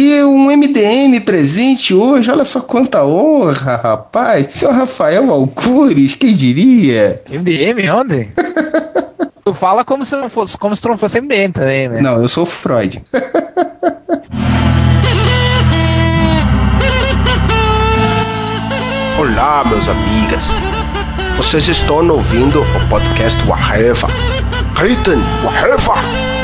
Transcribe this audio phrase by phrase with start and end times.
[0.00, 4.46] E um MDM presente hoje, olha só quanta honra, rapaz.
[4.54, 7.20] Senhor Rafael Alcures, quem diria?
[7.28, 8.32] MDM onde?
[9.44, 12.00] tu fala como se não fosse, como se tu não fosse MDM também, né?
[12.00, 13.02] Não, eu sou Freud.
[19.18, 20.42] Olá, meus amigas.
[21.36, 24.06] Vocês estão ouvindo o podcast Waheva.
[24.76, 26.37] Reiten Waheva.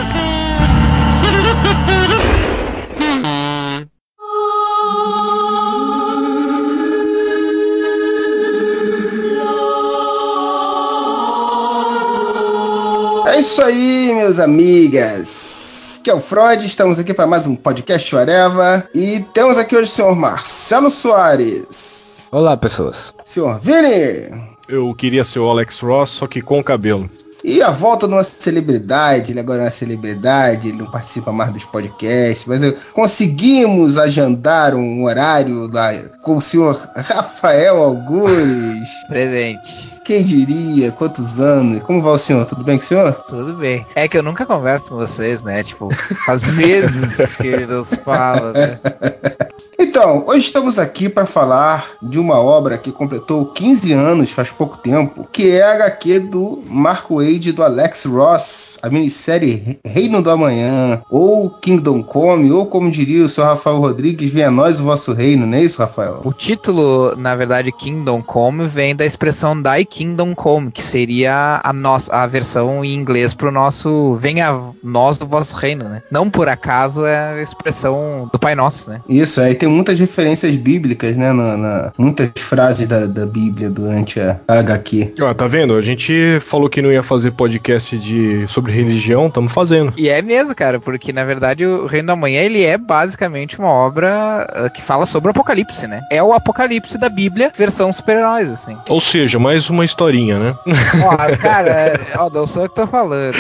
[13.44, 16.00] Isso aí, meus amigas.
[16.02, 19.90] Que é o Freud, estamos aqui para mais um podcast Areva e temos aqui hoje
[19.90, 22.26] o senhor Marcelo Soares.
[22.32, 23.12] Olá, pessoas.
[23.22, 24.56] Senhor Vini.
[24.66, 27.08] Eu queria ser o Alex Ross, só que com cabelo.
[27.44, 31.52] E a volta de uma celebridade, ele agora é uma celebridade, ele não participa mais
[31.52, 32.62] dos podcasts, mas
[32.94, 35.92] conseguimos agendar um horário lá
[36.22, 38.88] com o senhor Rafael Algures.
[39.06, 39.93] Presente.
[40.04, 40.92] Quem diria?
[40.92, 41.82] Quantos anos?
[41.82, 42.44] Como vai o senhor?
[42.44, 43.12] Tudo bem com o senhor?
[43.26, 43.86] Tudo bem.
[43.94, 45.62] É que eu nunca converso com vocês, né?
[45.62, 45.88] Tipo,
[46.26, 48.80] faz meses que nos fala, né?
[49.76, 54.78] Então, hoje estamos aqui para falar de uma obra que completou 15 anos faz pouco
[54.78, 60.20] tempo, que é a HQ do Marco Wade e do Alex Ross, a minissérie Reino
[60.20, 64.78] do Amanhã, ou Kingdom Come, ou como diria o senhor Rafael Rodrigues, venha a nós
[64.78, 66.20] o vosso reino, não é isso, Rafael?
[66.22, 71.72] O título, na verdade, Kingdom Come, vem da expressão Thy Kingdom Come, que seria a,
[71.72, 76.02] nossa, a versão em inglês pro nosso venha a nós do vosso reino, né?
[76.10, 79.00] Não por acaso é a expressão do Pai Nosso, né?
[79.08, 81.32] Isso, aí tem muitas referências bíblicas, né?
[81.32, 85.14] Na, na muitas frases da, da Bíblia durante a, a HQ.
[85.22, 85.74] Ó, tá vendo?
[85.74, 89.92] A gente falou que não ia fazer podcast de, sobre religião, estamos fazendo.
[89.96, 93.68] E é mesmo, cara, porque na verdade o Reino da Manhã ele é basicamente uma
[93.68, 96.02] obra uh, que fala sobre o Apocalipse, né?
[96.10, 98.76] É o Apocalipse da Bíblia, versão super-heróis, assim.
[98.88, 100.58] Ou seja, mais uma historinha, né?
[101.02, 103.34] Ó, cara, ó, não sou eu que tô falando.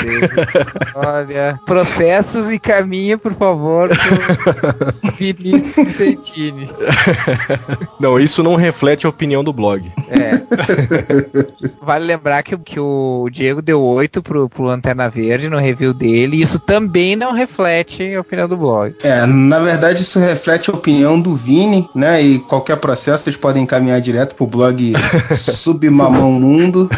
[0.94, 6.70] Olha, processos e caminha, por favor, pro Vinícius Vicentini.
[7.98, 9.90] Não, isso não reflete a opinião do blog.
[10.08, 10.34] É.
[11.82, 16.36] Vale lembrar que, que o Diego deu 8 pro, pro Lanterna Verde no review dele,
[16.36, 18.94] e isso também não reflete a opinião do blog.
[19.02, 22.22] É, na verdade isso reflete a opinião do Vini, né?
[22.22, 24.92] E qualquer processo vocês podem encaminhar direto pro blog
[25.34, 26.90] Submamão Mundo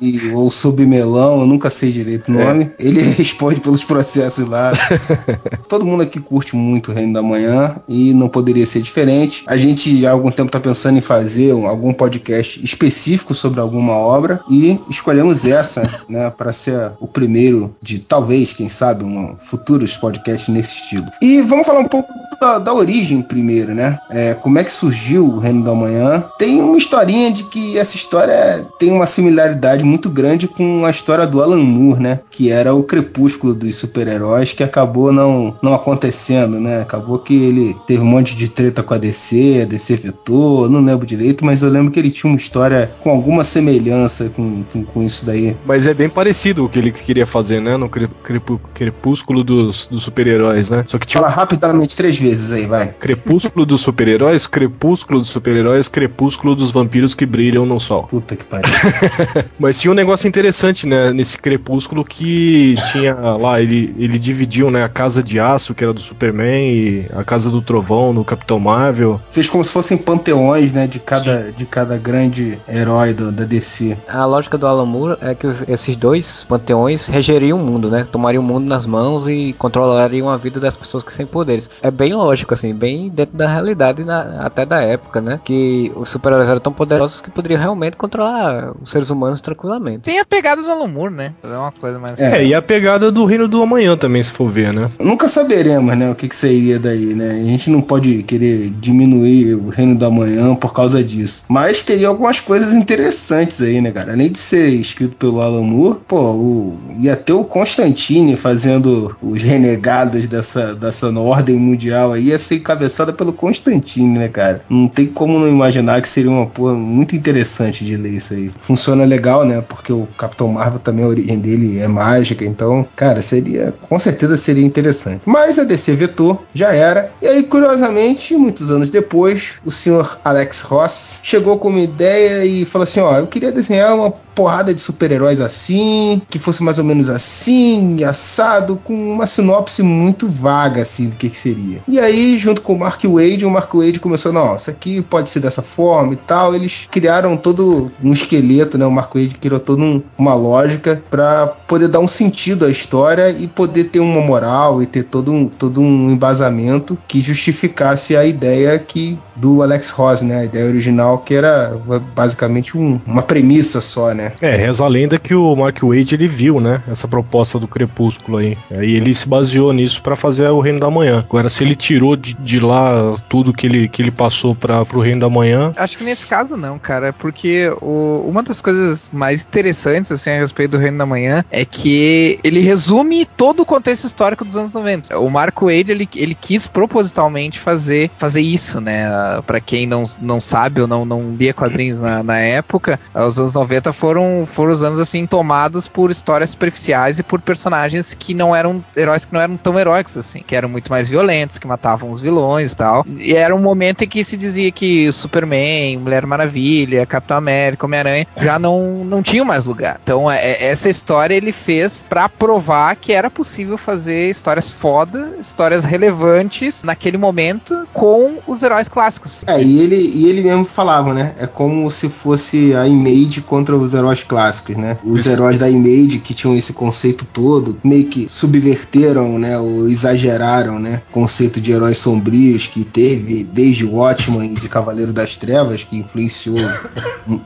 [0.00, 2.72] e, ou Submelão, eu nunca sei direito o nome.
[2.78, 2.86] É.
[2.86, 4.72] Ele responde pelos processos lá.
[5.68, 9.44] Todo mundo aqui curte muito o Reino da Manhã e não poderia ser diferente.
[9.46, 14.40] A gente há algum tempo tá pensando em fazer algum podcast específico sobre alguma obra
[14.50, 20.48] e escolhemos essa, né, para ser o primeiro de talvez, quem sabe, um futuros podcasts
[20.48, 21.06] nesse estilo.
[21.20, 23.98] E vamos falar um pouco da, da origem primeiro, né?
[24.10, 26.24] É, como é que surgiu o Reino da Manhã?
[26.38, 31.26] Tem uma historinha de que essa história tem uma similaridade muito grande com a história
[31.26, 32.20] do Alan Moore, né?
[32.30, 36.82] Que era o crepúsculo dos super-heróis que acabou não, não acontecendo, né?
[36.82, 40.84] Acabou que ele teve um monte de treta com a DC, a DC vetou, não
[40.84, 44.84] lembro direito, mas eu lembro que ele tinha uma história com alguma semelhança com, com,
[44.84, 45.56] com isso daí.
[45.66, 47.76] Mas é bem parecido o que ele queria fazer, né?
[47.76, 50.84] No crepúsculo dos, dos super-heróis, né?
[50.88, 51.22] Só que tinha.
[51.22, 52.88] Fala rapidamente três vezes aí, vai.
[52.88, 58.04] Crepúsculo dos super-heróis, crepúsculo dos super-heróis, crepúsculo dos vampiros que brilham no sol.
[58.04, 58.70] Puta que pariu.
[59.58, 61.12] Mas tinha um negócio interessante, né?
[61.12, 64.82] Nesse crepúsculo que tinha lá, ele, ele dividiu, né?
[64.82, 68.58] A casa de aço, que era do Superman, e a casa do trovão no Capitão
[68.58, 69.20] Marvel.
[69.30, 70.86] Fez como se fossem panteões, né?
[70.86, 73.96] De cada, de cada grande herói do, da DC.
[74.08, 78.06] A lógica do Alan Moore é que esses dois panteões regeriam o mundo, né?
[78.10, 81.70] Tomariam o mundo nas mãos e controlariam a vida das pessoas que têm poderes.
[81.82, 85.40] É bem lógico, assim, bem dentro da realidade, na, até da época, né?
[85.44, 90.00] Que os super-heróis eram tão poderosos que poderiam realmente controlar os seres humanos tranquilamente.
[90.00, 91.34] Tem a pegada do Alan Moore, né?
[91.42, 92.18] É uma coisa mais.
[92.18, 94.90] É, é, e a pegada do Reino do Amanhã também, se for ver, né?
[94.98, 96.10] Nunca saberemos, né?
[96.10, 97.30] O que, que seria daí, né?
[97.30, 101.44] A gente não pode querer diminuir o Reino do Amanhã por causa disso.
[101.48, 104.12] Mas teria algumas coisas interessantes aí, né, cara?
[104.12, 109.42] Além de ser escrito pelo Alan Moore, pô, o, ia ter o Constantine fazendo os
[109.42, 114.64] renegados dessa, dessa ordem mundial aí, ia ser encabeçada pelo Constantine, né, cara?
[114.68, 118.50] Não tem como não imaginar que seria uma porra muito interessante de ler isso aí.
[118.58, 119.60] Funciona legal, né?
[119.60, 124.36] Porque o Capitão Marvel também, a origem dele é mágica, então, cara, seria, com certeza
[124.36, 125.22] seria interessante.
[125.24, 127.12] Mas a DC vetou, já era.
[127.20, 132.64] E aí, curiosamente, muitos anos depois, o senhor Alex Ross chegou com uma ideia e
[132.64, 136.84] falou assim: ó, eu queria desenhar uma porrada de super-heróis assim, que fosse mais ou
[136.84, 141.82] menos assim, assado, com uma sinopse muito vaga, assim, do que, que seria.
[141.86, 145.30] E aí, junto com o Mark Wade, o Mark Wade começou, não, isso aqui pode
[145.30, 146.54] ser dessa forma e tal.
[146.54, 148.86] Eles criaram todo um esqueleto, né?
[148.86, 153.30] O Mark Wade criou toda um, uma lógica para poder dar um sentido à história
[153.30, 158.24] e poder ter uma moral e ter todo um, todo um embasamento que justificasse a
[158.24, 160.40] ideia que do Alex Ross, né?
[160.40, 161.76] A ideia original que era
[162.14, 164.32] basicamente um, uma premissa só, né?
[164.40, 166.82] É, reza a lenda que o Mark Wade ele viu, né?
[166.88, 168.56] Essa proposta do Crepúsculo aí.
[168.70, 171.24] Aí ele se baseou nisso para fazer o Reino da Manhã.
[171.28, 175.00] Agora, se ele tirou de, de lá tudo que ele, que ele passou para pro
[175.00, 175.72] Reino da Manhã.
[175.76, 180.38] Acho que nesse caso não, cara, porque o, uma das coisas mais interessantes assim a
[180.38, 184.74] respeito do Reino da Manhã é que ele resume todo o contexto histórico dos anos
[184.74, 185.18] 90.
[185.18, 189.06] O Mark Wade ele, ele quis propositalmente fazer fazer isso, né?
[189.46, 193.54] Para quem não, não sabe ou não, não lia quadrinhos na, na época, os anos
[193.54, 196.10] 90 foram, foram os anos assim tomados por
[196.42, 200.42] histórias superficiais e por personagens que não eram heróis que não eram tão heróicos assim,
[200.46, 203.06] que eram muito mais violentos, que matavam os vilões e tal.
[203.18, 208.26] E era um momento em que se dizia que Superman, Mulher Maravilha, Capitão América, Homem-Aranha
[208.36, 210.00] já não, não tinham mais lugar.
[210.02, 215.36] Então, é, é essa história ele fez para provar que era possível fazer histórias foda,
[215.40, 219.42] histórias relevantes naquele momento com os heróis clássicos.
[219.46, 221.34] É, e ele, e ele mesmo falava, né?
[221.38, 224.98] É como se fosse a Image contra os heróis clássicos, né?
[225.04, 229.58] Os heróis da Image que tinham esse conceito todo, meio que subverteram, né?
[229.58, 231.02] Ou exageraram, né?
[231.10, 236.58] O conceito de heróis sombrios que teve desde Watchmen de Cavaleiro das Trevas, que influenciou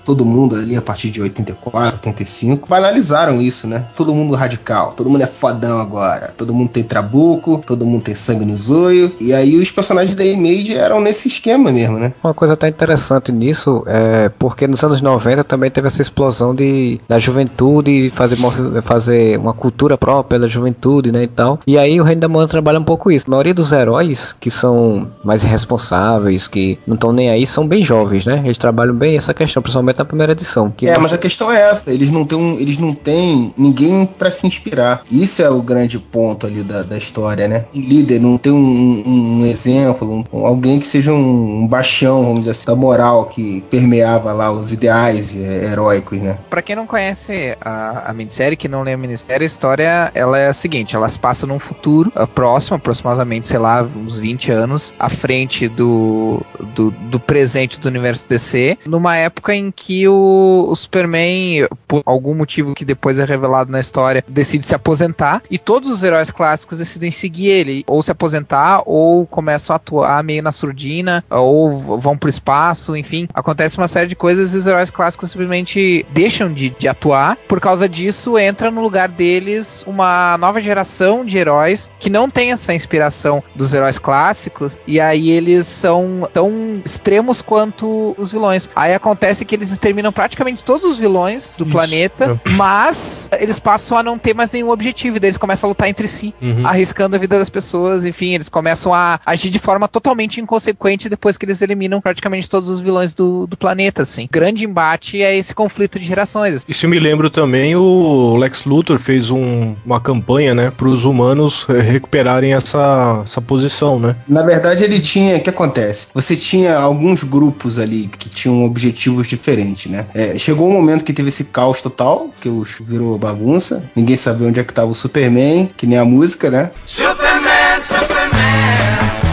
[0.04, 2.68] todo mundo ali a partir de 84, 85.
[2.68, 3.86] Banalizaram isso, né?
[3.96, 8.14] Todo mundo radical, todo mundo é fodão agora, todo mundo tem trabuco, todo mundo tem
[8.14, 9.12] sangue no zoio.
[9.20, 12.12] E aí os personagens da Image eram nesse esquema mesmo, né?
[12.22, 17.00] Uma coisa até interessante nisso é porque nos anos 90 também teve essa explosão de,
[17.08, 18.36] da juventude, fazer,
[18.82, 21.58] fazer uma cultura própria da juventude, né, e tal.
[21.66, 23.26] E aí o Reino da Manhã trabalha um pouco isso.
[23.28, 27.82] A maioria dos heróis que são mais irresponsáveis, que não estão nem aí, são bem
[27.82, 28.42] jovens, né?
[28.44, 30.72] Eles trabalham bem essa questão, principalmente na primeira edição.
[30.80, 31.00] é, mostra...
[31.00, 35.02] mas a questão é essa, eles não têm, eles não têm ninguém para se inspirar.
[35.10, 37.66] Isso é o grande ponto ali da, da história, né?
[37.72, 42.40] E líder não tem um, um exemplo, um, alguém que seja um, um baixão, vamos
[42.40, 46.38] dizer assim, da moral que permeava lá os ideais é, heróicos, né?
[46.48, 50.38] Pra quem não conhece a, a minissérie, que não lê a minissérie, a história ela
[50.38, 54.50] é a seguinte: ela se passa num futuro uh, próximo, aproximadamente, sei lá, uns 20
[54.52, 56.40] anos, à frente do,
[56.74, 62.34] do, do presente do universo DC, numa época em que o, o Superman, por algum
[62.34, 66.78] motivo que depois é revelado na história, decide se aposentar e todos os heróis clássicos
[66.78, 72.16] decidem seguir ele, ou se aposentar, ou começam a atuar meio na surdina, ou vão
[72.16, 73.28] pro espaço, enfim.
[73.34, 77.36] Acontece uma série de coisas e os heróis clássicos simplesmente deixam de, de atuar.
[77.48, 82.52] Por causa disso, entra no lugar deles uma nova geração de heróis que não tem
[82.52, 88.68] essa inspiração dos heróis clássicos, e aí eles são tão extremos quanto os vilões.
[88.74, 91.72] Aí acontece que eles exterminam praticamente todos os vilões do Isso.
[91.72, 92.50] planeta, é.
[92.50, 95.88] mas eles passam a não ter mais nenhum objetivo, e daí eles começam a lutar
[95.88, 96.66] entre si, uhum.
[96.66, 101.36] arriscando a vida das pessoas, enfim, eles começam a agir de forma totalmente inconsequente depois
[101.36, 104.24] que eles eliminam praticamente todos os vilões do, do planeta, assim.
[104.24, 106.64] O grande embate é esse conflito de gerações.
[106.68, 111.64] Isso me lembro também, o Lex Luthor fez um, uma campanha, né, para os humanos
[111.64, 114.16] recuperarem essa, essa posição, né?
[114.28, 116.08] Na verdade, ele tinha, o que acontece?
[116.14, 120.06] Você tinha alguns grupos ali que tinham objetivos diferentes, né?
[120.14, 122.48] É, chegou um momento que teve esse caos total, que
[122.82, 126.70] virou bagunça, ninguém sabia onde é que tava o Superman, que nem a música, né?
[126.84, 129.25] Superman, Superman.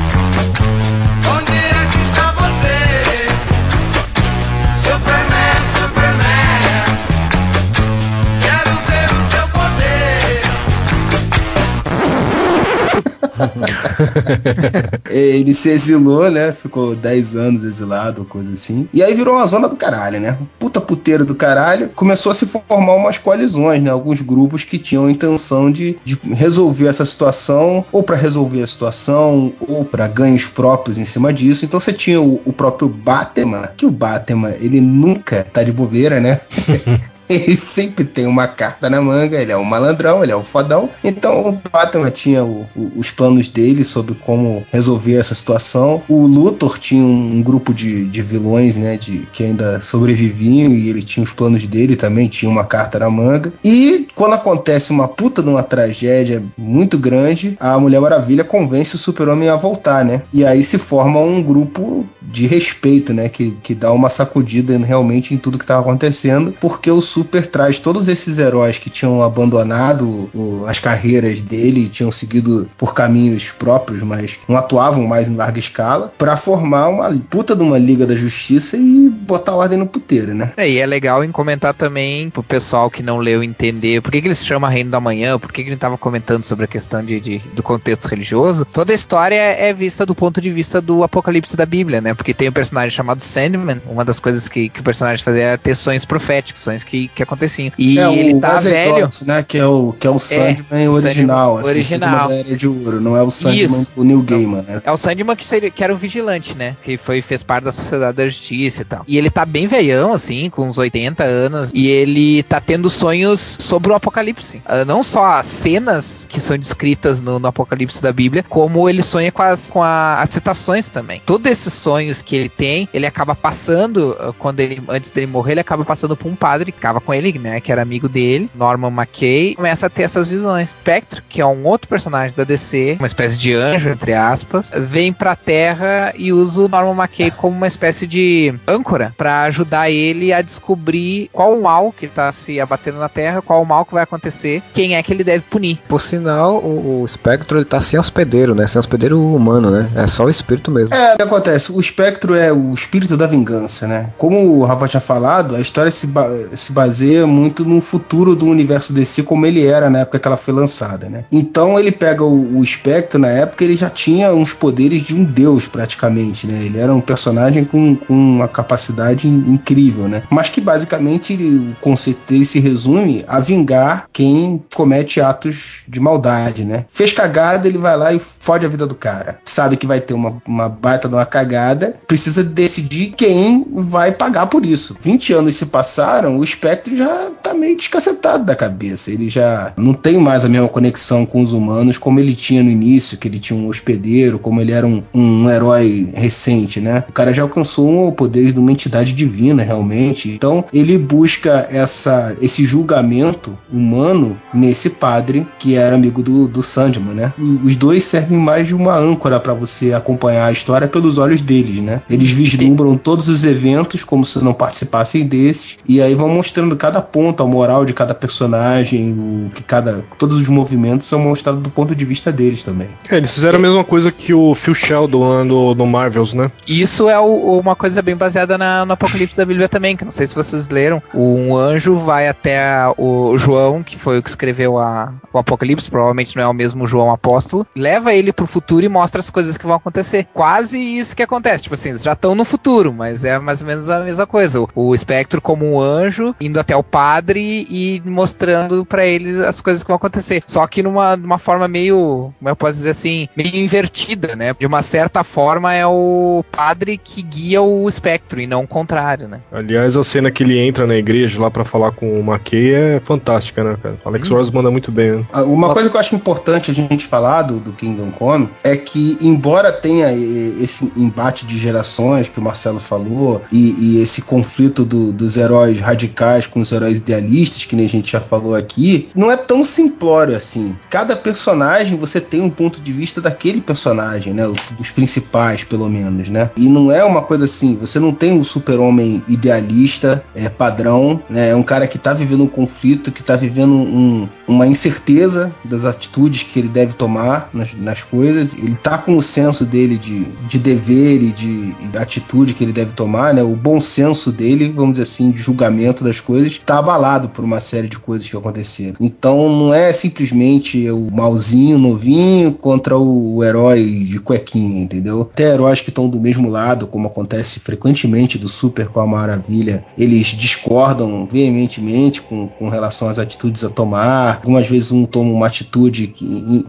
[15.09, 16.51] ele se exilou, né?
[16.51, 18.87] Ficou 10 anos exilado, coisa assim.
[18.93, 20.37] E aí virou uma zona do caralho, né?
[20.59, 21.89] Puta puteiro do caralho.
[21.89, 23.89] Começou a se formar umas coalizões, né?
[23.89, 28.67] Alguns grupos que tinham a intenção de, de resolver essa situação, ou para resolver a
[28.67, 31.65] situação, ou para ganhos próprios em cima disso.
[31.65, 36.19] Então você tinha o, o próprio Batman, que o Batman, ele nunca tá de bobeira,
[36.19, 36.39] né?
[37.29, 40.89] ele sempre tem uma carta na manga, ele é um malandrão, ele é um fodão.
[41.03, 46.01] Então o Batman tinha o, o, os planos dele sobre como resolver essa situação.
[46.07, 50.89] O Luthor tinha um, um grupo de, de vilões, né, de, que ainda sobreviviam e
[50.89, 53.53] ele tinha os planos dele também, tinha uma carta na manga.
[53.63, 58.99] E quando acontece uma puta de uma tragédia muito grande, a Mulher Maravilha convence o
[58.99, 60.21] Super-Homem a voltar, né?
[60.31, 65.33] E aí se forma um grupo de respeito, né, que, que dá uma sacudida realmente
[65.33, 70.31] em tudo que estava acontecendo, porque o Super traz todos esses heróis que tinham abandonado
[70.33, 75.59] o, as carreiras dele, tinham seguido por caminhos próprios, mas não atuavam mais em larga
[75.59, 80.33] escala, para formar uma puta de uma Liga da Justiça e botar ordem no puteiro,
[80.33, 80.53] né?
[80.57, 84.19] É, e é legal em comentar também pro pessoal que não leu entender por que,
[84.19, 86.67] que ele se chama Reino da Manhã, por que, que ele tava comentando sobre a
[86.67, 88.65] questão de, de, do contexto religioso.
[88.65, 92.15] Toda a história é vista do ponto de vista do apocalipse da Bíblia, né?
[92.15, 95.57] Porque tem um personagem chamado Sandman, uma das coisas que, que o personagem fazia era
[95.57, 97.71] ter sonhos proféticos, sonhos que, que aconteciam.
[97.77, 99.09] E é, ele tá velho.
[99.25, 99.43] né?
[99.43, 101.57] Que é o, que é o é, Sandman é, original.
[101.57, 102.31] Assim, original.
[102.31, 103.91] Era de ouro, não é o Sandman Isso.
[103.95, 104.81] do New Gaiman, né?
[104.83, 106.75] É o Sandman que, seria, que era o vigilante, né?
[106.83, 109.03] Que foi, fez parte da Sociedade da Justiça e tal.
[109.07, 113.57] E ele tá bem velhão, assim, com uns 80 anos, e ele tá tendo sonhos
[113.59, 114.57] sobre o apocalipse.
[114.57, 119.01] Uh, não só as cenas que são descritas no, no apocalipse da Bíblia, como ele
[119.01, 121.21] sonha com as, com a, as citações também.
[121.25, 125.53] Todos esses sonhos que ele tem, ele acaba passando, uh, quando ele, antes dele morrer,
[125.53, 128.49] ele acaba passando por um padre que ficava com ele, né, que era amigo dele,
[128.53, 130.69] Norman McKay, começa a ter essas visões.
[130.69, 135.11] Spectre, que é um outro personagem da DC, uma espécie de anjo, entre aspas, vem
[135.11, 140.33] pra Terra e usa o Norman McKay como uma espécie de âncora para ajudar ele
[140.33, 143.85] a descobrir qual o mal que ele tá se abatendo na Terra, qual o mal
[143.85, 145.79] que vai acontecer, quem é que ele deve punir.
[145.87, 148.67] Por sinal, o, o Spectro ele tá sem hospedeiro, né?
[148.67, 149.89] Sem hospedeiro humano, né?
[149.95, 150.93] É só o espírito mesmo.
[150.93, 151.71] É, o que acontece?
[151.71, 154.09] O Espectro é o espírito da vingança, né?
[154.17, 156.82] Como o Rafa tinha falado, a história se, ba se baseia
[157.27, 161.09] muito no futuro do universo DC como ele era na época que ela foi lançada,
[161.09, 161.25] né?
[161.31, 165.23] Então ele pega o, o Espectro na época, ele já tinha uns poderes de um
[165.23, 166.63] deus praticamente, né?
[166.63, 170.23] Ele era um personagem com, com uma capacidade incrível, né?
[170.29, 176.63] Mas que basicamente o conceito dele se resume a vingar quem comete atos de maldade,
[176.63, 176.85] né?
[176.87, 179.39] Fez cagada, ele vai lá e fode a vida do cara.
[179.45, 184.47] Sabe que vai ter uma, uma baita de uma cagada, precisa decidir quem vai pagar
[184.47, 184.95] por isso.
[184.99, 189.11] 20 anos se passaram, o Spectre já tá meio descacetado da cabeça.
[189.11, 192.69] Ele já não tem mais a mesma conexão com os humanos como ele tinha no
[192.69, 197.03] início, que ele tinha um hospedeiro, como ele era um, um herói recente, né?
[197.09, 200.29] O cara já alcançou o poder de uma entidade divina, realmente.
[200.29, 207.13] Então, ele busca essa, esse julgamento humano nesse padre que era amigo do, do Sandman,
[207.13, 207.33] né?
[207.63, 211.79] Os dois servem mais de uma âncora para você acompanhar a história pelos olhos deles,
[211.79, 212.01] né?
[212.09, 217.01] Eles vislumbram todos os eventos como se não participassem desses e aí vão mostrando cada
[217.01, 221.69] ponto, a moral de cada personagem, o que cada todos os movimentos são mostrados do
[221.69, 222.89] ponto de vista deles também.
[223.09, 226.51] É, eles fizeram a mesma coisa que o Phil Sheldon no, no Marvels, né?
[226.67, 230.11] Isso é o, uma coisa bem baseada na, no Apocalipse da Bíblia também, que não
[230.11, 231.01] sei se vocês leram.
[231.13, 236.35] Um anjo vai até o João, que foi o que escreveu a, o Apocalipse, provavelmente
[236.35, 239.65] não é o mesmo João apóstolo, leva ele pro futuro e mostra as coisas que
[239.65, 240.27] vão acontecer.
[240.33, 241.63] Quase isso que acontece.
[241.63, 244.61] Tipo assim, eles já estão no futuro, mas é mais ou menos a mesma coisa.
[244.61, 249.59] O, o espectro como um anjo indo até o padre e mostrando para eles as
[249.59, 250.43] coisas que vão acontecer.
[250.45, 254.55] Só que numa, numa forma meio, como eu posso dizer assim, meio invertida, né?
[254.57, 259.27] De uma certa forma é o padre que guia o espectro e não o contrário,
[259.27, 259.41] né?
[259.51, 263.01] Aliás, a cena que ele entra na igreja lá para falar com o McKay é
[263.03, 263.95] fantástica, né, cara?
[264.05, 264.35] Alex hum.
[264.35, 265.25] Ross manda muito bem, né?
[265.33, 265.73] Ah, uma Nossa.
[265.73, 269.71] coisa que eu acho importante a gente falar do, do Kingdom Come é que, embora
[269.71, 275.35] tenha esse embate de gerações que o Marcelo falou e, e esse conflito do, dos
[275.35, 279.37] heróis radicais com os heróis idealistas, que nem a gente já falou aqui, não é
[279.37, 280.75] tão simplório assim.
[280.89, 284.43] Cada personagem você tem um ponto de vista daquele personagem, né?
[284.77, 286.49] Dos principais, pelo menos, né?
[286.57, 291.49] E não é uma coisa assim, você não tem o super-homem idealista, é, padrão, né?
[291.49, 295.85] É um cara que tá vivendo um conflito, que tá vivendo um, uma incerteza das
[295.85, 298.55] atitudes que ele deve tomar nas, nas coisas.
[298.55, 302.73] Ele tá com o senso dele de, de dever e de, de atitude que ele
[302.73, 303.43] deve tomar, né?
[303.43, 307.59] O bom senso dele, vamos dizer assim, de julgamento das coisas, tá abalado por uma
[307.59, 308.95] série de coisas que aconteceram.
[308.99, 315.21] Então não é simplesmente o malzinho novinho contra o herói de cuequinha, entendeu?
[315.21, 319.85] Até heróis que estão do mesmo lado, como acontece frequentemente do Super com a Maravilha,
[319.97, 324.37] eles discordam veementemente com, com relação às atitudes a tomar.
[324.37, 326.13] Algumas vezes um toma uma atitude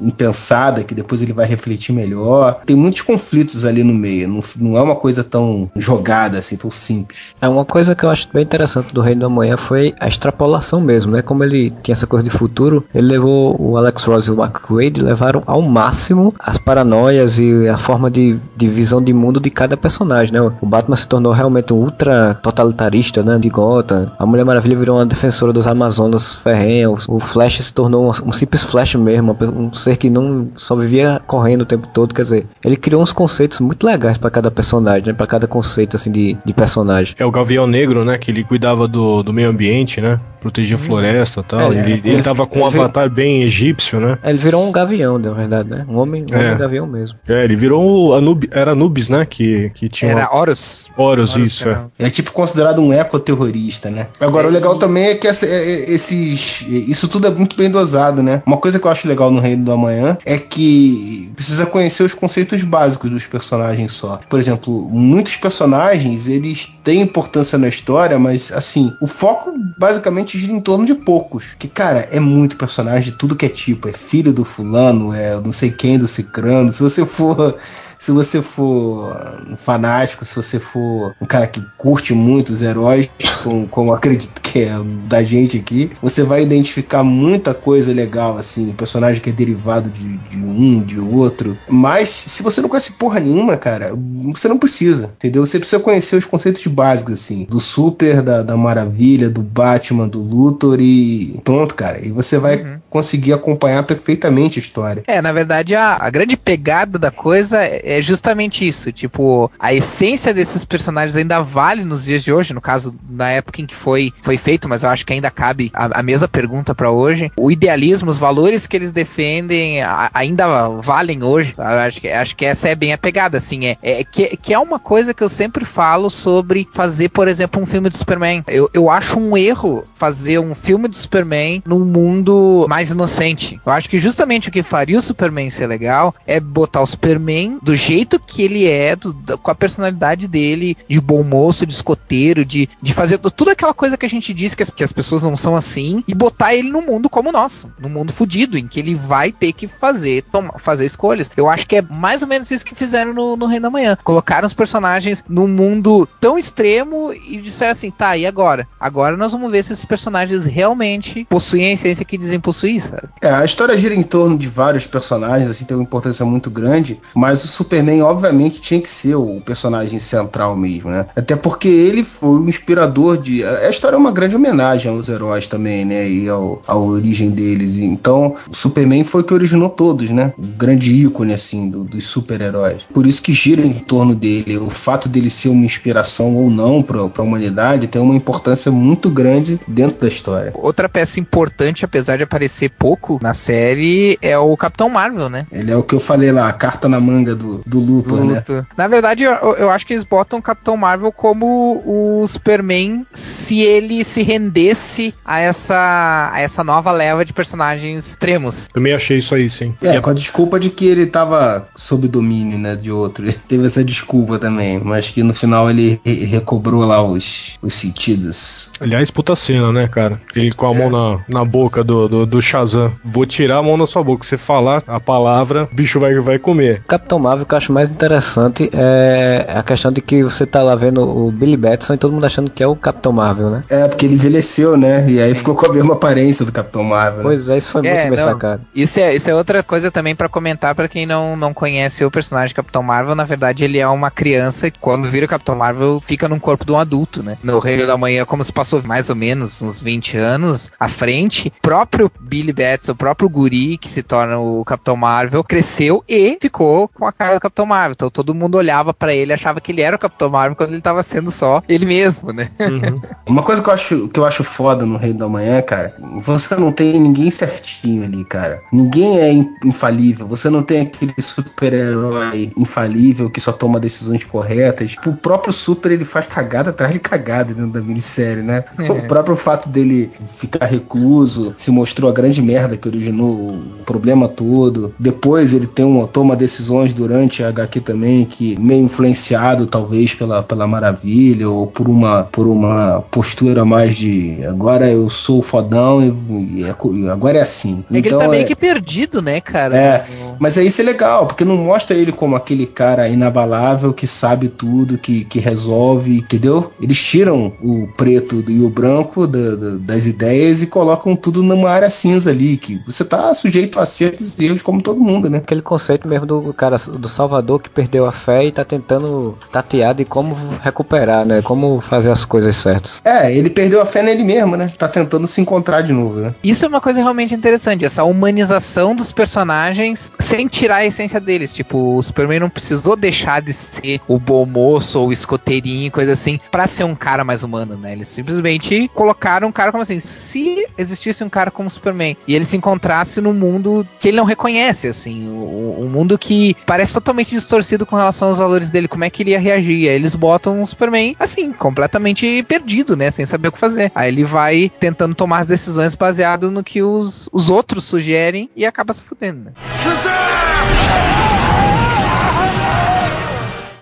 [0.00, 2.60] impensada que depois ele vai refletir melhor.
[2.66, 6.70] Tem muitos conflitos ali no meio, não, não é uma coisa tão jogada assim, tão
[6.70, 7.34] simples.
[7.40, 11.12] É uma coisa que eu acho bem interessante do Reino da Foi a extrapolação mesmo,
[11.12, 11.22] né?
[11.22, 14.70] Como ele tinha essa coisa de futuro, ele levou o Alex Ross e o Mark
[14.70, 19.50] Wade levaram ao máximo as paranoias e a forma de, de visão de mundo de
[19.50, 20.40] cada personagem, né?
[20.60, 23.38] O Batman se tornou realmente um ultra totalitarista, né?
[23.38, 24.10] De Gotham.
[24.18, 27.06] A Mulher Maravilha virou uma defensora das Amazonas ferrenhas.
[27.08, 31.20] O Flash se tornou um, um simples Flash mesmo, um ser que não só vivia
[31.26, 32.14] correndo o tempo todo.
[32.14, 35.12] Quer dizer, ele criou uns conceitos muito legais para cada personagem, né?
[35.12, 37.14] Para cada conceito assim de, de personagem.
[37.18, 38.18] É o Gavião Negro, né?
[38.18, 40.18] Que ele cuidava do, do meio ambiente, né?
[40.40, 41.72] Protegia a floresta e tal.
[41.72, 44.18] É, ele, é, ele tava com um ele- avatar bem egípcio, né?
[44.22, 45.86] Ele virou um gavião, na verdade, né?
[45.88, 46.38] Um homem, um É.
[46.46, 47.18] homem gavião mesmo.
[47.26, 49.24] É, ele virou o Anub, era Anubis, né?
[49.24, 50.90] Que, que tinha Era uma- Horus.
[50.96, 51.72] Horus, Horus isso, é.
[51.72, 54.08] era- É tipo considerado um ecoterrorista, né?
[54.20, 57.30] Agora, É, o legal e- também é que essa- é- é- esses, isso tudo é
[57.30, 58.42] muito bem dosado, né?
[58.46, 62.14] Uma coisa que eu acho legal no Reino do Amanhã é que precisa conhecer os
[62.14, 64.20] conceitos básicos dos personagens só.
[64.28, 70.52] Por exemplo, muitos personagens, eles têm importância na história, mas, assim, o foco basicamente gira
[70.52, 71.54] em torno de poucos.
[71.58, 73.88] Que, cara, é muito personagem de tudo que é tipo.
[73.88, 76.70] É filho do fulano, é não sei quem do cicrano.
[76.70, 77.56] Se você for
[78.04, 79.16] se você for
[79.50, 83.08] um fanático, se você for um cara que curte muito os heróis,
[83.42, 84.74] como, como acredito que é
[85.06, 90.18] da gente aqui, você vai identificar muita coisa legal, assim, personagem que é derivado de,
[90.18, 91.58] de um, de outro.
[91.66, 93.92] Mas, se você não conhece porra nenhuma, cara,
[94.34, 95.46] você não precisa, entendeu?
[95.46, 100.20] Você precisa conhecer os conceitos básicos, assim, do Super, da, da Maravilha, do Batman, do
[100.22, 102.04] Luthor e pronto, cara.
[102.04, 102.76] E você vai Uhum.
[102.90, 105.02] conseguir acompanhar perfeitamente a história.
[105.06, 108.92] É, na verdade, a, a grande pegada da coisa é é justamente isso.
[108.92, 113.60] Tipo, a essência desses personagens ainda vale nos dias de hoje, no caso, na época
[113.60, 116.74] em que foi, foi feito, mas eu acho que ainda cabe a, a mesma pergunta
[116.74, 117.30] pra hoje.
[117.36, 121.54] O idealismo, os valores que eles defendem a- ainda valem hoje.
[121.56, 123.66] Eu acho que, acho que essa é bem a pegada, assim.
[123.66, 127.60] É, é que, que é uma coisa que eu sempre falo sobre fazer, por exemplo,
[127.62, 128.42] um filme de Superman.
[128.48, 133.60] Eu, eu acho um erro fazer um filme de Superman num mundo mais inocente.
[133.64, 137.58] Eu acho que justamente o que faria o Superman ser legal é botar o Superman
[137.62, 141.74] do jeito que ele é, do- da- com a personalidade dele, de bom moço, de
[141.74, 144.82] escoteiro, de, de fazer tu- tudo aquela coisa que a gente diz que as, que
[144.84, 148.12] as pessoas não são assim, e botar ele num mundo como o nosso, num mundo
[148.12, 151.30] fudido, em que ele vai ter que fazer, toma- fazer escolhas.
[151.36, 153.98] Eu acho que é mais ou menos isso que fizeram no, no Reino da Manhã.
[154.02, 158.66] Colocaram os personagens num mundo tão extremo e disseram assim, tá, e agora?
[158.80, 163.08] Agora nós vamos ver se esses personagens realmente possuem a essência que dizem possuir, sabe?
[163.22, 167.00] É, a história gira em torno de vários personagens, assim, tem uma importância muito grande,
[167.14, 171.06] mas o Superman, obviamente, tinha que ser o personagem central mesmo, né?
[171.16, 173.42] Até porque ele foi o inspirador de.
[173.44, 176.08] A história é uma grande homenagem aos heróis também, né?
[176.08, 177.76] E ao, à origem deles.
[177.78, 180.32] Então, o Superman foi o que originou todos, né?
[180.38, 182.82] O grande ícone, assim, do- dos super-heróis.
[182.92, 184.58] Por isso que gira em torno dele.
[184.58, 189.08] O fato dele ser uma inspiração ou não para a humanidade tem uma importância muito
[189.10, 190.52] grande dentro da história.
[190.54, 195.46] Outra peça importante, apesar de aparecer pouco na série, é o Capitão Marvel, né?
[195.52, 198.34] Ele é o que eu falei lá, a carta na manga do, do Luthor, né?
[198.36, 198.66] Luto.
[198.76, 203.60] Na verdade, eu, eu acho que eles botam o Capitão Marvel como o Superman se
[203.60, 208.68] ele se rendesse a essa, a essa nova leva de personagens extremos.
[208.72, 209.74] Também achei isso aí, sim.
[209.82, 213.24] É, com a desculpa de que ele tava sob domínio, né, de outro.
[213.24, 217.74] Ele teve essa desculpa também, mas que no final ele re- recobrou lá os, os
[217.74, 218.70] sentidos.
[218.80, 220.20] aliás, puta cena, né, cara?
[220.34, 222.92] Ele com a mão na, na boca do, do, do Shazam.
[223.04, 224.24] Vou tirar a mão da sua boca.
[224.24, 226.82] Você falar a palavra, o bicho vai, vai comer.
[226.86, 230.62] Capitão Marvel, o que eu acho mais interessante é a questão de que você tá
[230.62, 233.62] lá vendo o Billy Batson e todo mundo achando que é o Capitão Marvel, né?
[233.68, 235.04] É, porque ele envelheceu, né?
[235.08, 237.18] E aí ficou com a mesma aparência do Capitão Marvel.
[237.18, 237.22] né?
[237.24, 238.32] Pois é, isso foi É, muito bem não.
[238.32, 238.62] sacado.
[238.74, 242.10] Isso é, isso é outra coisa também pra comentar pra quem não, não conhece o
[242.10, 243.14] personagem Capitão Marvel.
[243.14, 246.64] Na verdade, ele é uma criança que, quando vira o Capitão Marvel, fica num corpo
[246.64, 247.36] de um adulto, né?
[247.42, 251.52] No Reino da Manhã, como se passou mais ou menos uns 20 anos à frente,
[251.62, 256.88] próprio Billy Batson, o próprio Guri, que se torna o Capitão Marvel, cresceu e ficou
[256.88, 257.92] com a cara do Capitão Marvel.
[257.92, 260.72] Então todo mundo olhava pra ele e achava que ele era o Capitão Marvel quando
[260.72, 262.50] ele tava sendo só ele mesmo, né?
[262.60, 263.00] Uhum.
[263.26, 266.54] Uma coisa que eu acho que eu acho foda no Reino da Manhã, cara, você
[266.56, 268.62] não tem ninguém certinho ali, cara.
[268.72, 270.26] Ninguém é in- infalível.
[270.26, 274.96] Você não tem aquele super-herói infalível que só toma decisões corretas.
[275.06, 278.64] O próprio Super ele faz cagada atrás de cagada dentro da minissérie, né?
[278.78, 284.28] O próprio fato dele ficar recluso se mostrou a grande merda que originou o problema
[284.28, 284.94] todo.
[284.98, 290.42] Depois ele tem uma toma decisões durante a HQ também que meio influenciado talvez pela,
[290.42, 296.02] pela maravilha ou por uma por uma postura mais de agora eu sou o fodão
[296.02, 297.84] e, e é agora é assim.
[297.90, 299.76] É que ele tá é- meio que perdido, né, cara?
[299.76, 300.04] É,
[300.38, 304.48] mas aí isso é legal, porque não mostra ele como aquele cara inabalável que sabe
[304.48, 306.70] tudo, que, que resolve, entendeu?
[306.80, 311.70] Eles tiram o preto e o branco da- da- das ideias e colocam tudo numa
[311.70, 315.38] área cinza ali, que você tá sujeito a acertos e erros como todo mundo, né?
[315.38, 319.94] Aquele conceito mesmo do cara, do salvador que perdeu a fé e tá tentando tatear
[319.94, 321.40] de como recuperar, né?
[321.42, 323.00] Como fazer as coisas certas.
[323.04, 324.70] É, ele perdeu a fé nele mesmo, né?
[324.76, 326.34] Tá tentando se encontrar de novo, né?
[326.42, 331.54] Isso é uma coisa realmente interessante, essa humanização dos personagens sem tirar a essência deles.
[331.54, 336.12] Tipo, o Superman não precisou deixar de ser o bom moço ou o escoteirinho, coisa
[336.12, 337.92] assim, pra ser um cara mais humano, né?
[337.92, 342.34] Eles simplesmente colocaram um cara como assim, se existisse um cara como o Superman e
[342.34, 347.03] ele se encontrasse num mundo que ele não reconhece, assim, um mundo que parece totalmente
[347.12, 349.88] distorcido com relação aos valores dele, como é que ele ia reagir?
[349.88, 353.10] Aí eles botam um Superman, assim, completamente perdido, né?
[353.10, 353.90] Sem saber o que fazer.
[353.94, 358.64] Aí ele vai tentando tomar as decisões baseado no que os, os outros sugerem e
[358.64, 359.52] acaba se fudendo, né?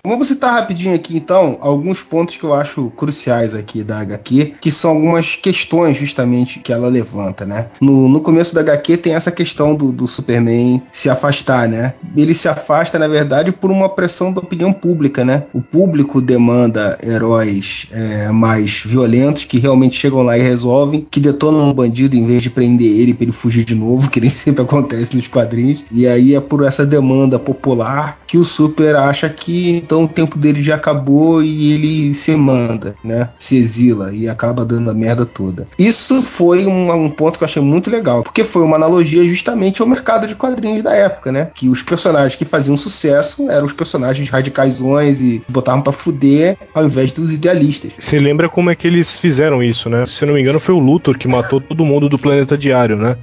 [0.05, 4.69] Vamos citar rapidinho aqui, então, alguns pontos que eu acho cruciais aqui da HQ, que
[4.69, 7.69] são algumas questões justamente que ela levanta, né?
[7.79, 11.93] No, no começo da HQ tem essa questão do, do Superman se afastar, né?
[12.17, 15.45] Ele se afasta, na verdade, por uma pressão da opinião pública, né?
[15.53, 21.69] O público demanda heróis é, mais violentos que realmente chegam lá e resolvem, que detonam
[21.69, 24.63] um bandido em vez de prender ele para ele fugir de novo, que nem sempre
[24.63, 25.85] acontece nos quadrinhos.
[25.89, 30.39] E aí é por essa demanda popular que o Super acha que então o tempo
[30.39, 33.29] dele já acabou e ele se manda, né?
[33.37, 35.67] Se exila e acaba dando a merda toda.
[35.77, 39.83] Isso foi um, um ponto que eu achei muito legal, porque foi uma analogia justamente
[39.83, 41.51] ao mercado de quadrinhos da época, né?
[41.53, 46.85] Que os personagens que faziam sucesso eram os personagens radicaisões e botavam para fuder ao
[46.85, 47.93] invés dos idealistas.
[47.99, 50.07] Você lembra como é que eles fizeram isso, né?
[50.07, 52.97] Se eu não me engano, foi o Luthor que matou todo mundo do planeta diário,
[52.97, 53.15] né?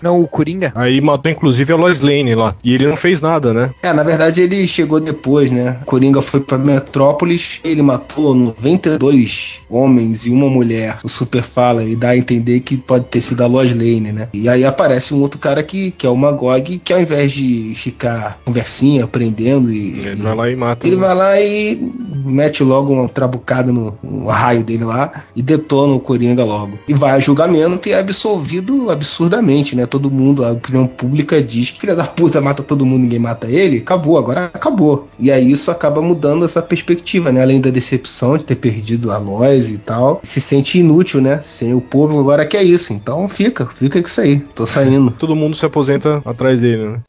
[0.00, 0.72] Não, o Coringa?
[0.74, 2.54] Aí matou inclusive a Lois Lane lá.
[2.62, 3.70] E ele não fez nada, né?
[3.82, 5.78] É, na verdade ele chegou depois, né?
[5.84, 10.98] Coringa foi pra Metrópolis, ele matou 92 homens e uma mulher.
[11.02, 14.28] O Super fala e dá a entender que pode ter sido a Lois Lane, né?
[14.32, 17.74] E aí aparece um outro cara que, que é o Magog, que ao invés de
[17.74, 20.00] ficar conversinha, aprendendo e.
[20.00, 20.86] Ele vai lá e mata.
[20.86, 21.02] Ele né?
[21.02, 21.92] vai lá e
[22.24, 26.78] mete logo uma trabucada no, no raio dele lá e detona o Coringa logo.
[26.86, 29.86] E vai a julgamento e é absolvido absurdamente, né?
[29.86, 33.48] Todo mundo, a opinião pública diz que filha da puta mata todo mundo, ninguém mata
[33.48, 33.78] ele.
[33.78, 35.08] Acabou, agora acabou.
[35.18, 37.42] E aí isso acaba mudando essa perspectiva, né?
[37.42, 41.40] Além da decepção de ter perdido a Lois e tal, se sente inútil, né?
[41.42, 42.92] Sem o público agora que é isso.
[42.92, 44.40] Então fica, fica com isso aí.
[44.54, 45.10] Tô saindo.
[45.18, 47.00] Todo mundo se aposenta atrás dele, né?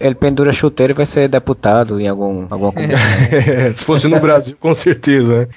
[0.00, 2.96] Ele pendura chuteiro e vai ser deputado em algum, alguma coisa.
[3.72, 5.48] Se fosse no Brasil, com certeza, né?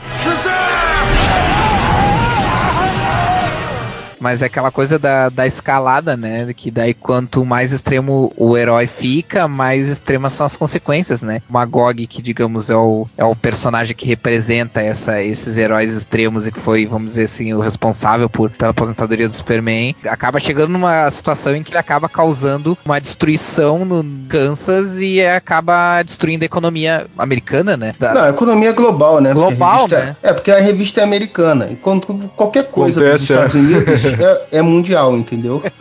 [4.19, 6.51] Mas é aquela coisa da, da escalada, né?
[6.55, 11.41] Que daí quanto mais extremo o herói fica, mais extremas são as consequências, né?
[11.49, 16.47] O Magog, que digamos é o, é o personagem que representa essa, esses heróis extremos
[16.47, 20.69] e que foi, vamos dizer assim, o responsável por, pela aposentadoria do Superman, acaba chegando
[20.71, 26.47] numa situação em que ele acaba causando uma destruição no Kansas e acaba destruindo a
[26.47, 27.93] economia americana, né?
[27.99, 29.33] Da- Não, a economia global, né?
[29.33, 30.15] Porque Global, revista- né?
[30.23, 31.67] É, porque a revista é americana.
[31.71, 33.59] Enquanto qualquer coisa dos Acontece, Estados é.
[33.59, 35.63] Unidos é, é mundial, entendeu?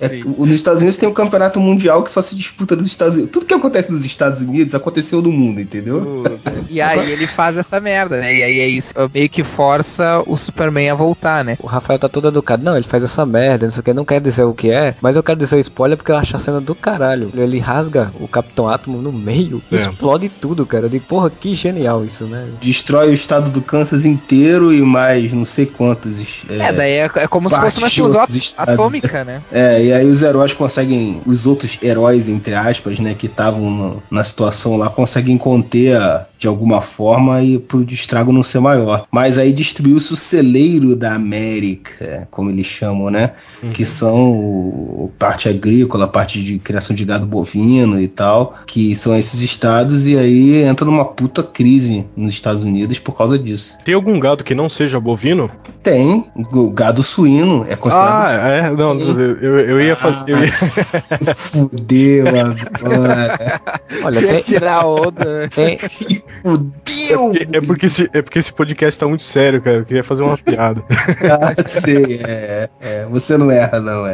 [0.00, 3.32] É, nos Estados Unidos tem um campeonato mundial que só se disputa nos Estados Unidos.
[3.32, 6.24] Tudo que acontece nos Estados Unidos aconteceu no mundo, entendeu?
[6.68, 8.34] E aí ele faz essa merda, né?
[8.34, 11.56] E aí é isso meio que força o Superman a voltar, né?
[11.60, 12.62] O Rafael tá todo educado.
[12.62, 13.94] Não, ele faz essa merda, não sei o que.
[13.94, 16.38] Não quer dizer o que é, mas eu quero dizer spoiler porque eu acho a
[16.38, 17.30] cena do caralho.
[17.34, 19.74] Ele rasga o Capitão Átomo no meio, É.
[19.74, 20.88] explode tudo, cara.
[20.88, 22.48] Digo, porra, que genial isso, né?
[22.60, 26.20] Destrói o estado do Kansas inteiro e mais não sei quantos.
[26.48, 28.72] É, daí é, é como se outros estados.
[28.72, 29.42] atômica, né?
[29.52, 34.24] É, e aí os heróis conseguem, os outros heróis, entre aspas, né, que estavam na
[34.24, 39.06] situação lá, conseguem conter a- de alguma forma e pro estrago não ser maior.
[39.10, 43.32] Mas aí destruiu-se o celeiro da América, como eles chamam, né?
[43.74, 48.94] Que são o, parte agrícola, a parte de criação de gado bovino e tal, que
[48.96, 53.76] são esses estados, e aí entra numa puta crise nos Estados Unidos por causa disso.
[53.84, 55.50] Tem algum gado que não seja bovino?
[55.82, 58.70] Tem, o gado suíno é considerado Ah, é?
[58.70, 60.32] Não, eu, eu ia fazer.
[60.32, 63.60] eu ia- se fudeu agora.
[64.04, 65.48] Olha, tem, Tirar onda.
[65.48, 67.32] tem, Se fudeu!
[67.52, 69.78] É porque, esse, é porque esse podcast tá muito sério, cara.
[69.78, 70.82] Eu queria fazer uma piada.
[71.30, 74.12] Ah, sei, é, é, você não erra, não, é.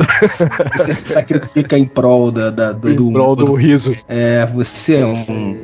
[0.77, 3.93] Você se sacrifica em prol da, da- do, Em prol do riso.
[4.09, 5.57] É, você é um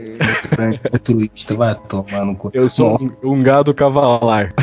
[0.93, 2.51] altruísta, vai tomar no cu.
[2.53, 4.53] Eu sou um, um gado cavalar.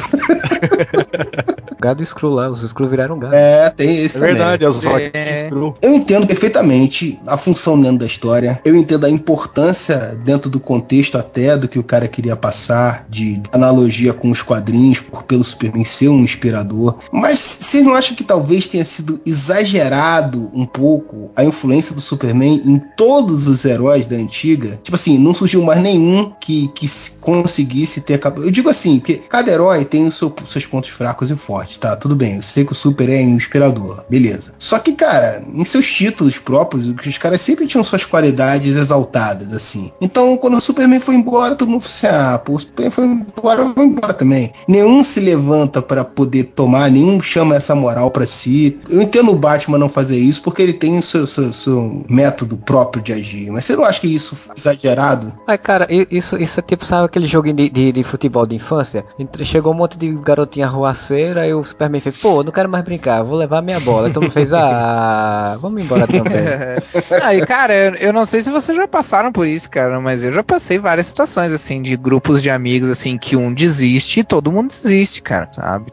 [1.82, 3.34] Gado Screw lá, os Screw viraram gado.
[3.36, 4.36] É, tem esse É também.
[4.36, 4.90] verdade, as É.
[4.90, 5.74] vaquinhas Screw.
[5.82, 8.60] Eu entendo perfeitamente a função dentro da história.
[8.66, 13.42] Eu entendo a importância dentro do contexto até do que o cara queria passar, de
[13.52, 16.96] analogia com os quadrinhos, por pelo Superman ser um inspirador.
[17.12, 22.62] Mas vocês não acham que talvez tenha sido exagerado um pouco a influência do Superman
[22.66, 24.80] em todos os heróis da antiga?
[24.84, 28.20] Tipo assim, não surgiu mais nenhum que, que se conseguisse ter.
[28.38, 31.96] Eu digo assim, porque cada herói tem os seu- seus pontos fracos e fortes, tá?
[31.96, 34.54] Tudo bem, eu sei que o Super é inspirador, beleza.
[34.58, 39.92] Só que, cara, em seus títulos próprios, os caras sempre tinham suas qualidades exaltadas, assim.
[40.02, 43.06] Então, quando o Superman foi embora, todo mundo falou assim: ah, pô, o Superman foi
[43.06, 44.52] embora, embora também.
[44.68, 48.80] Nenhum se levanta pra poder tomar, nenhum chama essa moral pra si.
[48.90, 52.58] Eu entendo o Batman não fazer isso porque ele tem o seu, seu, seu método
[52.58, 55.34] próprio de agir, mas você não acha que isso foi exagerado?
[55.48, 59.06] Mas, cara, isso, isso é tipo, sabe aquele joguinho de, de, de futebol de infância?
[59.44, 63.24] Chegou um monte de garotinha arruaceira e o Superman fez, pô, não quero mais brincar,
[63.24, 64.10] vou levar minha bola.
[64.10, 66.32] Então ele fez, ah, vamos embora também.
[67.22, 70.32] Aí, cara, eu, eu não sei se vocês já passaram por isso, cara, mas eu
[70.32, 74.52] já passei várias situações, assim, de grupos de amigos, assim, que um desiste e todo
[74.52, 75.92] mundo desiste, cara, sabe?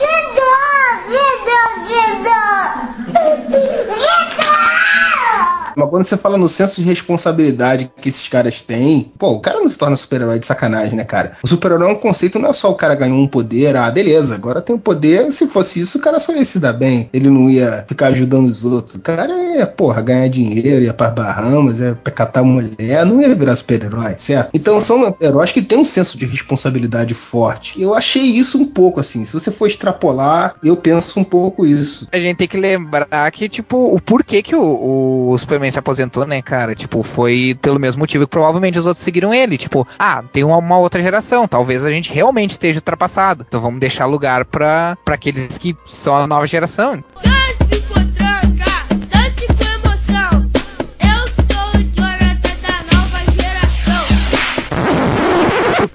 [5.76, 9.60] Mas quando você fala no senso de responsabilidade que esses caras têm, pô, o cara
[9.60, 11.32] não se torna super-herói de sacanagem, né, cara?
[11.42, 14.34] O super-herói é um conceito, não é só o cara ganhou um poder, ah, beleza,
[14.34, 17.10] agora tem um poder, se fosse isso, o cara só ia se dar bem.
[17.12, 18.94] Ele não ia ficar ajudando os outros.
[18.94, 23.54] O cara ia, porra, ganhar dinheiro, ia para Bahamas, ia catar mulher, não ia virar
[23.56, 24.50] super-herói, certo?
[24.54, 27.80] Então são heróis que têm um senso de responsabilidade forte.
[27.80, 29.24] Eu achei isso um pouco assim.
[29.24, 32.06] Se você for extrapolar, eu penso um pouco isso.
[32.12, 36.26] A gente tem que lembrar que, tipo, o porquê que o, o Superman se aposentou,
[36.26, 36.74] né, cara?
[36.74, 39.58] Tipo, foi pelo mesmo motivo que provavelmente os outros seguiram ele.
[39.58, 43.44] Tipo, ah, tem uma, uma outra geração, talvez a gente realmente esteja ultrapassado.
[43.46, 47.02] Então vamos deixar lugar pra, aqueles que são a nova geração.
[47.22, 47.45] Dance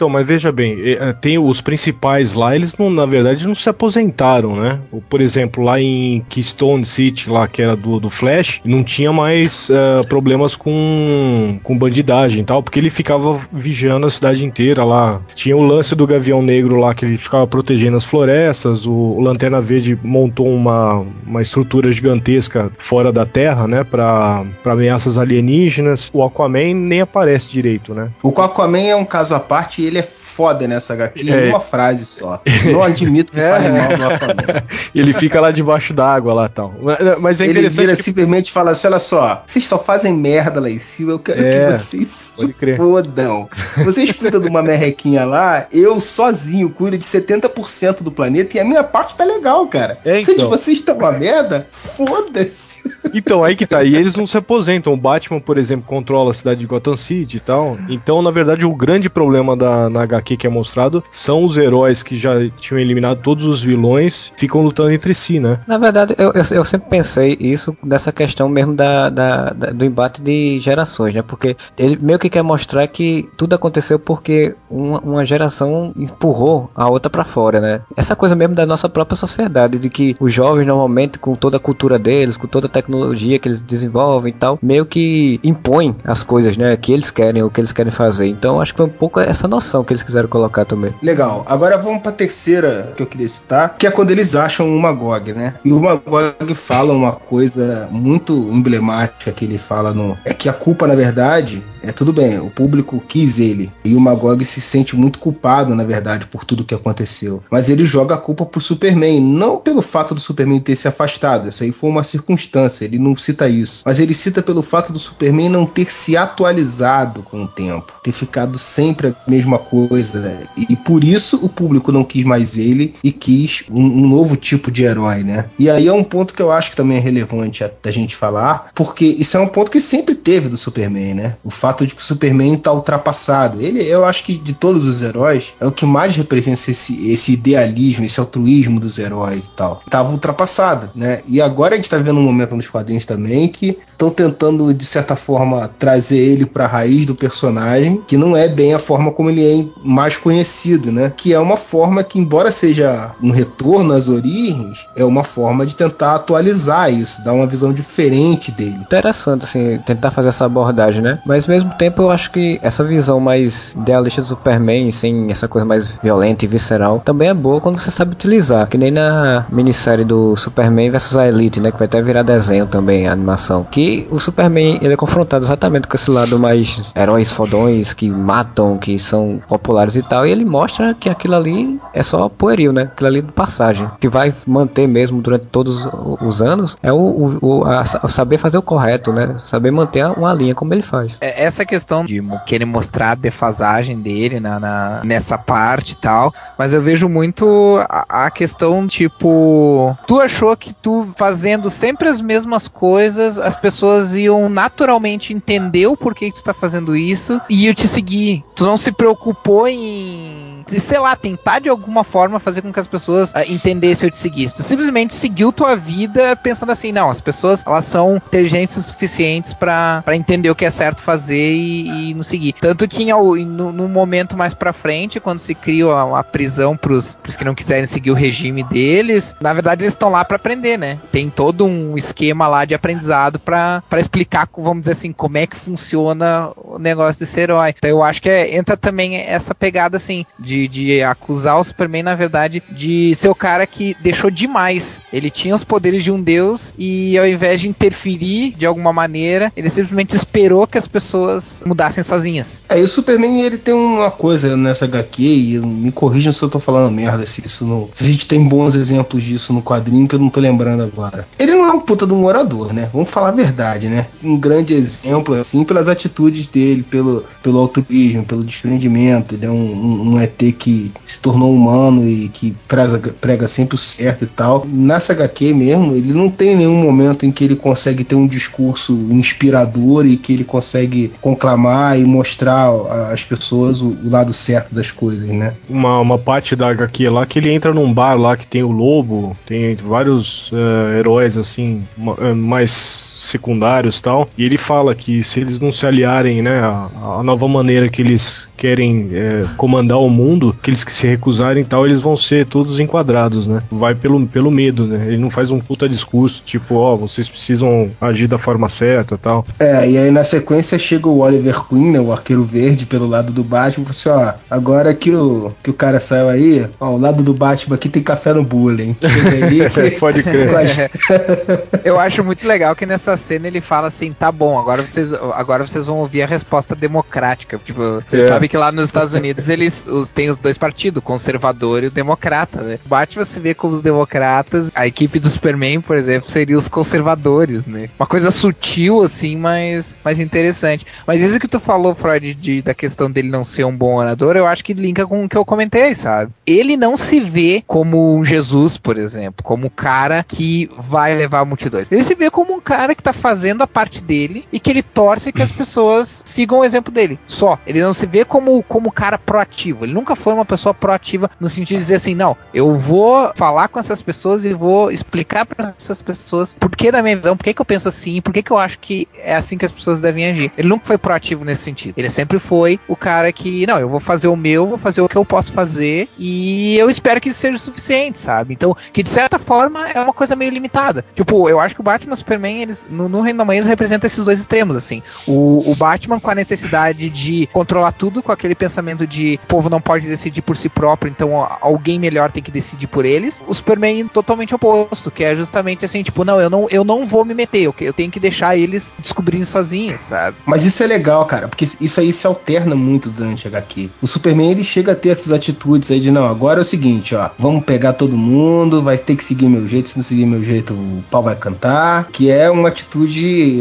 [0.01, 3.69] Então, mas veja bem, eh, tem os principais lá, eles não, na verdade, não se
[3.69, 4.79] aposentaram, né?
[5.07, 9.69] Por exemplo, lá em Keystone City, lá que era do, do Flash, não tinha mais
[9.69, 15.21] eh, problemas com, com bandidagem e tal, porque ele ficava vigiando a cidade inteira lá.
[15.35, 19.21] Tinha o lance do Gavião Negro lá, que ele ficava protegendo as florestas, o, o
[19.21, 26.09] Lanterna Verde montou uma, uma estrutura gigantesca fora da Terra, né, pra, pra ameaças alienígenas.
[26.11, 28.09] O Aquaman nem aparece direito, né?
[28.23, 31.45] O Aquaman é um caso à parte ele é foda nessa HQ É.
[31.45, 32.41] em uma frase só.
[32.71, 34.63] Não admito que fale mal do Aquaman.
[34.95, 36.73] Ele fica lá debaixo d'água lá e tal.
[37.19, 40.61] Mas- é Ele vira que- simplesmente e fala assim: olha só, vocês só fazem merda
[40.61, 42.77] lá em cima, eu quero É, que vocês pode se crer.
[42.77, 43.47] fodam.
[43.83, 48.63] Vocês cuidam de uma merrequinha lá, eu sozinho cuido de 70% do planeta e a
[48.63, 49.97] minha parte tá legal, cara.
[50.05, 50.49] É, Se então.
[50.49, 52.80] vocês estão uma merda, foda-se.
[53.13, 53.83] Então, aí que tá.
[53.83, 54.93] E eles não se aposentam.
[54.93, 57.77] O Batman, por exemplo, controla a cidade de Gotham City e tal.
[57.89, 62.03] Então, na verdade, o grande problema da, na HQ que é mostrado são os heróis
[62.03, 65.59] que já tinham eliminado todos os vilões, ficam lutando entre si, né?
[65.67, 69.85] Na verdade, eu, eu, eu sempre pensei isso dessa questão mesmo da, da- da- do
[69.85, 71.21] embate de gerações, né?
[71.21, 76.89] Porque ele meio que quer mostrar que tudo aconteceu porque uma, uma geração empurrou a
[76.89, 77.81] outra pra fora, né?
[77.95, 81.59] Essa coisa mesmo da nossa própria sociedade, de que os jovens normalmente, com toda a
[81.59, 86.57] cultura deles, com toda tecnologia que eles desenvolvem e tal, meio que impõem as coisas,
[86.57, 86.75] né?
[86.75, 88.27] Que eles querem, o que eles querem fazer.
[88.27, 90.93] Então, acho que foi um pouco essa noção que eles quiseram colocar também.
[91.01, 91.45] Legal.
[91.47, 95.33] Agora vamos pra terceira que eu queria citar, que é quando eles acham o Magog,
[95.33, 95.55] né?
[95.63, 100.17] E o Magog fala uma coisa muito emblemática que ele fala no.
[100.25, 103.71] É que a culpa, na verdade, é tudo bem, o público quis ele.
[103.83, 107.41] E o Magog se sente muito culpado, na verdade, por tudo que aconteceu.
[107.49, 111.49] Mas ele joga a culpa pro Superman, não pelo fato do Superman ter se afastado.
[111.49, 113.81] Isso aí foi uma circunstância, ele não cita isso.
[113.85, 116.15] Mas ele cita pelo fato do Superman não ter se
[116.55, 120.39] atualizado com o tempo, ter ficado sempre a mesma coisa.
[120.57, 124.69] E por isso o público não quis mais ele e quis um, um novo tipo
[124.71, 125.45] de herói, né?
[125.57, 128.15] E aí é um ponto que eu acho que também é relevante a- da gente
[128.15, 131.35] falar, porque isso é um ponto que sempre teve do Superman, né?
[131.43, 133.61] O fato de que o Superman tá ultrapassado.
[133.61, 137.33] Ele, eu acho que de todos os heróis, é o que mais representa esse, esse
[137.33, 139.81] idealismo, esse altruísmo dos heróis e tal.
[139.89, 141.21] Tava ultrapassado, né?
[141.27, 144.85] E agora a gente tá vendo um momento nos quadrinhos também que estão tentando, de
[144.85, 149.29] certa forma, trazer ele pra raiz do personagem, que não é bem a forma como
[149.29, 151.11] ele é mais conhecido, né?
[151.15, 155.75] Que é uma forma que, embora seja um retorno às origens, é uma forma de
[155.75, 158.79] tentar atualizar isso, dar uma visão diferente dele.
[158.81, 161.19] interessante, assim, tentar fazer essa abordagem, né?
[161.25, 165.47] Mas mesmo mesmo tempo, eu acho que essa visão mais idealista do Superman, sem essa
[165.47, 168.67] coisa mais violenta e visceral, também é boa quando você sabe utilizar.
[168.67, 171.71] Que nem na minissérie do Superman vs a Elite, né?
[171.71, 173.65] Que vai até virar desenho também, animação.
[173.69, 178.77] Que o Superman ele é confrontado exatamente com esse lado mais heróis fodões que matam,
[178.77, 180.25] que são populares e tal.
[180.25, 182.83] E ele mostra que aquilo ali é só pueril, né?
[182.83, 183.87] Aquilo ali de passagem.
[183.99, 185.87] Que vai manter mesmo durante todos
[186.21, 189.35] os anos é o, o, o a, saber fazer o correto, né?
[189.43, 191.17] Saber manter uma linha como ele faz.
[191.21, 196.33] É, Essa questão de querer mostrar a defasagem dele na, na- nessa parte e tal,
[196.57, 202.21] mas eu vejo muito a, a questão, tipo, tu achou que tu fazendo sempre as
[202.21, 207.65] mesmas coisas, as pessoas iam naturalmente entender o porquê que tu tá fazendo isso e
[207.65, 208.45] iam te seguir.
[208.55, 212.87] Tu não se preocupou em sei lá, tentar de alguma forma fazer com que as
[212.87, 214.57] pessoas ah, entendessem ou te seguissem.
[214.57, 219.53] Tu simplesmente seguiu tua vida pensando assim, não, as pessoas elas são inteligentes o suficientes
[219.53, 222.53] pra entender o que é certo fazer e, e nos seguir.
[222.59, 226.75] Tanto que em, no, no momento mais pra frente, quando se cria a, a prisão
[226.77, 230.35] pros, pros que não quiserem seguir o regime deles, na verdade eles estão lá pra
[230.35, 230.97] aprender, né?
[231.11, 235.55] Tem todo um esquema lá de aprendizado pra explicar, vamos dizer assim, como é que
[235.55, 237.73] funciona o negócio de ser herói.
[237.77, 242.03] Então eu acho que é- entra também essa pegada assim de, de acusar o Superman,
[242.03, 245.01] na verdade, de ser o cara que deixou demais.
[245.11, 249.51] Ele tinha os poderes de um deus e ao invés de interferir de alguma maneira,
[249.55, 252.63] ele simplesmente esperou que as pessoas mudassem sozinhas.
[252.69, 256.49] É, e o Superman ele tem uma coisa nessa HQ, e me corrijam se eu
[256.49, 257.89] tô falando merda, se isso não.
[257.93, 261.27] Se a gente tem bons exemplos disso no quadrinho que eu não tô lembrando agora.
[261.37, 262.89] Ele não é um puta de um orador, né?
[262.93, 264.07] Vamos falar a verdade, né?
[264.23, 269.35] Um grande exemplo, assim, pelas atitudes dele, pelo, pelo altruísmo, pelo desprendimento.
[269.35, 273.75] Ele é um, um, um ET que se tornou humano e que preza, prega sempre
[273.75, 274.65] o certo e tal.
[274.65, 278.93] Nessa HQ mesmo, ele não tem nenhum momento em que ele consegue ter um discurso
[279.09, 282.69] inspirador e que ele consegue conclamar e mostrar
[283.11, 285.53] às pessoas o, lado certo das coisas, né?
[285.69, 288.71] uma, uma parte da HQ lá que ele entra num bar lá que tem o
[288.71, 291.83] lobo, tem vários eh, heróis assim,
[292.19, 296.59] eh, mais secundários e tal, e ele fala que se eles não se aliarem, né,
[296.59, 296.87] a,
[297.19, 301.63] a nova maneira que eles querem eh, comandar o mundo, que eles que se recusarem
[301.63, 303.61] e tal, eles vão ser todos enquadrados, né?
[303.71, 305.05] Vai pelo, pelo medo, né?
[305.07, 309.17] Ele não faz um puta discurso, tipo, ó, vocês precisam agir da forma certa e
[309.17, 309.45] tal.
[309.59, 313.31] É, e aí na sequência chega o Oliver Queen, né, o arqueiro verde, pelo lado
[313.31, 316.89] do Batman, e fala assim, ó, agora que o, que o cara saiu aí, ó,
[316.91, 318.95] o lado do Batman aqui tem café no bullying.
[319.01, 320.49] Aí que- Pode crer.
[321.83, 325.65] Eu acho muito legal que nessa cena ele fala assim, tá bom, agora vocês, agora
[325.65, 327.59] vocês vão ouvir a resposta democrática.
[327.63, 328.27] Tipo, você É.
[328.27, 331.87] sabe que lá nos Estados Unidos eles os, tem os dois partidos, o conservador e
[331.87, 332.79] o democrata, né?
[332.85, 336.67] O Batman se vê como os democratas, a equipe do Superman, por exemplo, seria os
[336.67, 337.89] conservadores, né?
[337.99, 340.85] Uma coisa sutil, assim, mas, mas interessante.
[341.05, 344.35] Mas isso que tu falou, Freud, de, da questão dele não ser um bom orador,
[344.35, 346.31] eu acho que linka com o que eu comentei, sabe?
[346.45, 351.45] Ele não se vê como um Jesus, por exemplo, como o cara que vai levar
[351.45, 351.87] multidões.
[351.91, 354.83] Ele se vê como um cara que tá fazendo a parte dele e que ele
[354.83, 357.19] torce que as pessoas sigam o exemplo dele.
[357.25, 357.57] Só.
[357.65, 359.85] Ele não se vê como como cara proativo.
[359.85, 363.67] Ele nunca foi uma pessoa proativa no sentido de dizer assim, não, eu vou falar
[363.67, 367.43] com essas pessoas e vou explicar para essas pessoas por que da minha visão, por
[367.43, 369.71] que, que eu penso assim, por que, que eu acho que é assim que as
[369.71, 370.51] pessoas devem agir.
[370.57, 371.95] Ele nunca foi proativo nesse sentido.
[371.97, 375.09] Ele sempre foi o cara que, não, eu vou fazer o meu, vou fazer o
[375.09, 378.53] que eu posso fazer e eu espero que isso seja o suficiente, sabe?
[378.53, 381.03] Então, que de certa forma é uma coisa meio limitada.
[381.15, 383.59] Tipo, eu acho que o Batman e o Superman, eles, no, no Reino da Manhã,
[383.59, 385.01] eles representam esses dois extremos, assim.
[385.27, 389.69] O, o Batman com a necessidade de controlar tudo, com aquele pensamento de o povo
[389.69, 393.41] não pode decidir por si próprio, então alguém melhor tem que decidir por eles.
[393.47, 397.25] O Superman totalmente oposto, que é justamente assim, tipo, não, eu não, eu não vou
[397.25, 400.37] me meter, eu, eu tenho que deixar eles descobrirem sozinhos, sabe?
[400.45, 403.89] Mas isso é legal, cara, porque isso aí se alterna muito durante a HQ.
[404.01, 407.15] O Superman ele chega a ter essas atitudes aí de não, agora é o seguinte,
[407.15, 410.43] ó, vamos pegar todo mundo, vai ter que seguir meu jeito, se não seguir meu
[410.43, 412.80] jeito, o pau vai cantar, que é uma atitude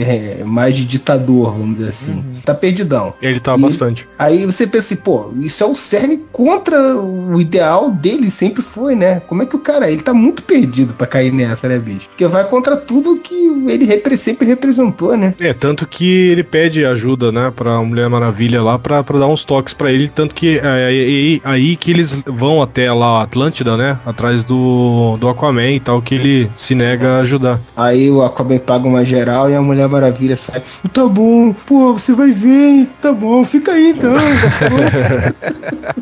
[0.02, 2.24] é, mais de ditador, vamos dizer assim.
[2.44, 3.14] Tá perdidão.
[3.20, 4.06] Ele tá E- bastante.
[4.18, 8.94] Aí você pensa assim, pô, isso é o cerne contra o ideal dele, sempre foi,
[8.94, 9.20] né?
[9.20, 12.08] Como é que o cara, ele tá muito perdido pra cair nessa, né, bicho?
[12.08, 13.34] Porque vai contra tudo que
[13.68, 15.34] ele repre- sempre representou, né?
[15.38, 19.44] É, tanto que ele pede ajuda, né, pra Mulher Maravilha lá pra, pra dar uns
[19.44, 20.08] toques pra ele.
[20.08, 25.16] Tanto que é aí, aí que eles vão até lá a Atlântida, né, atrás do,
[25.18, 27.60] do Aquaman e tal, que ele se nega a ajudar.
[27.76, 30.62] Aí o Aquaman paga uma geral e a Mulher Maravilha sai.
[30.92, 34.14] Tá bom, pô, você vai ver, tá bom, fica aí então.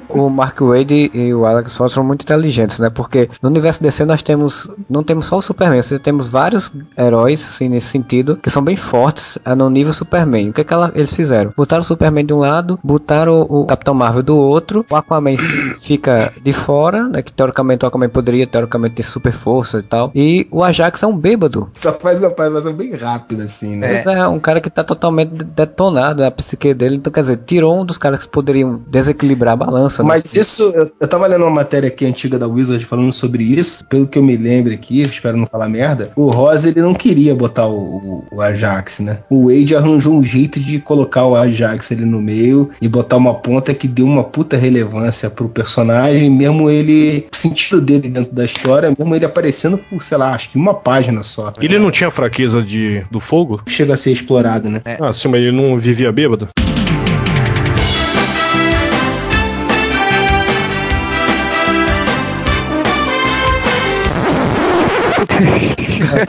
[0.09, 2.91] O Mark Wade e o Alex Ross são muito inteligentes, né?
[2.91, 4.69] Porque no universo DC nós temos.
[4.89, 8.75] Não temos só o Superman, nós temos vários heróis, assim, nesse sentido, que são bem
[8.75, 10.49] fortes é, no nível Superman.
[10.51, 11.53] O que, é que ela- eles fizeram?
[11.57, 15.37] Botaram o Superman de um lado, botaram o, o Capitão Marvel do outro, o Aquaman
[15.81, 17.23] fica de fora, né?
[17.23, 20.11] Que teoricamente o Aquaman poderia, teoricamente, ter super força e tal.
[20.15, 21.71] E o Ajax é um bêbado.
[21.75, 23.93] Só faz uma participação bem rápida, assim, né?
[23.95, 26.97] Mas é um cara que tá totalmente de- detonado na psique dele.
[26.97, 30.03] Então, quer dizer, tirou um dos caras que poderiam desequilibrar a balança.
[30.03, 30.09] né?
[30.09, 33.85] Mas isso, eu, eu tava lendo uma matéria aqui antiga da Wizard falando sobre isso,
[33.87, 37.35] pelo que eu me lembro aqui, espero não falar merda, o Rosa ele não queria
[37.35, 39.19] botar o, o- o Ajax, né?
[39.31, 43.35] O Wade arranjou um jeito de colocar o Ajax ali no meio e botar uma
[43.35, 48.45] ponta que deu uma puta relevância pro personagem, mesmo ele, o sentido dele dentro da
[48.45, 51.53] história, mesmo ele aparecendo por, sei lá, acho que uma página só.
[51.61, 53.63] Ele não tinha fraqueza de, do fogo?
[53.67, 54.81] Chega a ser explorado, né?
[55.01, 56.49] Ah, sim, mas ele não vivia bêbado?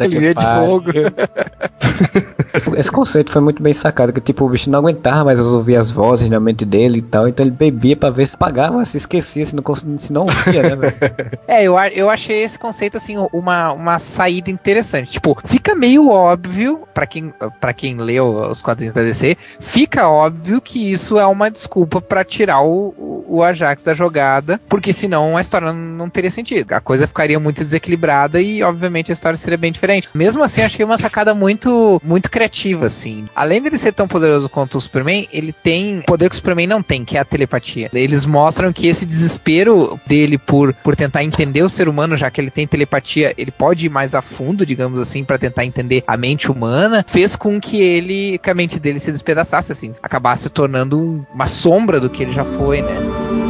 [0.07, 0.91] Linha de fogo.
[2.77, 5.91] Esse conceito foi muito bem sacado, que tipo, o bicho não aguentava mais ouvir as
[5.91, 9.45] vozes na mente dele e tal, então ele bebia pra ver se pagava, se esquecia,
[9.45, 9.63] se não,
[9.97, 10.95] se não ouvia, né, velho?
[11.47, 15.11] É, eu, eu achei esse conceito, assim, uma, uma saída interessante.
[15.11, 20.61] Tipo, fica meio óbvio, pra quem, pra quem leu os quadrinhos da DC, fica óbvio
[20.61, 25.37] que isso é uma desculpa pra tirar o, o- o Ajax da jogada, porque senão
[25.37, 26.73] a história não, teria sentido.
[26.73, 30.09] A coisa ficaria muito desequilibrada e, obviamente, a história seria bem diferente.
[30.13, 33.27] Mesmo assim, achei uma sacada muito, muito criativa, assim.
[33.35, 36.81] Além dele ser tão poderoso quanto o Superman, ele tem poder que o Superman não
[36.81, 37.89] tem, que é a telepatia.
[37.93, 42.41] Eles mostram que esse desespero dele por, por tentar entender o ser humano, já que
[42.41, 46.17] ele tem telepatia, ele pode ir mais a fundo, digamos assim, pra tentar entender a
[46.17, 50.49] mente humana, fez com que ele, que a mente dele se despedaçasse, assim, acabasse se
[50.49, 53.18] tornando um- uma sombra do que ele já foi, né?
[53.19, 53.48] thank you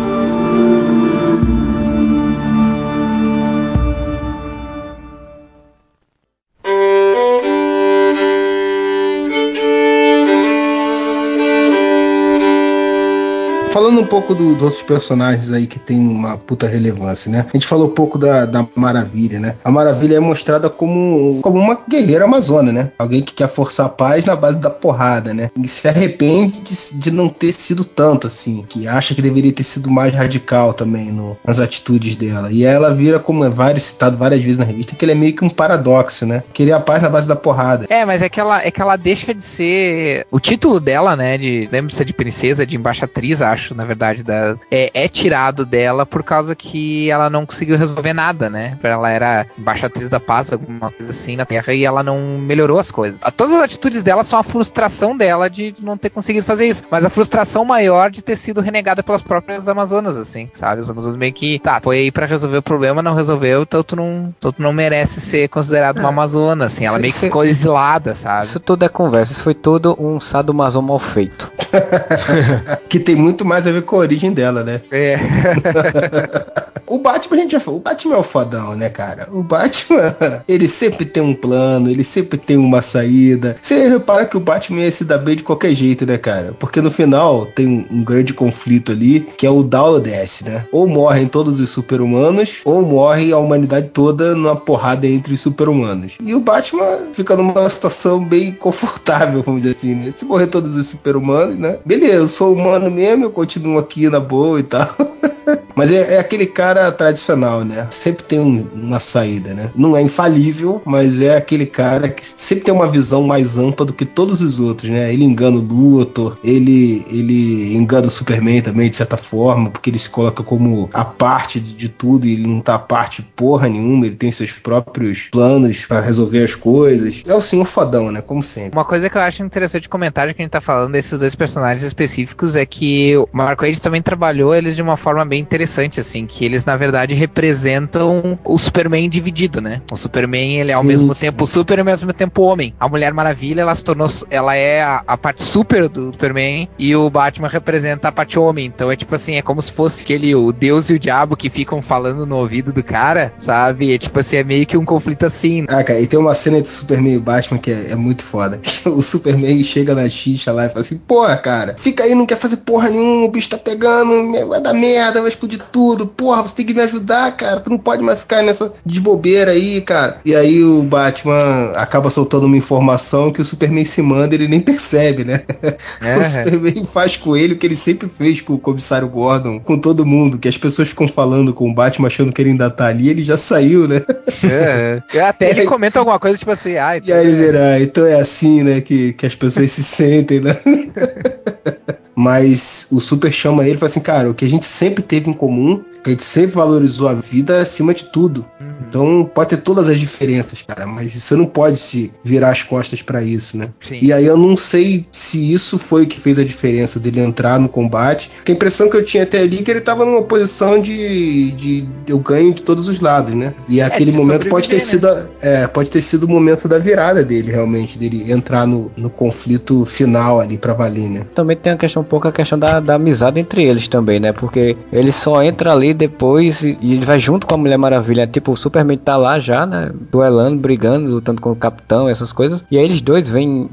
[13.79, 17.45] Falando um pouco do- dos outros personagens aí que tem uma puta relevância, né?
[17.47, 19.55] A gente falou um pouco da, da Maravilha, né?
[19.63, 22.91] A Maravilha é mostrada como, como uma guerreira amazona, né?
[22.99, 25.49] Alguém que quer forçar a paz na base da porrada, né?
[25.57, 29.63] E se arrepende de, de não ter sido tanto assim, que acha que deveria ter
[29.63, 32.51] sido mais radical também no- nas atitudes dela.
[32.51, 35.33] E ela vira, como é vários, citado várias vezes na revista, que ele é meio
[35.33, 36.43] que um paradoxo, né?
[36.53, 37.85] Querer a paz na base da porrada.
[37.89, 40.27] É, mas é que ela, é que ela deixa de ser.
[40.29, 41.37] O título dela, né?
[41.37, 41.69] De.
[41.71, 46.55] Lembra-se de princesa, de embaixatriz, acho, na verdade, da, é, é tirado dela por causa
[46.55, 48.77] que ela não conseguiu resolver nada, né?
[48.83, 52.91] Ela era embaixatriz da paz, alguma coisa assim na Terra, e ela não melhorou as
[52.91, 53.21] coisas.
[53.23, 56.83] A- Todas as atitudes dela são a frustração dela de não ter conseguido fazer isso.
[56.91, 60.81] Mas a frustração maior de ter sido renegada pelas próprias Amazonas, assim, sabe?
[60.81, 63.95] As Amazonas meio que, tá, foi aí pra resolver o problema, não resolveu, então tu
[63.95, 66.11] não, então tu não merece ser considerado uma É.
[66.11, 66.85] Amazona, assim.
[66.85, 68.45] Ela Isso- meio que ficou exilada, sabe?
[68.45, 71.49] Isso tudo é conversa, isso foi tudo um sadomaso mal feito.
[72.89, 74.81] Que tem muito mais a ver com a origem dela, né?
[74.91, 75.17] É.
[76.89, 79.29] O Batman, a gente já falou, o Batman é o fodão, né, cara?
[79.31, 80.15] O Batman,
[80.49, 83.55] ele sempre tem um plano, ele sempre tem uma saída.
[83.61, 86.55] Você repara que o Batman ia se dar bem de qualquer jeito, né, cara?
[86.57, 90.65] Porque no final tem um, grande conflito ali, que é o Down ou desce, né?
[90.71, 96.13] Ou morrem todos os super-humanos, ou morre a humanidade toda numa porrada entre os super-humanos.
[96.23, 100.09] E o Batman fica numa situação bem confortável, vamos dizer assim, né?
[100.09, 101.77] Se morrer todos os super-humanos, né?
[101.85, 104.89] Beleza, eu sou humano mesmo, eu continuo aqui na boa e tal.
[105.79, 107.87] Mas é, é aquele cara tradicional, né?
[107.89, 109.71] Sempre tem um- uma saída, né?
[109.73, 113.93] Não é infalível, mas é aquele cara que sempre tem uma visão mais ampla do
[113.93, 115.13] que todos os outros, né?
[115.13, 119.97] Ele engana o Luthor, ele, ele engana o Superman também, de certa forma, porque ele
[119.97, 123.69] se coloca como a parte de, de tudo e ele não tá a parte porra
[123.69, 127.23] nenhuma, ele tem seus próprios planos pra resolver as coisas.
[127.25, 128.21] É o senhor fodão, né?
[128.21, 128.77] Como sempre.
[128.77, 131.35] Uma coisa que eu acho interessante de comentar, que a gente tá falando desses dois
[131.35, 135.68] personagens específicos, é que o Marco Wade também trabalhou eles de uma forma bem interessante,
[135.99, 139.81] assim, que eles, na verdade, representam o Superman dividido, né?
[139.91, 141.25] O Superman, ele é ao Sim, mesmo sim.
[141.27, 142.73] tempo super e ao mesmo tempo homem.
[142.79, 146.95] A Mulher Maravilha, ela se tornou, ela é a, a parte super do Superman e
[146.95, 148.65] o Batman representa a parte homem.
[148.65, 151.49] Então é tipo assim, é como se fosse aquele, o Deus e o Diabo que
[151.49, 153.93] ficam falando no ouvido do cara, sabe?
[153.93, 155.65] É tipo assim, é meio que um conflito assim.
[155.69, 157.95] Ah, cara, e tem uma cena entre o Superman e o Batman que é, é
[157.95, 158.59] muito foda.
[158.89, 162.37] O Superman chega na xixa lá e fala assim: Porra, cara, fica aí, não quer
[162.37, 166.07] fazer porra nenhuma, o bicho tá pegando, vai dar merda, vai explodir de tudo.
[166.07, 167.59] Porra, você tem que me ajudar, cara.
[167.59, 170.21] Tu não pode mais ficar nessa de bobeira aí, cara.
[170.23, 174.59] E aí o Batman acaba soltando uma informação que o Superman se manda, ele nem
[174.59, 175.41] percebe, né?
[176.01, 176.17] É.
[176.17, 179.77] O Superman faz com ele o que ele sempre fez com o comissário Gordon, com
[179.77, 182.87] todo mundo, que as pessoas ficam falando com o Batman achando que ele ainda tá
[182.87, 184.01] ali, ele já saiu, né?
[184.43, 185.21] É, é.
[185.21, 188.63] Até ele comenta alguma coisa tipo assim, ai, E aí ele verá, então é assim,
[188.63, 190.57] né, que, que as pessoas se sentem, né?
[192.15, 195.29] Mas o Super chama ele e fala assim, cara, o que a gente sempre teve
[195.29, 198.45] em comum, que a gente sempre valorizou a vida acima de tudo.
[198.59, 198.67] Uhum.
[198.87, 203.01] Então pode ter todas as diferenças, cara, mas você não pode se virar as costas
[203.01, 203.69] pra isso, né?
[203.87, 203.99] Sim.
[204.01, 207.59] E aí eu não sei se isso foi o que fez a diferença dele entrar
[207.59, 208.29] no combate.
[208.37, 211.51] Porque a impressão que eu tinha até ali é que ele tava numa posição de,
[211.51, 213.53] de eu ganho de todos os lados, né?
[213.67, 216.67] E aquele de momento pode ter sido sobreviver, a- é, pode ter sido o momento
[216.67, 221.25] da virada dele, realmente, dele entrar no, no conflito final ali pra valer, né?
[221.35, 224.33] Também tem a questão um pouco a questão da, da amizade entre eles também, né?
[224.33, 228.25] Porque ele só entra ali depois e, ele vai junto com a Mulher Maravilha.
[228.25, 229.91] Tipo, o Superman tá lá já, né?
[230.11, 232.63] Duelando, brigando, lutando com o Capitão, essas coisas.
[232.71, 233.69] E aí eles dois vêm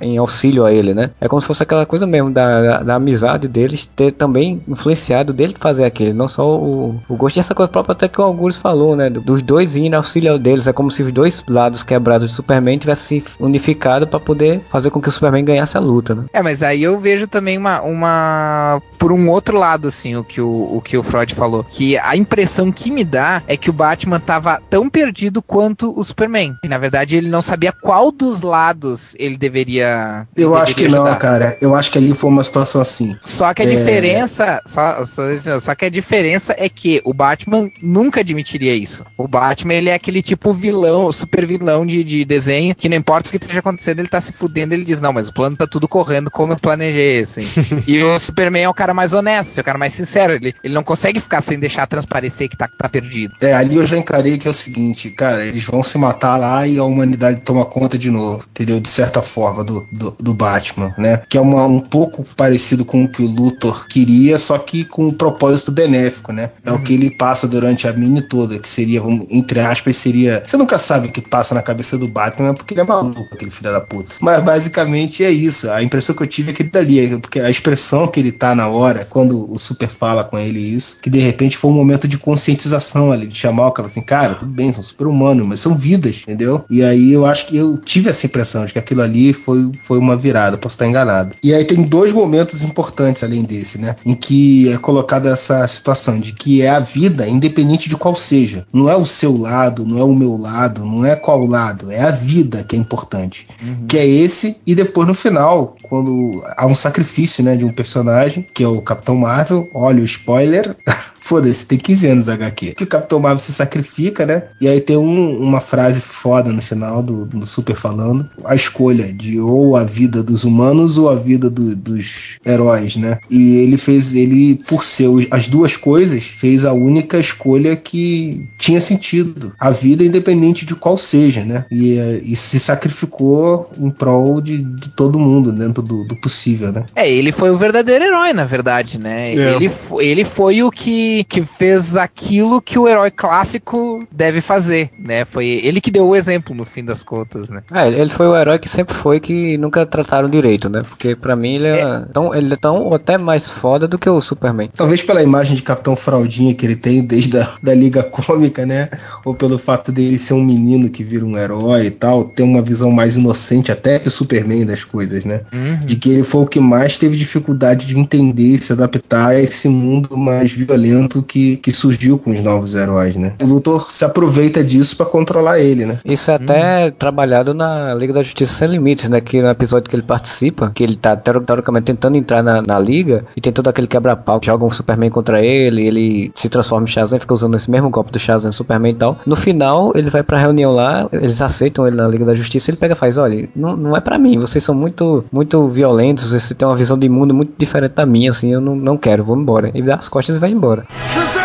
[0.00, 1.10] em, em auxílio a ele, né?
[1.20, 5.32] É como se fosse aquela coisa mesmo da, da, da amizade deles ter também influenciado
[5.32, 6.14] dele fazer aquilo.
[6.14, 7.36] Não só o, o gosto.
[7.36, 9.10] E essa coisa própria até que o Algures falou, né?
[9.10, 10.66] Dos dois indo auxílio deles.
[10.66, 14.90] É como se os dois lados quebrados de Superman tivessem se unificado pra poder fazer
[14.90, 16.24] com que o Superman ganhasse a luta, né?
[16.32, 18.82] É, mas aí eu vejo também uma, uma.
[18.98, 21.64] Por um outro lado, assim, o que o, o que o Freud falou.
[21.64, 26.02] Que a impressão que me dá é que o Batman tava tão perdido quanto o
[26.04, 26.54] Superman.
[26.64, 30.26] E, na verdade, ele não sabia qual dos lados ele deveria.
[30.36, 31.18] Eu deveria acho que não, ajudar.
[31.18, 31.56] cara.
[31.60, 33.16] Eu acho que ali foi uma situação assim.
[33.24, 33.68] Só que a É.
[33.68, 34.62] diferença.
[34.66, 35.22] Só, só,
[35.60, 39.04] só que a diferença é que o Batman nunca admitiria isso.
[39.16, 43.28] O Batman, ele é aquele tipo vilão, super vilão de, de desenho, que não importa
[43.28, 45.66] o que esteja acontecendo, ele tá se fudendo, ele diz, não, mas o plano tá
[45.66, 47.42] tudo correndo como eu planejei, assim.
[47.86, 50.34] e o Superman é o cara mais honesto, é o cara mais sincero.
[50.34, 53.34] Ele, ele não consegue ficar sem deixar transparecer que tá, tá perdido.
[53.40, 56.66] É, ali eu já encarei que é o seguinte, cara, eles vão se matar lá
[56.66, 58.80] e a humanidade toma conta de novo, entendeu?
[58.80, 61.22] De certa forma, do, do, do Batman, né?
[61.28, 65.06] Que é uma, um pouco parecido com o que o Luthor queria, só que com
[65.08, 66.50] um propósito benéfico, né?
[66.64, 70.42] É o que ele passa durante a mini toda, que seria, vamos- entre aspas, seria.
[70.44, 73.50] Você nunca sabe o que passa na cabeça do Batman, porque ele é maluco, aquele
[73.50, 74.14] filho da puta.
[74.20, 75.70] Mas basicamente é isso.
[75.70, 78.32] A impressão que eu tive é que ele dali, é porque a expressão que ele
[78.32, 81.74] tá na hora, quando o Super fala com ele isso, que de repente foi um
[81.74, 85.46] momento de conscientização ali, de chamar o cara assim, cara, tudo bem, são super humanos,
[85.46, 86.64] mas são vidas, entendeu?
[86.68, 89.98] E aí eu acho que eu tive essa impressão de que aquilo ali foi, foi
[89.98, 91.34] uma virada, posso estar enganado.
[91.42, 93.96] E aí tem dois momentos importantes além desse, né?
[94.04, 98.66] Em que é colocada essa situação de que é a vida, independente de qual seja.
[98.72, 102.00] Não é o seu lado, não é o meu lado, não é qual lado, é
[102.00, 103.46] a vida que é importante.
[103.88, 108.46] Que é esse, e depois no final, quando há um sacrifício, né, de um personagem,
[108.54, 111.13] que é o Capitão Marvel, olha o spoiler ver.
[111.24, 112.74] Foda-se, tem 15 anos HQ.
[112.74, 114.42] Que o Capitão Marvel se sacrifica, né?
[114.60, 118.28] E aí tem um- uma frase foda no final do, do Super falando.
[118.44, 123.18] A escolha de ou a vida dos humanos ou a vida do- dos heróis, né?
[123.30, 128.80] E ele fez, ele, por ser as duas coisas, fez a única escolha que tinha
[128.80, 129.52] sentido.
[129.58, 131.64] A vida independente de qual seja, né?
[131.70, 136.70] E, eh, e se sacrificou em prol de, de todo mundo dentro do, do possível,
[136.72, 136.84] né?
[136.94, 139.34] É, ele foi o verdadeiro herói, na verdade, né?
[139.34, 139.54] É.
[139.54, 139.70] Ele,
[140.00, 145.24] ele foi o que, que fez aquilo que o herói clássico deve fazer, né?
[145.24, 147.62] Foi ele que deu o exemplo, no fim das contas, né?
[147.72, 150.82] É, ele foi o herói que sempre foi que nunca trataram direito, né?
[150.82, 154.08] Porque pra mim ele é, Tão, ele é tão ou até mais foda do que
[154.08, 154.70] o Superman.
[154.74, 158.88] Talvez pela imagem de Capitão Fraldinha que ele tem desde a da Liga Cômica, né?
[159.24, 162.62] Ou pelo fato dele ser um menino que vira um herói e tal, ter uma
[162.62, 165.42] visão mais inocente até que o Superman das coisas, né?
[165.84, 169.40] De que ele foi o que mais teve dificuldade de entender e se adaptar a
[169.40, 173.34] esse mundo mais violento que, que surgiu com os novos heróis, né?
[173.42, 175.98] O Luthor se aproveita disso pra controlar ele, né?
[176.04, 179.20] Isso é até trabalhado na Liga da Justiça Sem Limites, né?
[179.20, 183.24] Que no episódio que ele participa, que ele tá teoricamente tentando entrar na, na Liga
[183.36, 186.90] e tem todo aquele quebra-pau que joga um Superman contra ele, ele se transforma em
[186.90, 189.18] Shazam, fica usando esse mesmo golpe do Shazam Superman e tal.
[189.26, 192.76] No final, ele vai pra reunião lá, eles aceitam ele na Liga da Justiça, ele
[192.76, 196.52] pega e faz, olha, não, não é pra mim, vocês são muito muito violentos, vocês
[196.56, 199.36] têm uma visão de mundo muito diferente da minha, assim, eu não, não quero, vou
[199.36, 199.70] embora.
[199.74, 200.84] Ele dá as costas e vai embora.
[201.02, 201.43] Shazam!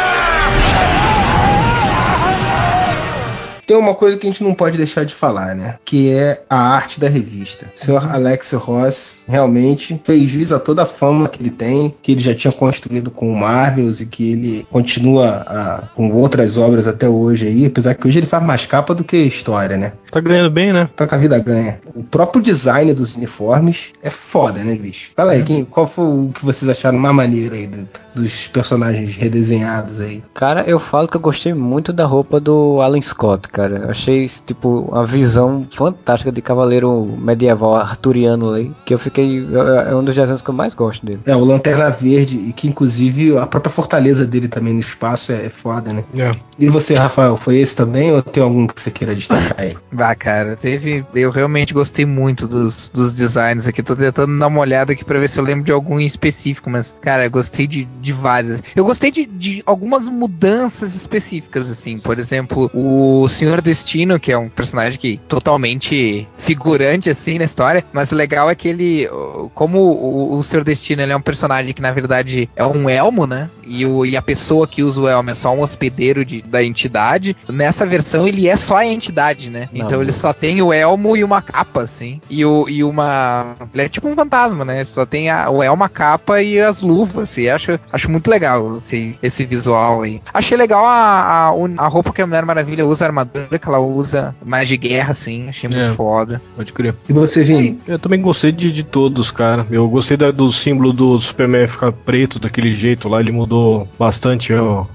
[3.70, 5.76] Tem uma coisa que a gente não pode deixar de falar, né?
[5.86, 7.68] Que é a arte da revista.
[7.76, 12.12] O senhor Alex Ross realmente fez jus a toda a fama que ele tem, que
[12.14, 16.88] ele já tinha construído com o Marvels e que ele continua a- com outras obras
[16.88, 19.94] até hoje aí, apesar que hoje ele faz mais capa do que história, né?
[20.10, 20.90] Tá ganhando bem, né?
[20.96, 21.80] Tá que a vida ganha.
[21.94, 25.12] O próprio design dos uniformes é foda, né, bicho?
[25.16, 29.16] Fala aí, quem, qual foi o que vocês acharam mais maneiro aí do- dos personagens
[29.16, 30.24] redesenhados aí?
[30.34, 33.59] Cara, eu falo que eu gostei muito da roupa do Alan Scott, cara.
[33.68, 38.72] Eu achei, tipo, uma visão fantástica de cavaleiro medieval arturiano aí.
[38.86, 39.48] Que eu fiquei.
[39.86, 41.20] É é um dos desenhos que eu mais gosto dele.
[41.26, 45.46] É, o Lanterna Verde, e que inclusive a própria fortaleza dele também no espaço é,
[45.46, 46.04] é foda, né?
[46.16, 46.32] É.
[46.58, 49.76] E você, Rafael, foi esse também ou tem algum que você queira destacar aí?
[49.98, 51.06] Ah, cara, teve.
[51.14, 53.82] Eu realmente gostei muito dos, dos designs aqui.
[53.82, 56.70] Tô tentando dar uma olhada aqui pra ver se eu lembro de algum em específico,
[56.70, 58.62] mas, cara, eu gostei de, de vários.
[58.76, 61.98] Eu gostei de, de algumas mudanças específicas, assim.
[61.98, 67.84] Por exemplo, o Senhor Destino, que é um personagem que totalmente figurante, assim, na história.
[67.92, 69.10] Mas o legal é que ele.
[69.54, 73.26] Como o, o Senhor Destino ele é um personagem que, na verdade, é um elmo,
[73.26, 73.50] né?
[73.66, 76.64] E, o, e a pessoa que usa o elmo é só um hospedeiro de, da
[76.64, 77.36] entidade.
[77.48, 79.70] Nessa versão, ele é só a entidade, né?
[79.72, 82.22] Não, então ele só tem o elmo e uma capa, assim.
[82.30, 83.56] E, o, e uma.
[83.74, 84.84] Ele é tipo um fantasma, né?
[84.86, 87.38] Só tem a, o elmo, a capa e as luvas.
[87.38, 90.22] E acho, acho muito legal esse, esse visual aí.
[90.34, 93.80] Achei legal a, a, a roupa que a Mulher Maravilha usa, a armadura que ela
[93.80, 95.50] usa, mais de guerra, assim.
[95.50, 95.94] Achei muito É.
[95.94, 96.42] foda.
[96.56, 96.96] Pode crer.
[97.08, 97.78] E você, Vini?
[97.88, 99.66] Eu também gostei de, de todos, cara.
[99.72, 103.20] Eu gostei da- do símbolo do Superman ficar preto daquele jeito lá.
[103.20, 104.86] Ele mudou bastante ó,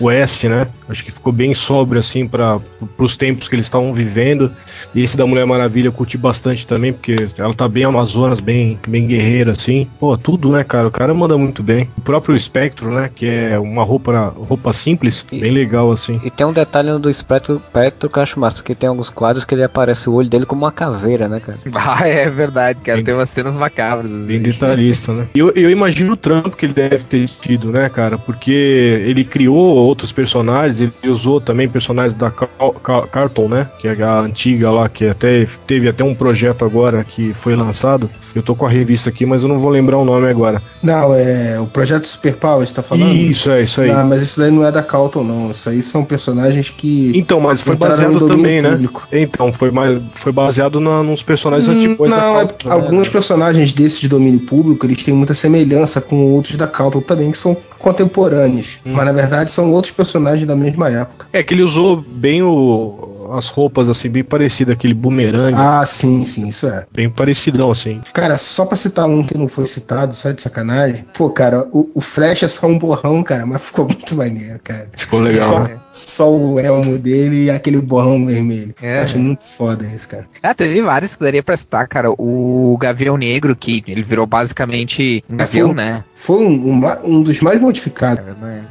[0.00, 0.68] o S, né?
[0.88, 2.58] Acho que ficou bem sóbrio, assim, para
[2.98, 4.50] os tempos que eles estavam vivendo.
[4.94, 8.78] E esse da Mulher Maravilha eu curti bastante também, porque ela tá bem Amazonas, bem,
[8.86, 9.86] bem guerreira, assim.
[9.98, 10.88] Pô, tudo, né, cara?
[10.88, 11.88] O cara manda muito bem.
[11.96, 13.10] O próprio Espectro, né?
[13.14, 16.20] Que é uma roupa, roupa simples, E- bem legal, assim.
[16.24, 19.08] E tem um detalhe no do Espectro, Espectro que eu acho massa, que tem alguns
[19.08, 21.58] quadros que ele aparece o olho dele como uma caveira, né, cara?
[21.74, 22.96] Ah, é verdade, cara.
[22.98, 24.10] Bem- Tem umas cenas macabras.
[24.10, 24.42] Bem assim.
[24.50, 25.26] detalhista, né?
[25.34, 28.18] E eu, eu imagino o trampo que ele deve ter tido, né, cara?
[28.18, 33.70] Porque ele criou outros personagens, ele usou também personagens da Cal- Cal- Carlton, né?
[33.78, 38.08] Que é a antiga lá, que até teve até um projeto agora que foi lançado.
[38.34, 40.62] Eu tô com a revista aqui, mas eu não vou lembrar o nome agora.
[40.82, 43.14] Não, é o Projeto Super Power, você tá falando?
[43.14, 43.92] Isso, é, isso aí.
[43.92, 45.50] Não, mas isso daí não é da Calton, não.
[45.50, 47.12] Isso aí são personagens que.
[47.14, 48.70] Então, mas foi baseado também, né?
[48.70, 49.08] público.
[49.12, 49.70] Então, foi,
[50.12, 52.50] foi baseado na, nos personagens Hum, antigos da não, é né?
[52.68, 57.30] alguns personagens desses de domínio público, eles têm muita semelhança com outros da Calton também,
[57.30, 58.78] que são contemporâneos.
[58.86, 58.92] Hum.
[58.94, 61.26] Mas na verdade são outros personagens da mesma época.
[61.32, 66.24] É que ele usou bem o, as roupas, assim, bem parecidas, aquele bumerangue, Ah, sim,
[66.24, 66.86] sim, isso é.
[66.92, 68.00] bem parecidão, assim.
[68.12, 71.04] Cara, só pra citar um que não foi citado, só de sacanagem.
[71.14, 74.88] Pô, cara, o, o Flash é só um borrão, cara, mas ficou muito maneiro, cara.
[74.96, 75.76] Ficou legal, só, né?
[75.90, 78.74] só o elmo dele e aquele borrão vermelho.
[78.80, 78.98] É.
[79.00, 80.26] Eu Acho muito foda isso, cara.
[80.42, 82.10] Ah, teve vários que daria pra citar, cara.
[82.16, 86.04] O Gavião Negro, que ele virou basicamente um É, gavião, foi- né?
[86.22, 88.24] Foi um, um um dos mais modificados.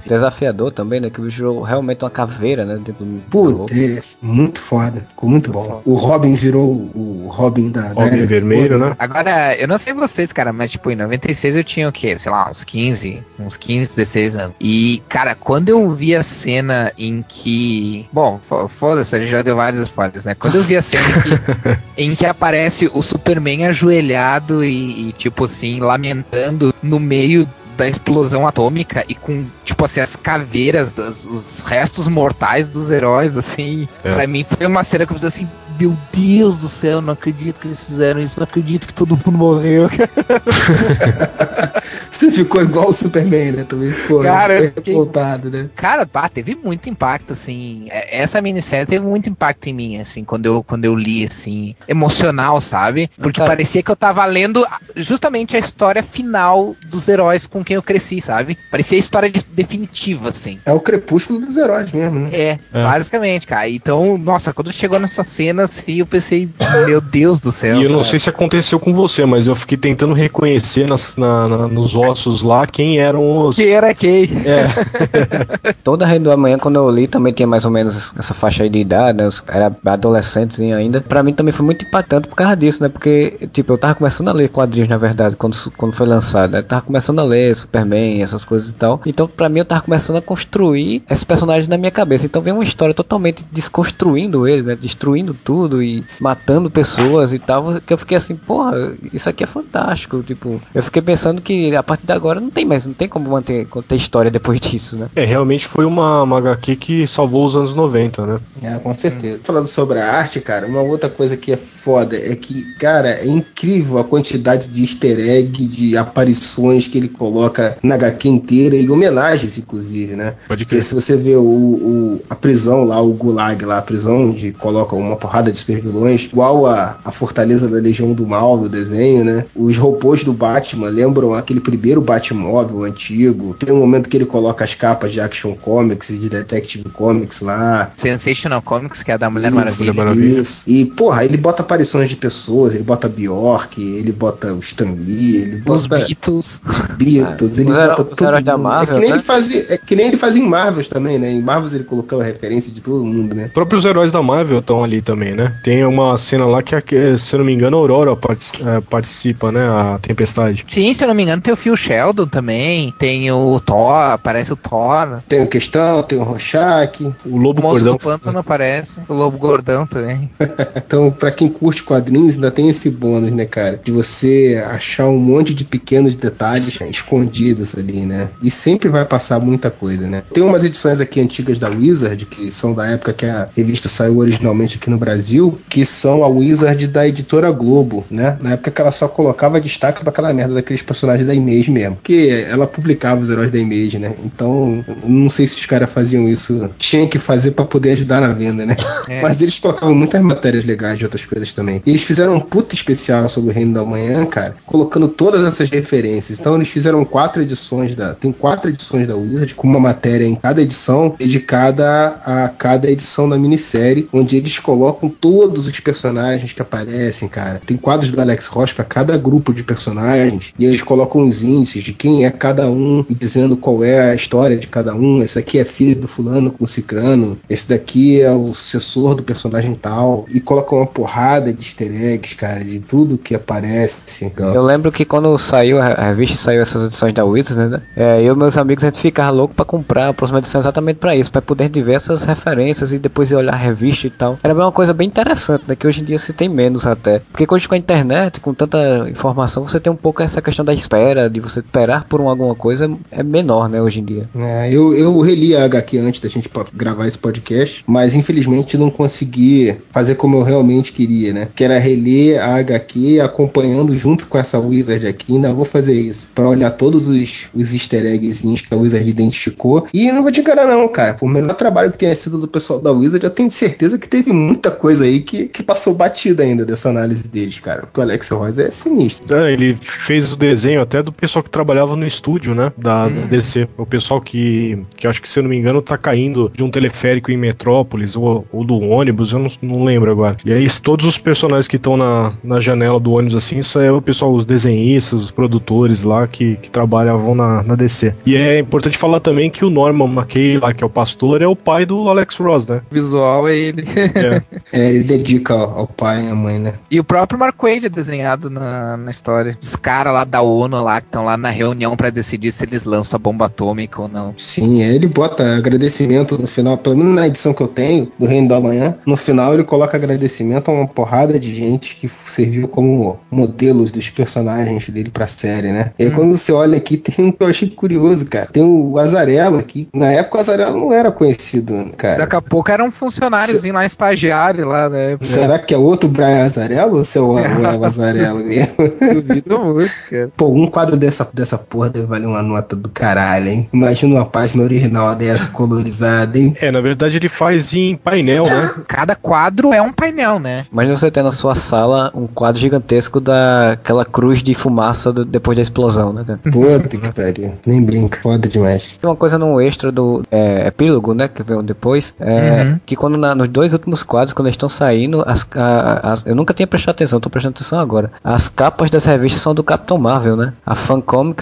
[0.06, 1.10] Desafiador também, né?
[1.10, 2.76] Que o bicho virou realmente uma caveira, né?
[2.76, 5.06] Dentro do Puta, é muito foda.
[5.10, 5.82] Ficou muito bom.
[5.84, 7.82] O Robin virou o Robin da.
[7.94, 8.96] da Robin Era- vermelho, né?
[8.98, 12.18] Agora, eu não sei vocês, cara, mas tipo, em 96 eu tinha o quê?
[12.18, 14.56] Sei lá, uns 15, uns 15, 16 anos.
[14.60, 18.08] E, cara, quando eu vi a cena em que.
[18.14, 20.36] Bom, fo- foda-se, a gente já deu vários spoilers, né?
[20.36, 25.12] Quando eu vi a cena em que, em que aparece o Superman ajoelhado e, e,
[25.14, 27.41] tipo assim, lamentando no meio
[27.82, 33.36] da explosão atômica e com, tipo assim, as caveiras, as- os restos mortais dos heróis,
[33.40, 33.88] assim.
[34.04, 34.14] É.
[34.14, 37.60] Pra mim foi uma cena que eu pensei assim, meu Deus do céu, não acredito
[37.60, 39.90] que eles fizeram isso, não acredito que todo mundo morreu.
[42.12, 43.64] Você ficou igual o Superman, né?
[43.68, 44.72] Também ficou Cara, eu né?
[44.76, 45.70] fiquei- revoltado, né?
[45.76, 47.88] Cara, pá, teve muito impacto, assim.
[47.90, 51.74] É- Essa minissérie teve muito impacto em mim, assim, quando eu, quando eu li, assim,
[51.88, 53.10] emocional, sabe?
[53.18, 53.52] Porque Cara.
[53.52, 58.20] parecia que eu tava lendo justamente a história final dos heróis com quem eu cresci,
[58.20, 58.58] sabe?
[58.70, 60.60] Parecia a história de- definitiva, assim.
[60.66, 62.30] É o crepúsculo dos heróis mesmo, né?
[62.34, 62.84] É, É.
[62.84, 63.70] basicamente, cara.
[63.70, 66.50] Então, nossa, quando chegou nessa cena, assim, eu pensei,
[66.86, 67.80] meu Deus do céu.
[67.80, 68.10] E eu não sabe?
[68.10, 72.42] sei se aconteceu com você, mas eu fiquei tentando reconhecer nas- na- na- nos ossos
[72.44, 73.56] lá quem eram os.
[73.56, 74.24] que era quem.
[74.46, 78.34] É, Toda a Rede do Amanhã, quando eu li, também tinha mais ou menos essa
[78.34, 79.28] faixa aí de idade, né?
[79.28, 81.02] Os- Era adolescentes ainda.
[81.02, 82.90] Pra mim também foi muito impactante por causa disso, né?
[82.90, 86.60] Porque, tipo, eu tava começando a ler quadrinhos, na verdade, quando, quando foi lançado, né?
[86.60, 89.02] Eu tava começando a ler Superman, essas coisas e tal.
[89.06, 92.26] Então, pra mim, eu tava começando a construir esses personagens na minha cabeça.
[92.26, 94.76] Então, vem uma história totalmente desconstruindo eles, né?
[94.80, 97.82] Destruindo tudo e matando pessoas e tal.
[97.86, 100.22] Que eu fiquei assim, porra, isso aqui é fantástico.
[100.24, 103.30] Tipo, eu fiquei pensando que a partir de agora não tem mais, não tem como
[103.30, 105.08] manter ter história depois disso, né?
[105.16, 108.40] É, realmente foi uma, uma HQ que salvou os anos 90, né?
[108.64, 109.40] É, com certeza.
[109.44, 113.28] Falando sobre a arte, cara, uma outra coisa que é foda é que, cara, é
[113.28, 118.90] incrível a quantidade de easter egg, de aparições que ele coloca na HQ inteira e
[118.90, 120.36] homenagens, inclusive, né?
[120.48, 120.84] Pode Porque crer.
[120.84, 124.96] se você vê o, o- a prisão lá, o Gulag lá, a prisão onde coloca
[124.96, 129.46] uma porrada de supervilões, igual a, a Fortaleza da Legião do Mal do desenho, né?
[129.56, 133.56] Os robôs do Batman lembram aquele primeiro Batmóvel antigo.
[133.58, 137.42] Tem um momento que ele coloca as capas de Action Comics e de Detective Comics
[137.42, 137.92] lá.
[137.98, 139.94] Sensational Comics, que é a da Mulher Isso, Maravilha.
[139.94, 140.40] Maravilha.
[140.40, 140.64] Isso.
[140.70, 145.38] E, porra, ele bota aparições de pessoas, ele bota Bjork, ele bota o Stan Lee,
[145.38, 146.62] ele Os bota Beatles.
[146.98, 148.58] Beatles, ele Os bota os heróis da.
[148.58, 149.16] Marvel, é, que nem né?
[149.18, 151.32] ele fazia, é que nem ele fazia em Marvels também, né?
[151.32, 153.46] Em Marvels ele colocava referência de todo mundo, né?
[153.48, 155.56] Os próprios heróis da Marvel estão ali também, né?
[155.64, 156.82] Tem uma cena lá que, a-
[157.18, 159.62] se eu não me engano, a Aurora é, participa, né?
[159.68, 160.66] A Tempestade.
[160.68, 162.94] Sim, se eu não me engano, tem o Phil Sheldon também.
[162.98, 165.22] Tem o Thor, aparece o Thor.
[165.28, 167.02] Tem o Questão, tem o Rorschach.
[167.26, 167.94] O O Lobo Moço Cordão.
[167.94, 169.00] do Pântano aparece.
[169.08, 170.30] O Lobo Gordão também.
[170.92, 173.80] Então, pra quem curte quadrinhos, ainda tem esse bônus, né, cara?
[173.82, 178.30] De você achar um monte de pequenos detalhes escondidos ali, né?
[178.44, 180.22] E sempre vai passar muita coisa, né?
[180.34, 184.18] Tem umas edições aqui antigas da Wizard, que são da época que a revista saiu
[184.18, 188.38] originalmente aqui no Brasil, que são a Wizard da editora Globo, né?
[188.42, 191.96] Na época que ela só colocava destaque pra aquela merda daqueles personagens da Image mesmo.
[191.96, 194.14] Porque ela publicava os heróis da Image, né?
[194.24, 196.70] Então, não sei se os caras faziam isso.
[196.78, 198.76] Tinha que fazer pra poder ajudar na venda, né?
[199.08, 199.22] É.
[199.22, 201.82] Mas eles colocavam muitas matérias legais de outras coisas também.
[201.86, 205.70] E eles fizeram um puta especial sobre o Reino da Manhã, cara, colocando todas essas
[205.70, 206.40] referências.
[206.40, 208.14] Então eles fizeram quatro edições da.
[208.14, 213.28] Tem quatro edições da Wizard, com uma matéria em cada edição, dedicada a cada edição
[213.28, 217.62] da minissérie, onde eles colocam todos os personagens que aparecem, cara.
[217.66, 221.84] Tem quadros do Alex Ross para cada grupo de personagens, e eles colocam os índices
[221.84, 225.22] de quem é cada um e dizendo qual é a história de cada um.
[225.22, 229.24] Esse aqui é filho do fulano com o cicrano, esse daqui é o sucessor do
[229.24, 234.32] personagem tal, e colocam uma porrada de easter eggs, cara, de tudo que aparece.
[234.38, 237.82] Eu lembro que quando saiu a revista, saiu essas edições da Wizards, né?
[237.96, 240.98] É, eu e meus amigos a gente ficava louco pra comprar a próxima edição exatamente
[240.98, 244.38] pra isso, pra poder ver essas referências e depois ir olhar a revista e tal.
[244.44, 245.76] Era uma coisa bem interessante, né?
[245.76, 247.22] Que hoje em dia se tem menos até.
[247.32, 250.74] Porque hoje com a internet, com tanta informação, você tem um pouco essa questão da
[250.74, 253.82] espera, de você esperar por um, alguma coisa, é menor, né?
[253.82, 254.30] Hoje em dia.
[254.36, 258.90] É, eu, eu reli a HQ antes da gente gravar esse podcast, mas infelizmente não
[258.90, 261.48] consegui fazer como eu realmente queria, né?
[261.56, 265.36] Que era reler a HQ acompanhando junto com essa Wizard aqui.
[265.36, 269.88] Ainda vou fazer isso, pra olhar todos os, os easter eggzinhos que a Wizard identificou.
[269.94, 271.14] E não vou te enganar, não, cara.
[271.14, 274.32] Por menor trabalho que tenha sido do pessoal da Wizard, eu tenho certeza que teve
[274.32, 277.82] muita coisa aí que, que passou batida ainda dessa análise deles, cara.
[277.82, 279.36] Porque o Alex Ross é sinistro.
[279.36, 282.74] É, ele fez o desenho até do pessoal que trabalhava no estúdio, né?
[282.76, 283.68] Da, da DC.
[283.78, 286.72] O pessoal que, que acho que, se eu não me engano, tá caindo de um
[286.72, 290.36] teleférico em Metrópolis ou, ou do ônibus, eu não, não lembro agora.
[290.44, 293.92] E aí, todos os personagens que estão na, na janela do ônibus, assim, isso é
[293.92, 298.16] o pessoal, os desenhistas, os produtores lá que, que trabalhavam na, na DC.
[298.26, 301.48] E é importante falar também que o Norman McKay, lá, que é o pastor, é
[301.48, 302.82] o pai do Alex Ross, né?
[302.90, 303.86] O visual é ele.
[303.96, 304.42] É.
[304.74, 306.74] É, ele dedica ao, ao pai e à mãe, né?
[306.90, 309.58] E o próprio Mark Wade é desenhado na, na história.
[309.62, 313.18] Os caras lá da ONU lá estão lá na reunião pra decidir se eles lançam
[313.18, 314.34] a bomba atômica ou não.
[314.38, 318.48] Sim, ele bota agradecimento no final, pelo menos na edição que eu tenho, do Reino
[318.48, 323.20] da Manhã, no final ele coloca agradecimento a uma porrada de gente que serviu como
[323.30, 325.92] modelos dos personagens dele pra série, né?
[326.00, 328.48] E aí quando você olha aqui, tem um que eu achei curioso, cara.
[328.52, 329.90] Tem o Azarelo aqui.
[329.94, 332.20] Na época o Azarelo não era conhecido, cara.
[332.20, 335.18] Daqui a pouco era um funcionáriozinho lá, estagiário lá, né?
[335.20, 337.36] Será que é outro Brian Azarelo ou se é o,
[337.84, 338.76] Azarelo mesmo?
[339.14, 340.32] Duvido muito, cara.
[340.38, 343.70] Pô, um quadro dessa, dessa porra deve valer uma nota do caralho, hein?
[343.74, 346.56] Imagina uma página original dessa colorizada, hein?
[346.62, 348.72] É, na verdade ele faz em painel, né?
[348.88, 350.66] Cada quadro é um painel, né?
[350.72, 355.56] Imagina você ter na sua sala um quadro gigantesco daquela cruz de fumaça do- depois
[355.56, 356.24] da explosão, né?
[356.26, 356.40] cara?
[356.52, 357.54] Puta que pariu.
[357.66, 358.98] Nem brinca, foda demais.
[358.98, 361.28] Tem uma coisa no extra do é, epílogo, né?
[361.28, 362.14] Que veio depois.
[362.20, 362.80] É, Uhum.
[362.86, 366.36] Que quando na- nos dois últimos quadros, quando eles estão saindo, as, a- as- eu
[366.36, 368.12] nunca tinha prestado atenção, tô prestando atenção agora.
[368.24, 370.54] As capas das revistas são do Capitão Marvel, né?
[370.66, 371.42] A von kommt.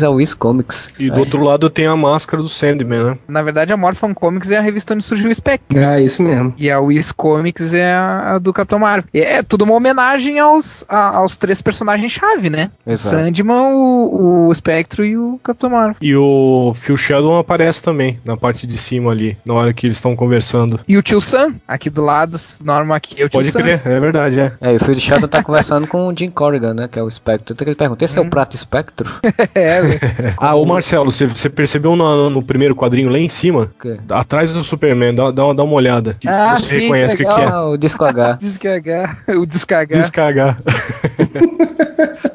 [0.00, 0.92] É o Wiz Comics.
[0.98, 3.18] E do outro lado tem a máscara do Sandman, né?
[3.28, 5.78] Na verdade, a Morphin Comics é a revista onde surgiu o Spectre.
[5.78, 6.54] Ah, isso mesmo.
[6.58, 9.04] E a Wiz Comics é a, a do Capitão Marvel.
[9.14, 12.70] E é tudo uma homenagem aos, a- aos três personagens-chave, né?
[12.86, 13.16] Exato.
[13.16, 15.96] Sandman, o, o Spectro e o Capitão Marvel.
[16.00, 19.96] E o Phil Sheldon aparece também, na parte de cima ali, na hora que eles
[19.96, 20.80] estão conversando.
[20.88, 23.60] E o Tio Sam, aqui do lado, Norma aqui é o Tio Pode Sam.
[23.62, 24.52] crer, é verdade, é.
[24.60, 26.88] É, e o Phil Sheldon tá conversando com o Jim Corrigan, né?
[26.88, 27.54] Que é o Espectro.
[27.54, 29.10] Então ele pergunta: esse é o prato espectro?
[29.54, 29.98] É, é, né?
[30.38, 33.70] Ah, ô Marcelo, você, você percebeu no, no primeiro quadrinho lá em cima?
[33.76, 33.96] O quê?
[34.08, 36.16] Atrás do Superman, dá, dá, uma- dá uma olhada.
[36.18, 37.44] Que Ah, você sim, reconhece o que que, que é.
[37.44, 38.38] Ah, o disco H.
[38.40, 39.98] Descarregar, o descarregar.
[40.00, 40.58] Descargar.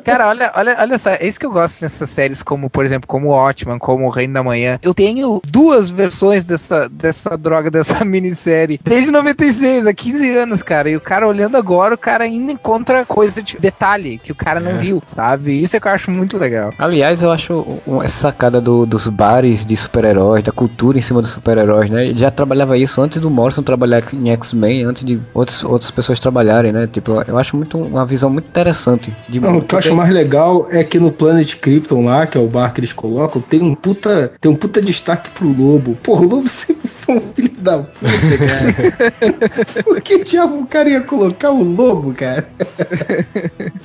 [0.04, 3.08] Cara, olha, olha, olha só, é isso que eu gosto nessas séries, como, por exemplo,
[3.08, 4.78] como Watchman, como O Reino da Manhã.
[4.84, 10.90] Eu tenho duas versões dessa, dessa droga, dessa minissérie, desde 96, há 15 anos, cara.
[10.92, 14.60] E o cara olhando agora, o cara ainda encontra coisa de detalhe que o cara
[14.60, 14.78] não É.
[14.78, 15.60] viu, sabe?
[15.62, 16.72] Isso é que eu acho muito legal.
[16.78, 17.66] Aliás, eu acho
[18.04, 22.08] essa sacada do- dos bares de super-heróis, da cultura em cima dos super-heróis, né?
[22.08, 26.20] Ele já trabalhava isso antes do Morrison trabalhar em X-Men, antes de outros, outras pessoas
[26.20, 26.88] trabalharem, né?
[26.92, 29.16] Tipo, eu acho muito uma visão muito interessante.
[29.28, 32.38] De Não, o que eu acho mais legal é que no Planet Krypton lá, que
[32.38, 35.98] é o bar que eles colocam, tem um puta, tem um puta destaque pro Lobo.
[36.04, 38.08] Pô, o Lobo sempre foi um filho da puta,
[38.38, 39.84] cara.
[39.84, 42.48] Por que diabo o cara ia colocar o Lobo, cara?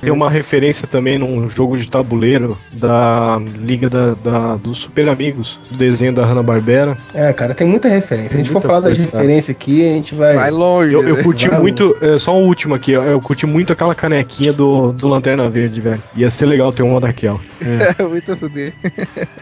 [0.01, 5.59] Tem uma referência também num jogo de tabuleiro da Liga da, da- dos Super Amigos,
[5.69, 6.97] do desenho da Hanna-Barbera.
[7.13, 8.29] É, cara, tem muita referência.
[8.31, 9.21] Se a gente for falar das coisa, cara.
[9.23, 10.35] referências aqui, a gente vai...
[10.35, 10.93] Vai longe.
[10.93, 11.23] Eu, eu né?
[11.23, 14.91] curti Vai, muito, é, só o último aqui, ó, eu curti muito aquela canequinha do,
[14.91, 16.01] do Lanterna Verde, velho.
[16.15, 17.39] Ia ser legal ter uma daquela.
[17.61, 18.03] É.
[18.03, 18.73] muito fuder.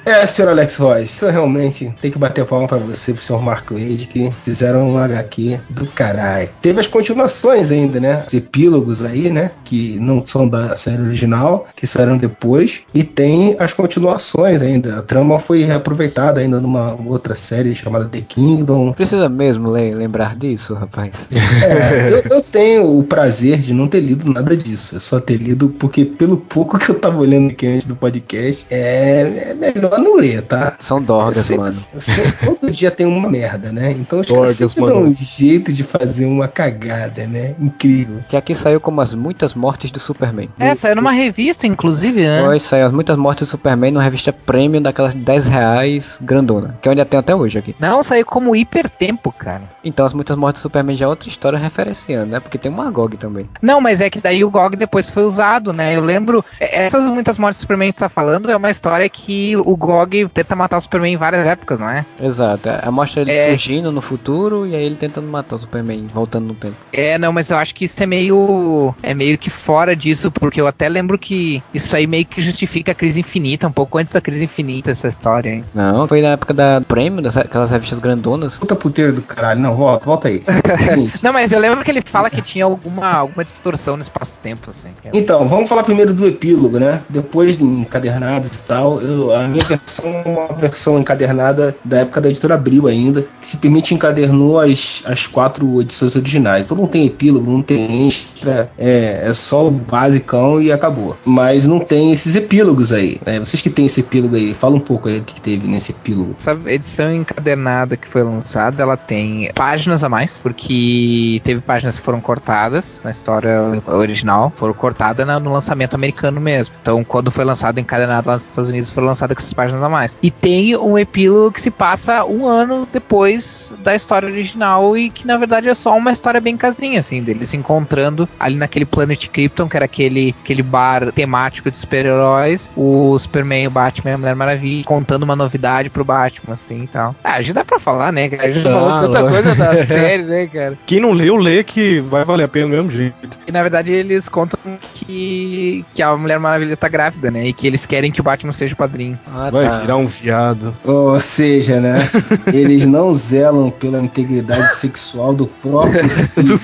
[0.05, 3.73] É, senhor Alex Royce, isso realmente tem que bater palma pra você, pro senhor Marco
[3.73, 6.49] Wade, que fizeram um HQ do caralho.
[6.61, 8.23] Teve as continuações ainda, né?
[8.27, 9.51] Os epílogos aí, né?
[9.63, 12.81] Que não são da série original, que saíram depois.
[12.93, 14.99] E tem as continuações ainda.
[14.99, 18.91] A trama foi reaproveitada ainda numa outra série chamada The Kingdom.
[18.93, 21.11] Precisa mesmo le- lembrar disso, rapaz.
[21.31, 24.97] É, eu, eu tenho o prazer de não ter lido nada disso.
[24.97, 28.65] É só ter lido porque, pelo pouco que eu tava olhando aqui antes do podcast,
[28.69, 30.75] é, é melhor não ler, tá?
[30.79, 31.73] São dorgas, Sempre- mano.
[31.73, 33.91] sempre- todo dia tem uma merda, né?
[33.91, 35.03] Então os Dorgas, caras sempre mano.
[35.05, 37.55] dão um jeito de fazer uma cagada, né?
[37.59, 38.19] Incrível.
[38.27, 40.49] Que aqui saiu como as muitas mortes do Superman.
[40.59, 42.41] É, saiu numa revista, inclusive, né?
[42.43, 43.58] Pois saiu as muitas mortes do Superman
[43.91, 46.77] numa revista premium daquelas 10 reais grandona.
[46.81, 47.75] Que eu ainda tenho até hoje aqui.
[47.79, 49.63] Não, saiu como hipertempo, cara.
[49.83, 52.39] Então as muitas mortes do Superman já é outra história referenciando, né?
[52.39, 53.49] Porque tem uma GOG também.
[53.61, 55.95] Não, mas é que daí o GOG depois foi usado, né?
[55.95, 56.43] Eu lembro.
[56.59, 59.75] é, Essas muitas mortes do Superman que tu tá falando é uma história que o
[59.75, 62.05] GOG tenta matar o Superman em várias épocas, não é?
[62.21, 62.69] Exato.
[62.69, 63.49] A mostra ele É.
[63.49, 66.75] surgindo no futuro e aí ele tentando matar o Superman, voltando no tempo.
[66.93, 68.93] É, não, mas eu acho que isso é meio.
[69.01, 72.91] É meio que fora disso, porque eu até lembro que isso aí meio que justifica
[72.91, 75.65] a crise infinita, um pouco antes da crise infinita, essa história, hein?
[75.73, 78.57] Não, foi na época da Premium, das, aquelas revistas grandonas.
[78.59, 79.59] Puta puteiro do caralho.
[79.59, 80.43] Não, volta, volta aí.
[81.23, 84.89] Não, mas eu lembro que ele fala que tinha alguma, alguma distorção no espaço-tempo, assim.
[85.01, 87.01] que é- Então, vamos falar primeiro do epílogo, né?
[87.09, 92.21] Depois de encadernados e tal, eu- a minha versão é uma versão encadernada da época
[92.21, 96.65] da editora Abril ainda, que se permite encadernou as, as quatro edições originais.
[96.65, 101.17] Então não tem epílogo, não tem extra, é, é só o basicão e acabou.
[101.25, 103.38] Mas não tem esses epílogos aí, né?
[103.39, 106.35] Vocês que tem esse epílogo aí, fala um pouco aí do que teve nesse epílogo.
[106.37, 112.03] Essa edição encadernada que foi lançada, ela tem páginas a mais, porque teve páginas que
[112.03, 116.73] foram cortadas na história original, foram cortadas no lançamento americano mesmo.
[116.81, 119.89] Então, quando foi lançado encadernado lá nos Estados Unidos, foram lançadas com essas páginas a
[119.89, 120.17] mais.
[120.21, 125.25] E tem um epílogo que se passa um ano depois da história original e que
[125.25, 129.27] na verdade é só uma história bem casinha, assim, deles se encontrando ali naquele Planet
[129.27, 134.17] Krypton, que era aquele, aquele bar temático de super-heróis, o Superman, o Batman e a
[134.17, 137.15] Mulher Maravilha, contando uma novidade pro Batman, assim e tal.
[137.23, 138.51] Ah, já dá pra falar, né, cara?
[138.51, 140.77] Já Dá, falou tanta coisa da série, né, cara?
[140.85, 143.39] Quem não leu, lê que vai valer a pena do mesmo jeito.
[143.47, 144.59] E na verdade eles contam
[144.93, 147.45] que, que a Mulher Maravilha tá grávida, né?
[147.47, 149.19] E que eles querem que o Batman seja o padrinho.
[149.27, 149.79] Ah, Vai tá.
[149.79, 150.75] virar um viado.
[150.83, 152.09] Ou seja, né?
[152.51, 156.59] Eles não zelam pela integridade sexual do próprio filho.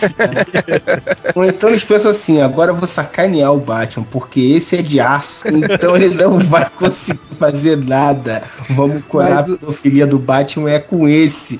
[1.35, 4.99] Ou então eles pensam assim: agora eu vou sacanear o Batman, porque esse é de
[4.99, 8.43] aço, então ele não vai conseguir fazer nada.
[8.69, 11.59] Vamos curar Mas a o- pedofilia do Batman é com esse.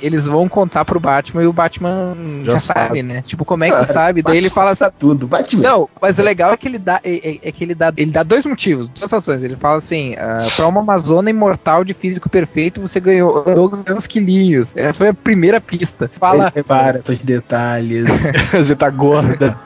[0.00, 3.02] Eles vão contar pro Batman e o Batman já, Já sabe, sabe.
[3.02, 3.22] né?
[3.22, 4.22] Tipo, como é que Cara, sabe?
[4.22, 4.78] Daí ele Batman fala assim.
[4.78, 5.26] sabe tudo.
[5.26, 5.62] Batman.
[5.62, 7.00] Não, mas o legal é que ele dá.
[7.04, 7.92] É, é- é que ele dá.
[7.96, 9.42] Ele dá dois motivos, duas ações.
[9.42, 13.44] Ele fala assim: ah, pra uma Amazona imortal de físico perfeito, você ganhou
[13.90, 14.72] uns quilinhos.
[14.76, 16.10] Essa foi a primeira pista.
[16.18, 16.52] Fala.
[16.54, 18.08] Repara esses detalhes.
[18.52, 19.58] Você tá gorda.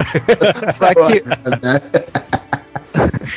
[0.73, 1.23] Só que,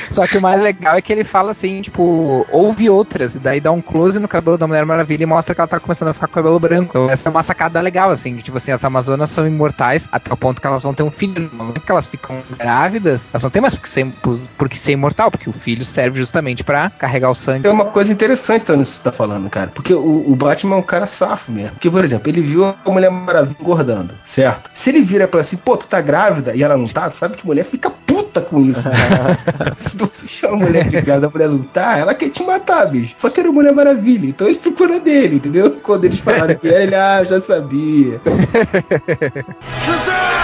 [0.10, 3.60] só que o mais legal é que ele fala assim, tipo, houve outras, e daí
[3.60, 6.14] dá um close no cabelo da Mulher Maravilha e mostra que ela tá começando a
[6.14, 6.90] ficar com o cabelo branco.
[6.90, 10.32] Então essa é uma sacada legal, assim, que, tipo assim, as Amazonas são imortais até
[10.32, 11.50] o ponto que elas vão ter um filho.
[11.52, 14.70] No momento que elas ficam grávidas, elas não têm mais por que ser, por, por
[14.70, 17.68] que ser imortal, porque o filho serve justamente pra carregar o sangue.
[17.68, 19.72] É uma coisa interessante nisso que você tá falando, cara.
[19.74, 21.72] Porque o, o Batman é um cara safo mesmo.
[21.72, 24.70] Porque, por exemplo, ele viu a Mulher Maravilha engordando, certo?
[24.74, 27.36] Se ele vira pra assim, pô, tu tá grávida e ela não tá, tu sabe
[27.36, 28.90] que mulher fica puta com isso.
[29.86, 33.14] Se você chama a mulher de gado, a mulher lutar, ela quer te matar, bicho.
[33.18, 34.28] Só que era Mulher Maravilha.
[34.28, 35.78] Então ele ficou na dele, entendeu?
[35.84, 38.20] Quando eles falaram que ele, ah, já sabia.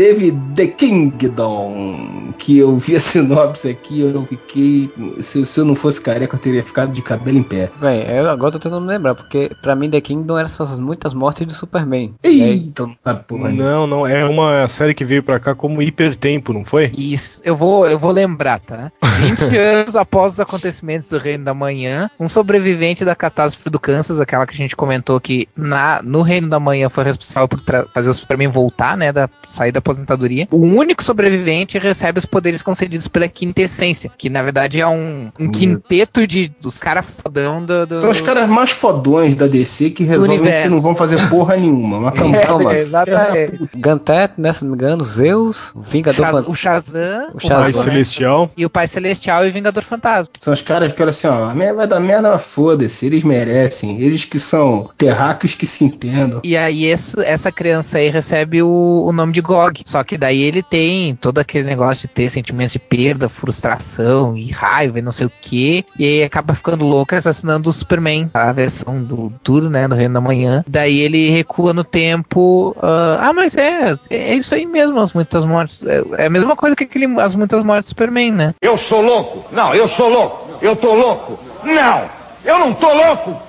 [0.00, 4.90] Teve The Kingdom, que eu vi a sinopse aqui, eu fiquei.
[5.18, 7.70] Se, se eu não fosse careca, eu teria ficado de cabelo em pé.
[7.78, 11.12] Bem, eu agora tô tentando me lembrar, porque pra mim The Kingdom eram essas muitas
[11.12, 12.14] mortes do Superman.
[12.24, 13.70] Aí, Eita, não sabe porra nenhuma.
[13.70, 16.90] Não, não, é uma série que veio pra cá como hipertempo, não foi?
[16.96, 18.90] Isso, eu vou, eu vou lembrar, tá?
[19.20, 24.18] 20 anos após os acontecimentos do Reino da Manhã, um sobrevivente da catástrofe do Kansas,
[24.18, 27.60] aquela que a gente comentou que na, no Reino da Manhã foi responsável por
[27.92, 30.46] fazer o Superman voltar, né, da sair da aposentadoria.
[30.50, 35.50] O único sobrevivente recebe os poderes concedidos pela quintessência, que na verdade é um, um
[35.50, 37.98] quinteto de dos caras fodão do, do...
[37.98, 41.98] São os caras mais fodões da DC que resolvem que não vão fazer porra nenhuma.
[41.98, 42.40] Uma campanha.
[42.70, 43.70] É, exatamente.
[43.76, 46.50] Gantet, né, se não me engano, Zeus, Vingador Fantasma.
[46.50, 47.84] o Shazam, O o Shazam.
[47.84, 47.90] Né?
[47.90, 48.50] Celestial.
[48.56, 50.28] e o Pai Celestial e o Vingador Fantasma.
[50.40, 53.22] São os caras que olham assim, ó, a merda vai dar merda, mas foda-se, eles
[53.24, 54.00] merecem.
[54.00, 56.40] Eles que são terráqueos que se entendam.
[56.44, 59.79] E aí esse- essa criança aí recebe o, o nome de Gog.
[59.84, 64.50] Só que daí ele tem todo aquele negócio de ter sentimentos de perda, frustração e
[64.50, 65.84] raiva e não sei o que.
[65.98, 68.30] E aí acaba ficando louco assassinando o Superman.
[68.34, 69.86] A versão do tudo, né?
[69.86, 70.64] Do Reino da Manhã.
[70.68, 72.76] Daí ele recua no tempo.
[72.82, 75.82] ah, ah, mas é, é isso aí mesmo, as muitas mortes.
[75.86, 78.54] É, é a mesma coisa que aquele, as muitas mortes do Superman, né?
[78.60, 79.44] Eu sou louco?
[79.52, 80.58] Não, eu sou louco.
[80.62, 81.38] Eu tô louco?
[81.64, 82.04] Não,
[82.44, 83.40] eu não tô louco.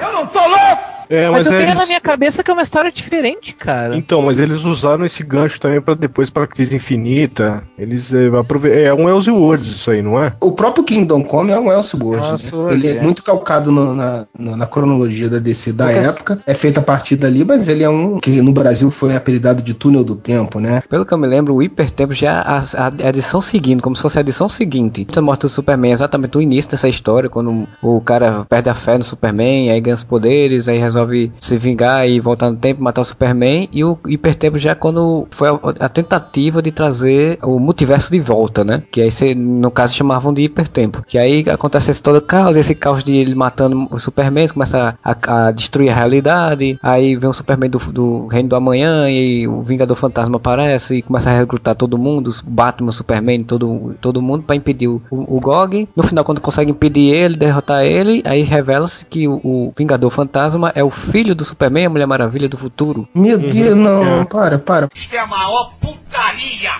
[0.00, 0.95] Eu não tô louco.
[1.08, 1.78] É, Mas, mas, eu tenho eles...
[1.78, 3.96] na minha cabeça que é uma história diferente, cara.
[3.96, 7.62] Então, mas eles usaram esse gancho também pra depois pra crise infinita.
[7.78, 8.70] Eles é, aprove...
[8.72, 10.32] é um Elseworlds isso aí, não é?
[10.40, 12.26] O próprio Kingdom Come é um Elseworlds.
[12.26, 12.32] né?
[12.34, 13.02] Elseworlds, Ele é, é.
[13.02, 16.38] muito calcado no- na, na, na cronologia da DC da Porque- época.
[16.46, 19.74] É feito a partir dali, mas ele é um que no Brasil foi apelidado de
[19.74, 20.82] Túnel do Tempo, né?
[20.88, 24.02] Pelo que eu me lembro, o Hipertempo já a, a- a edição seguinte, como se
[24.02, 25.06] fosse a edição seguinte.
[25.16, 28.74] A morte do Superman é exatamente o início dessa história, quando o cara perde a
[28.74, 30.95] fé no Superman, aí ganha os poderes, aí resolve
[31.40, 33.68] se vingar e voltar no tempo, matar o Superman.
[33.72, 38.20] E o Hipertempo já é quando foi a, a tentativa de trazer o multiverso de
[38.20, 38.82] volta, né?
[38.90, 41.02] Que aí cê, no caso chamavam de Hipertempo.
[41.06, 45.46] Que aí acontece esse todo caos, esse caos de ele matando o Superman, começa a,
[45.46, 46.78] a destruir a realidade.
[46.82, 51.02] Aí vem o Superman do, do Reino do Amanhã e o Vingador Fantasma aparece e
[51.02, 55.40] começa a recrutar todo mundo, Batman, Superman, todo, todo mundo para impedir o, o, o
[55.40, 55.88] Gog.
[55.94, 60.72] No final, quando consegue impedir ele, derrotar ele, aí revela-se que o, o Vingador Fantasma
[60.74, 63.08] é o filho do Superman, a Mulher Maravilha do futuro.
[63.14, 64.24] Meu Deus, não, É.
[64.24, 64.88] para, para.
[64.94, 66.70] Isto é a maior putaria.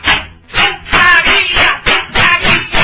[0.48, 2.75] Putaria, putaria.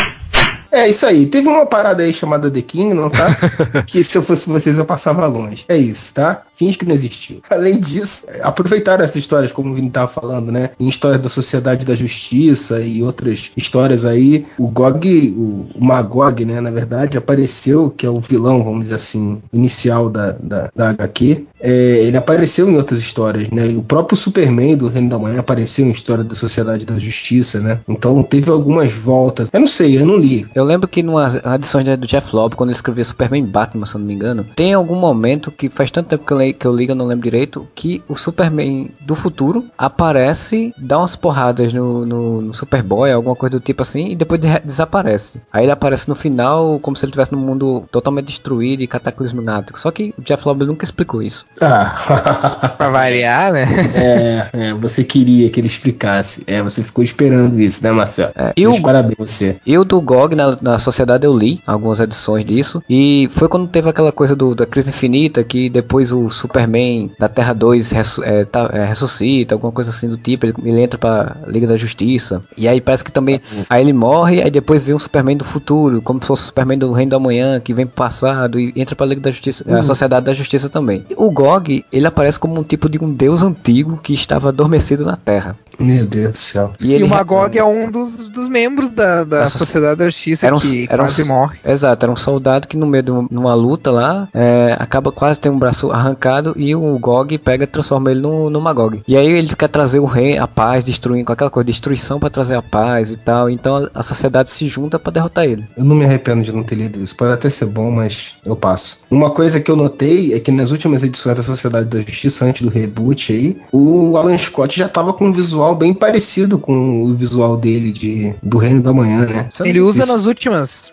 [0.73, 1.27] É isso aí.
[1.27, 3.37] Teve uma parada aí chamada The Kingdom, tá?
[3.87, 5.65] que se eu fosse vocês eu passava longe.
[5.69, 6.43] É isso, tá?
[6.57, 7.43] Finge que não existiu.
[7.51, 10.71] Além disso, aproveitaram essas histórias, como o Vini tava falando, né?
[10.81, 14.47] Em histórias da Sociedade da Justiça e outras histórias aí.
[14.59, 16.61] O Gog, o, o Magog, né?
[16.61, 21.47] Na verdade, apareceu, que é o vilão, vamos dizer assim, inicial da, da, da HQ.
[21.61, 21.71] É,
[22.05, 23.69] ele apareceu em outras histórias, né?
[23.69, 27.61] E o próprio Superman do Reino da Manhã apareceu em história da Sociedade da Justiça,
[27.61, 27.81] né?
[27.87, 29.49] Então teve algumas voltas.
[29.53, 30.47] Eu não sei, eu não li.
[30.55, 33.95] Eu lembro que numa edição do Jeff Lobb, quando ele escrevia Superman e Batman, se
[33.95, 36.67] eu não me engano, tem algum momento que faz tanto tempo que eu, le- que
[36.67, 41.73] eu ligo, eu não lembro direito, que o Superman do futuro aparece, dá umas porradas
[41.73, 45.41] no, no, no Superboy, alguma coisa do tipo assim, e depois de- desaparece.
[45.53, 49.79] Aí ele aparece no final como se ele estivesse num mundo totalmente destruído e cataclismático.
[49.79, 51.45] Só que o Jeff Lobb nunca explicou isso.
[51.61, 53.67] Ah, Pra variar, né?
[53.95, 56.43] é, é, você queria que ele explicasse.
[56.47, 58.33] É, você ficou esperando isso, né, Marcelo?
[58.35, 59.57] É, e o- parabéns a você.
[59.67, 62.83] Eu do GOG na, na Sociedade eu li algumas edições disso.
[62.89, 67.29] E foi quando teve aquela coisa do, da crise infinita que depois o Superman da
[67.29, 70.47] Terra 2 ressu- é, tá- é, ressuscita, alguma coisa assim do tipo.
[70.47, 72.43] Ele, ele entra pra Liga da Justiça.
[72.57, 73.41] E aí parece que também.
[73.71, 76.79] Aí ele morre, aí depois vem um Superman do futuro, como se fosse o Superman
[76.79, 79.83] do Reino da Manhã, que vem pro passado e entra pra Liga da Justiça, a
[79.83, 81.05] Sociedade da Justiça também.
[81.17, 85.17] O GOG, ele aparece como um tipo de um deus antigo que estava adormecido na
[85.17, 85.57] Terra.
[85.79, 86.73] Meu Deus do céu.
[86.81, 90.57] E, ele o Magog é um dos, dos membros da, da Sociedade da Justiça Era
[90.57, 91.59] um- que era um- quase morre.
[91.65, 95.41] Exato, era um soldado que no meio de um- uma luta lá, é, acaba quase
[95.41, 99.03] tendo um braço arrancado e o Gog pega e transforma ele no, no Magog.
[99.07, 102.31] E aí ele quer trazer o rei, a paz, destruindo com aquela coisa, destruição pra
[102.31, 103.49] trazer a paz e tal.
[103.51, 105.65] Então a, a sociedade se junta pra derrotar ele.
[105.77, 107.15] Eu não me arrependo de não ter lido isso.
[107.17, 108.99] Pode até ser bom, mas eu passo.
[109.11, 112.63] Uma coisa que eu notei é que nas últimas edições da Sociedade da Justiça, antes
[112.63, 117.15] do reboot aí, o Alan Scott já tava com um visual bem parecido com o
[117.15, 119.49] visual dele de, do Reino da Manhã, né?
[119.65, 120.32] Ele usa isso- nas últimas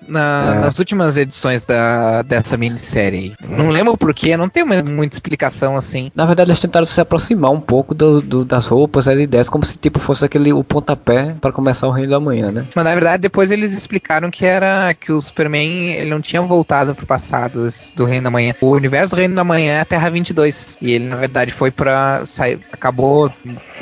[0.07, 0.59] na- É.
[0.61, 3.33] nas últimas edições da, dessa minissérie.
[3.47, 6.11] Não lembro porquê, não mais muita explicação assim.
[6.15, 9.65] Na verdade, eles tentaram se aproximar um pouco do, do- das roupas, das ideias, como
[9.65, 12.65] se tipo fosse aquele o pontapé para começar o Reino da Manhã, né?
[12.75, 16.93] Mas na verdade depois eles explicaram que era que o Superman ele não tinha voltado
[16.95, 18.53] pro passado do Reino da Manhã.
[18.61, 21.71] O universo do Reino da Manhã é a Terra 22 e ele na verdade foi
[21.71, 23.31] pra sair, acabou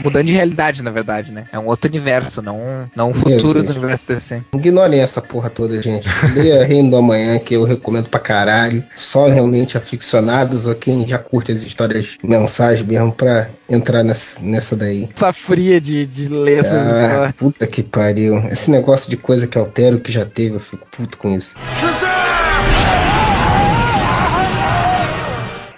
[0.04, 1.46] mudando de realidade na verdade, né?
[1.52, 4.42] É um outro universo, não não o futuro do universo DC.
[4.54, 6.08] Ignorem essa porra toda, gente.
[6.34, 8.84] Leia Reino do Amanhã, que eu recomendo pra caralho.
[8.96, 14.76] Só realmente aficionados ou quem já curte as histórias mensais mesmo pra entrar nessa, nessa
[14.76, 15.08] daí.
[15.16, 17.32] Essa fria de, de ler essas Ah, histórias.
[17.34, 18.38] puta que pariu.
[18.50, 21.56] Esse negócio de coisa que altera o que já teve, eu fico puto com isso.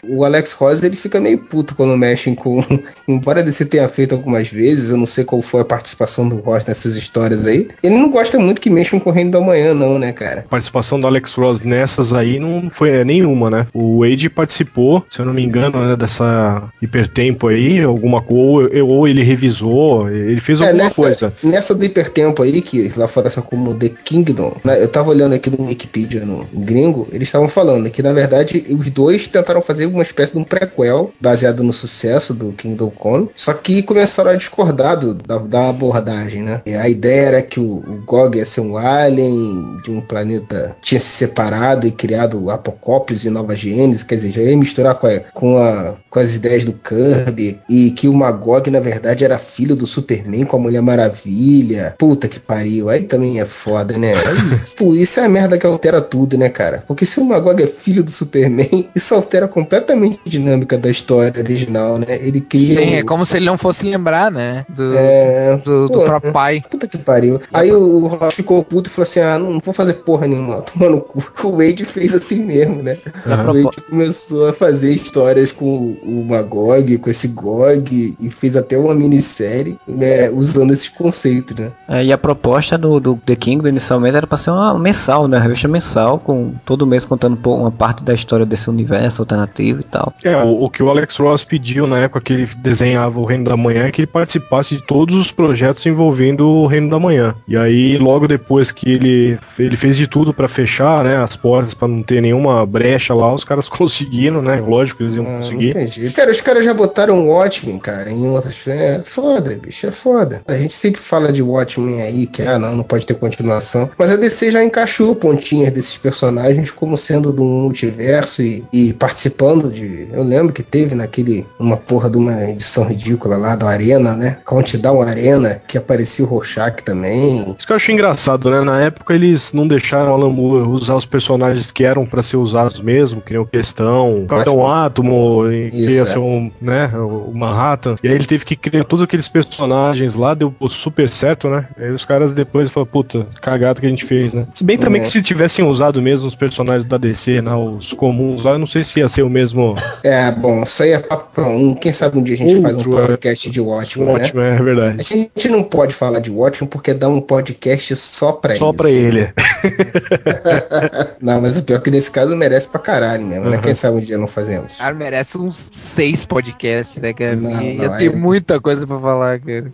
[0.09, 2.63] O Alex Ross ele fica meio puto quando mexem com.
[3.07, 6.65] Embora DC tenha feito algumas vezes, eu não sei qual foi a participação do Ross
[6.65, 7.67] nessas histórias aí.
[7.83, 10.41] Ele não gosta muito que mexam com o Reino da Manhã, não, né, cara?
[10.41, 13.67] A participação do Alex Ross nessas aí não foi é, nenhuma, né?
[13.73, 18.89] O Wade participou, se eu não me engano, né, dessa hipertempo aí, alguma coisa, ou,
[18.89, 21.33] ou ele revisou, ele fez É, alguma nessa, coisa.
[21.43, 25.33] nessa do hipertempo aí, que lá fora só como The Kingdom, né, eu tava olhando
[25.33, 29.85] aqui no Wikipedia, no gringo, eles estavam falando que, na verdade, os dois tentaram fazer
[29.99, 34.35] uma espécie de um prequel, baseado no sucesso do Kingdom Come, só que começaram a
[34.35, 36.61] discordar do- da, da abordagem, né?
[36.65, 40.75] E a ideia era que o, o Gog ia ser um alien de um planeta,
[40.81, 45.07] tinha se separado e criado Apocóplis e Nova Gênesis, quer dizer, já ia misturar com,
[45.07, 49.37] a- com, a- com as ideias do Kirby, e que o Magog, na verdade, era
[49.37, 51.95] filho do Superman com a Mulher Maravilha.
[51.97, 54.13] Puta que pariu, aí também é foda, né?
[54.15, 56.83] Aí, pô, isso é a merda que altera tudo, né, cara?
[56.87, 61.33] Porque se o Magog é filho do Superman, isso altera completamente a dinâmica da história
[61.41, 62.05] original, né?
[62.21, 62.75] Ele cria.
[62.75, 64.65] Sim, um- é como se ele não fosse lembrar, né?
[64.69, 66.61] Do, É, do, do pô, próprio pai.
[66.69, 67.41] Puta que pariu.
[67.53, 71.01] Aí o Ross ficou puto e falou assim: ah, não vou fazer porra nenhuma, tomando
[71.01, 71.23] cu.
[71.43, 72.97] O Wade fez assim mesmo, né?
[73.25, 73.51] Aham.
[73.51, 75.65] O Wade começou a fazer histórias com
[76.03, 81.71] o Magog, com esse Gog, e fez até uma minissérie, né, usando esses conceitos, né?
[81.87, 85.37] É, e a proposta do, do The Kingdom inicialmente era pra ser uma mensal, né?
[85.37, 89.78] Uma revista mensal, com todo mês contando um uma parte da história desse universo alternativo
[89.81, 90.13] e tal.
[90.23, 93.45] É, o, o que o Alex Ross pediu na época que ele desenhava o Reino
[93.45, 97.35] da Manhã é que ele participasse de todos os projetos envolvendo o Reino da Manhã.
[97.47, 101.73] E aí, logo depois que ele, ele fez de tudo pra fechar, né, as portas
[101.73, 104.55] pra não ter nenhuma brecha lá, os caras conseguiram, né?
[104.65, 105.87] Lógico que eles iam Ah, conseguir.
[105.87, 106.13] jeito.
[106.15, 108.55] Cara, os caras já botaram o Watchmen, cara, em outras.
[108.67, 110.41] É foda, bicho, é foda.
[110.47, 113.89] A gente sempre fala de Watchmen aí, que ah, não, não pode ter continuação.
[113.97, 118.93] Mas a DC já encaixou pontinhas desses personagens como sendo de um multiverso e, e
[118.93, 120.07] participando de.
[120.11, 121.45] Eu lembro que teve naquele.
[121.59, 124.37] Uma porra de uma edição ridícula lá do Arena, né?
[124.45, 127.55] Countdown Arena, que aparecia o Rorschach também.
[127.57, 128.61] Isso que eu acho engraçado, né?
[128.61, 132.79] Na época eles não deixaram Alan Moore usar os personagens que eram pra ser usados
[132.79, 136.05] mesmo, que nem o Questão, o Capitão Átomo, que ia é.
[136.05, 137.95] ser um, né, o Manhattan.
[138.03, 141.67] E aí ele teve que criar todos aqueles personagens lá, deu super certo, né?
[141.77, 144.45] Aí os caras depois falaram, puta, cagada que a gente fez, né?
[144.53, 145.03] Se bem também É.
[145.03, 148.67] que se tivessem usado mesmo os personagens da DC, né, os comuns lá, eu não
[148.67, 149.58] sei se ia ser o mesmo
[150.03, 151.73] É, bom, isso aí é papo pra um.
[151.73, 153.07] Quem sabe um dia a gente faz um é.
[153.07, 154.13] podcast de Watchmen, né?
[154.13, 154.95] ótimo, é verdade.
[154.99, 158.77] A gente não pode falar de Watchmen porque dá um podcast só pra Só isso.
[158.77, 159.29] pra ele.
[161.21, 163.57] Não, mas o pior é que nesse caso merece pra caralho mesmo, né?
[163.57, 163.61] Uhum.
[163.63, 164.77] Quem sabe um dia não fazemos.
[164.77, 167.35] Cara, merece uns seis podcasts, né, cara?
[167.35, 169.69] Não, Ia não, ter é- muita coisa pra falar, cara.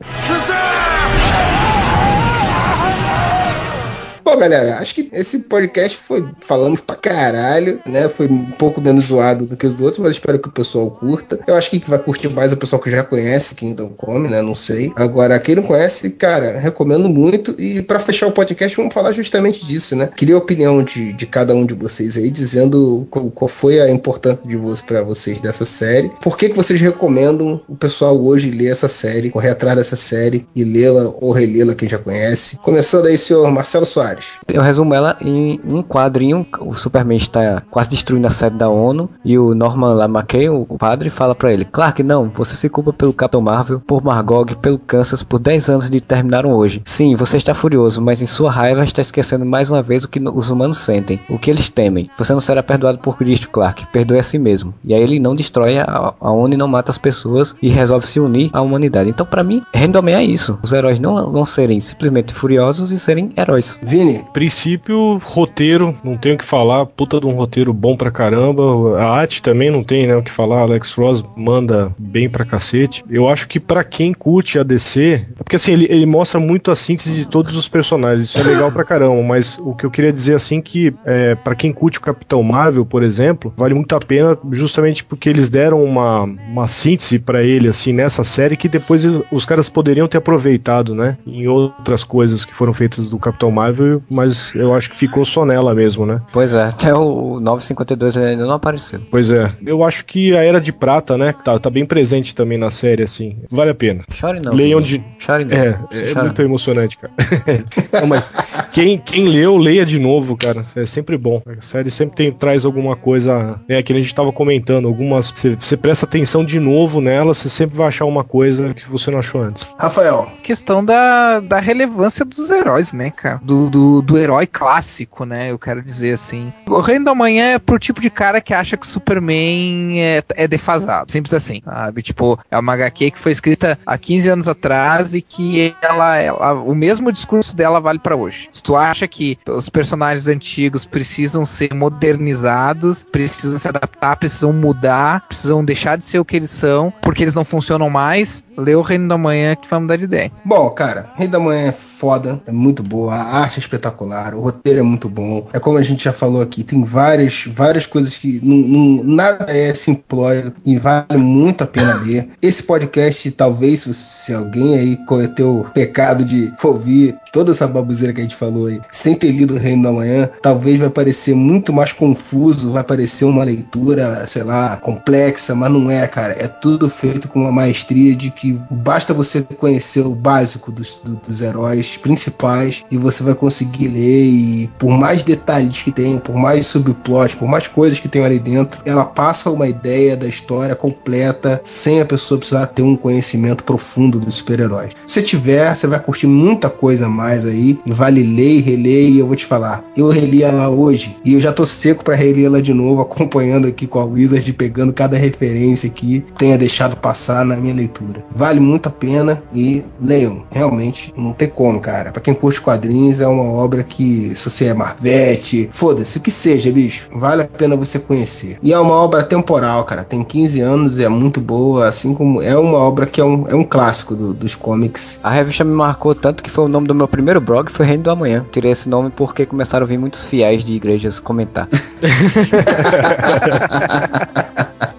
[4.25, 6.27] Bom, galera, acho que esse podcast foi.
[6.41, 8.09] Falamos pra caralho, né?
[8.09, 11.39] Foi um pouco menos zoado do que os outros, mas espero que o pessoal curta.
[11.45, 14.41] Eu acho que vai curtir mais o pessoal que já conhece Kingdom Come, né?
[14.41, 14.91] Não sei.
[14.95, 17.55] Agora, quem não conhece, cara, recomendo muito.
[17.61, 20.09] E pra fechar o podcast, vamos falar justamente disso, né?
[20.17, 23.91] Queria a opinião de, de cada um de vocês aí, dizendo qual, qual foi a
[23.91, 26.09] importância de vocês para vocês dessa série.
[26.19, 30.47] Por que, que vocês recomendam o pessoal hoje ler essa série, correr atrás dessa série
[30.55, 32.57] e lê-la ou relê-la, quem já conhece?
[32.57, 34.14] Começando aí, senhor Marcelo Soares.
[34.47, 36.45] Eu resumo ela em um quadrinho.
[36.59, 39.09] O Superman está quase destruindo a sede da ONU.
[39.23, 43.13] E o Norman Lamacay, o padre, fala pra ele: Clark, não, você se culpa pelo
[43.13, 46.81] Capitão Marvel, por Margog, pelo Kansas, por 10 anos de terminaram hoje.
[46.85, 50.19] Sim, você está furioso, mas em sua raiva está esquecendo mais uma vez o que
[50.19, 52.09] os humanos sentem, o que eles temem.
[52.17, 53.87] Você não será perdoado por Cristo, Clark.
[53.87, 54.73] Perdoe a si mesmo.
[54.83, 58.19] E aí ele não destrói a, a ONU não mata as pessoas e resolve se
[58.19, 59.09] unir à humanidade.
[59.09, 59.63] Então, pra mim,
[60.05, 63.79] Homem é isso: os heróis não, não serem simplesmente furiosos e serem heróis.
[63.81, 68.99] Vini, Princípio, roteiro, não tenho o que falar, puta de um roteiro bom pra caramba.
[68.99, 73.03] A arte também não tem né, o que falar, Alex Ross manda bem pra cacete.
[73.09, 76.75] Eu acho que pra quem curte a DC, porque assim, ele, ele mostra muito a
[76.75, 80.11] síntese de todos os personagens, isso é legal pra caramba, mas o que eu queria
[80.11, 83.99] dizer assim que é, para quem curte o Capitão Marvel, por exemplo, vale muito a
[83.99, 89.03] pena justamente porque eles deram uma, uma síntese pra ele assim nessa série que depois
[89.31, 93.94] os caras poderiam ter aproveitado, né, em outras coisas que foram feitas do Capitão Marvel,
[94.09, 96.21] mas eu acho que ficou só nela mesmo, né?
[96.31, 99.01] Pois é, até o 952 ele ainda não apareceu.
[99.09, 99.53] Pois é.
[99.65, 103.03] Eu acho que a Era de Prata, né, tá, tá bem presente também na série,
[103.03, 103.37] assim.
[103.51, 104.03] Vale a pena.
[104.11, 104.53] Chore não.
[104.53, 105.03] Leiam de.
[105.19, 105.55] Chore não.
[105.55, 107.13] É, é chora muito emocionante, cara.
[108.01, 108.29] Não, mas
[108.71, 110.65] quem, quem leu, leia de novo, cara.
[110.75, 111.41] É sempre bom.
[111.45, 113.59] A série sempre tem, traz alguma coisa.
[113.67, 114.87] É que a gente tava comentando.
[114.87, 115.31] Algumas.
[115.31, 119.09] Você, você presta atenção de novo nela, você sempre vai achar uma coisa que você
[119.11, 119.65] não achou antes.
[119.79, 123.39] Rafael, questão da, da relevância dos heróis, né, cara?
[123.43, 125.51] Do, do, do herói clássico, né?
[125.51, 126.51] Eu quero dizer assim.
[126.67, 130.23] O Reino da Manhã é pro tipo de cara que acha que o Superman é,
[130.35, 131.11] é defasado.
[131.11, 132.01] Simples assim, sabe?
[132.01, 136.53] Tipo, é uma HQ que foi escrita há 15 anos atrás e que ela, ela
[136.53, 138.49] o mesmo discurso dela vale pra hoje.
[138.51, 145.27] Se tu acha que os personagens antigos precisam ser modernizados, precisam se adaptar, precisam mudar,
[145.27, 148.81] precisam deixar de ser o que eles são, porque eles não funcionam mais, lê o
[148.81, 150.31] Reino da Manhã que vai mudar de ideia.
[150.43, 154.41] Bom, cara, Rei da Manhã é foda, é muito boa, a arte é espetacular, o
[154.41, 155.47] roteiro é muito bom.
[155.53, 159.45] É como a gente já falou aqui, tem várias, várias coisas que não, não- nada
[159.49, 162.29] é simplório e vale muito a pena ler.
[162.41, 168.19] Esse podcast, talvez, se, alguém aí cometeu o pecado de ouvir toda essa babuzeira que
[168.19, 171.71] a gente falou aí, sem ter lido o Reino da Manhã, talvez vai parecer muito
[171.71, 176.35] mais confuso, vai parecer uma leitura, sei lá, complexa, mas não é, cara.
[176.37, 181.15] É tudo feito com uma maestria de que basta você conhecer o básico dos, do-
[181.27, 186.35] dos heróis principais e você vai conseguir ler e por mais detalhes que tenha, por
[186.35, 190.75] mais subplot, por mais coisas que tenham ali dentro, ela passa uma ideia da história
[190.75, 194.91] completa sem a pessoa precisar ter um conhecimento profundo dos super-heróis.
[195.05, 199.27] Se tiver, você vai curtir muita coisa mais aí vale ler e reler e eu
[199.27, 202.61] vou te falar, eu reli ela hoje e eu já tô seco para reler ela
[202.61, 207.55] de novo, acompanhando aqui com a Wizard, pegando cada referência aqui, tenha deixado passar na
[207.55, 208.23] minha leitura.
[208.35, 212.11] Vale muito a pena e leiam, realmente não tem como, cara.
[212.11, 216.31] Pra quem curte quadrinhos é uma obra que se você é Marvete, foda-se, o que
[216.31, 218.57] seja, bicho, vale a pena você conhecer.
[218.61, 222.57] E é uma obra temporal, cara, tem 15 anos, é muito boa, assim como é
[222.57, 225.19] uma obra que é um, é um clássico do- dos comics.
[225.23, 228.03] A revista me marcou tanto que foi o nome do meu primeiro blog, foi Reino
[228.03, 228.45] do Amanhã.
[228.51, 231.69] Tirei esse nome porque começaram a vir muitos fiéis de igrejas comentar.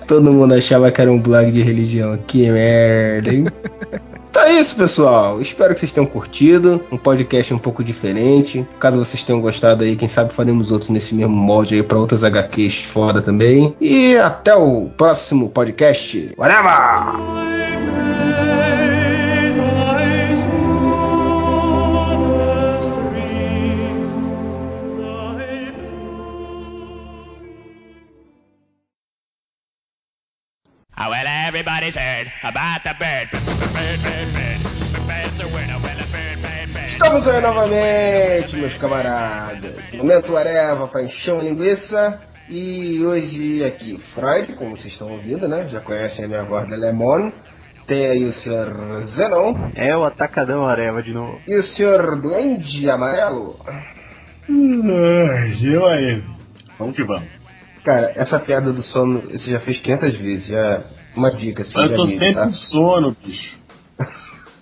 [0.07, 2.19] Todo mundo achava que era um blog de religião.
[2.27, 3.45] Que merda, hein?
[4.37, 5.41] Então é isso, pessoal.
[5.41, 6.85] Espero que vocês tenham curtido.
[6.93, 8.67] Um podcast um pouco diferente.
[8.79, 12.23] Caso vocês tenham gostado aí, quem sabe faremos outros nesse mesmo molde aí para outras
[12.23, 13.75] HQs foda também.
[13.81, 16.33] E até o próximo podcast.
[16.37, 17.66] Whatever!
[30.99, 33.29] Oh, well, everybody's heard about the bird.
[33.31, 34.61] Bird, bird, bird.
[35.07, 35.79] Bird's a winner.
[35.85, 36.93] Well, a bird, bird, bird.
[36.93, 39.75] Estamos aí novamente, meus camaradas.
[39.95, 42.19] Momento Areva, paixão linguiça.
[42.49, 45.67] E hoje aqui, Freud, como vocês estão ouvindo, né?
[45.69, 47.31] Já conhecem a minha voz da Lemon.
[47.87, 51.39] Tem aí o senhor Zenon É o atacadão Areva de novo.
[51.47, 53.57] e o senhor Duende Amarelo.
[54.49, 56.23] Eu aí.
[56.79, 57.29] Vamos que vamos.
[57.87, 60.49] Cara, essa piada do sono você já fez 500 vezes.
[60.49, 60.83] Já...
[61.15, 62.49] Uma dica, assim, Eu já tô sempre tá?
[62.69, 63.57] sono, bicho.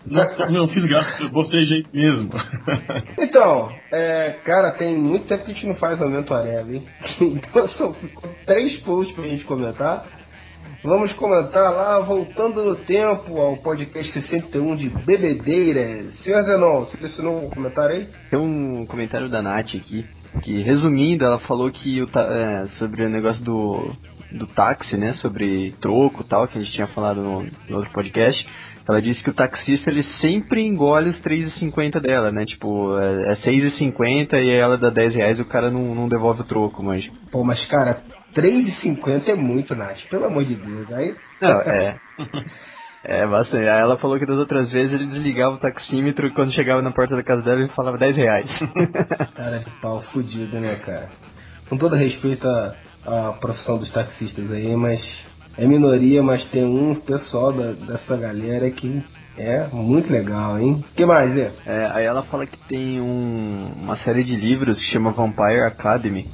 [0.06, 2.28] Não, fiz graça, eu gostei jeito mesmo.
[3.18, 6.86] Então, é, cara, tem muito tempo que a gente não faz aumento Areva, hein?
[7.18, 10.04] Então ficou três posts pra gente comentar.
[10.84, 16.12] Vamos comentar lá, voltando no tempo ao podcast 61 de Bebedeiras.
[16.22, 18.08] Senhor Zenon, selecionou um comentário aí?
[18.28, 20.04] Tem um comentário da Nath aqui,
[20.42, 23.92] que resumindo, ela falou que o, é, sobre o negócio do,
[24.32, 25.14] do táxi, né?
[25.22, 28.44] Sobre troco e tal, que a gente tinha falado no, no outro podcast.
[28.86, 32.44] Ela disse que o taxista ele sempre engole os 3,50 dela, né?
[32.44, 36.42] Tipo, é, é 6,50 e ela dá 10 reais e o cara não, não devolve
[36.42, 37.06] o troco, mas.
[37.32, 38.02] Pô, mas cara,
[38.34, 40.00] 3,50 é muito, Nath.
[40.10, 40.92] Pelo amor de Deus.
[40.92, 41.14] Aí.
[41.40, 41.96] Não, é.
[43.06, 43.68] É, bastante.
[43.68, 46.90] Aí ela falou que das outras vezes ele desligava o taxímetro e quando chegava na
[46.90, 48.46] porta da casa dela ele falava 10 reais.
[49.36, 51.08] Cara de pau fudido, né, cara?
[51.68, 52.74] Com todo respeito à,
[53.06, 55.00] à profissão dos taxistas aí, mas
[55.58, 59.02] é minoria, mas tem um pessoal da- dessa galera que
[59.36, 60.74] É, muito legal, hein?
[60.92, 61.50] O que mais, Zé?
[61.66, 66.24] É, aí ela fala que tem um- uma série de livros que chama Vampire Academy,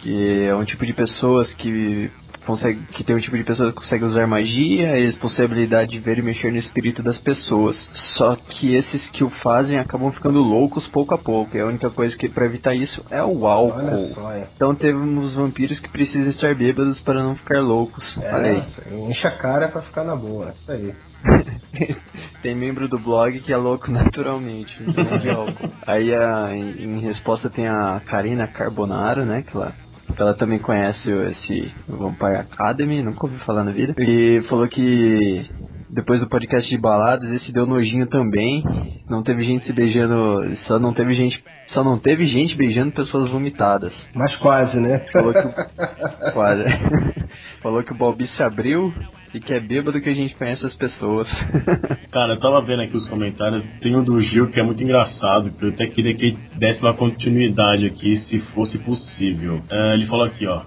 [0.00, 2.10] que é um tipo de pessoas que
[2.48, 6.00] consegue, que tem um tipo de pessoas que consegue usar magia, possuem a habilidade de
[6.00, 7.76] ver e mexer no espírito das pessoas.
[8.16, 11.56] Só que esses que o fazem acabam ficando loucos pouco a pouco.
[11.56, 14.08] E a única coisa que para evitar isso é o álcool.
[14.14, 14.48] Só, é.
[14.56, 18.04] Então temos vampiros que precisam estar bêbados para não ficar loucos.
[18.16, 18.64] Olha aí.
[18.90, 20.52] É, enche a cara pra ficar na boa.
[20.60, 20.94] Isso aí.
[22.42, 25.68] Tem membro do blog que é louco naturalmente, não de álcool.
[25.86, 29.42] Aí a- em, em resposta tem a Karina Carbonaro, né?
[29.42, 29.72] Que ela,
[30.14, 33.94] que ela também conhece o- esse Vampire Academy, nunca ouvi falar na vida.
[33.98, 35.46] E falou que
[35.90, 38.62] depois do podcast de baladas, esse deu nojinho também.
[39.08, 40.36] Não teve gente se beijando.
[40.66, 41.42] Só não teve gente.
[41.72, 43.92] Só não teve gente beijando pessoas vomitadas.
[44.14, 44.98] Mas quase, né?
[45.12, 45.52] Falou que o,
[46.32, 46.64] quase.
[47.62, 48.92] Falou que o Balbi se abriu
[49.34, 51.28] e que é bêbado que a gente conhece as pessoas.
[52.10, 55.50] Cara, eu tava vendo aqui os comentários, tem um do Gil que é muito engraçado,
[55.50, 59.62] que eu até queria que ele desse uma continuidade aqui, se fosse possível.
[59.70, 60.62] É, ele falou aqui, ó.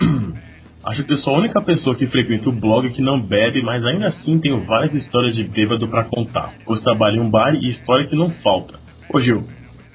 [0.84, 3.82] Acho que eu sou a única pessoa que frequenta o blog que não bebe, mas
[3.86, 6.52] ainda assim tenho várias histórias de bêbado pra contar.
[6.64, 8.78] Pois trabalho em um bar e história que não falta.
[9.08, 9.44] Ô Gil,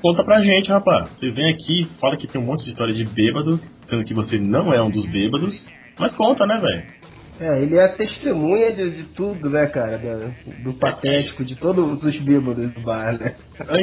[0.02, 1.12] conta pra gente, rapaz.
[1.12, 4.40] Você vem aqui, fala que tem um monte de história de bêbado, sendo que você
[4.40, 5.68] não é um dos bêbados,
[6.00, 6.99] mas conta, né, velho?
[7.40, 9.98] É, ele é a testemunha de, de tudo, né, cara?
[9.98, 13.34] Do, do patético, de todos os bêbados do bar, né?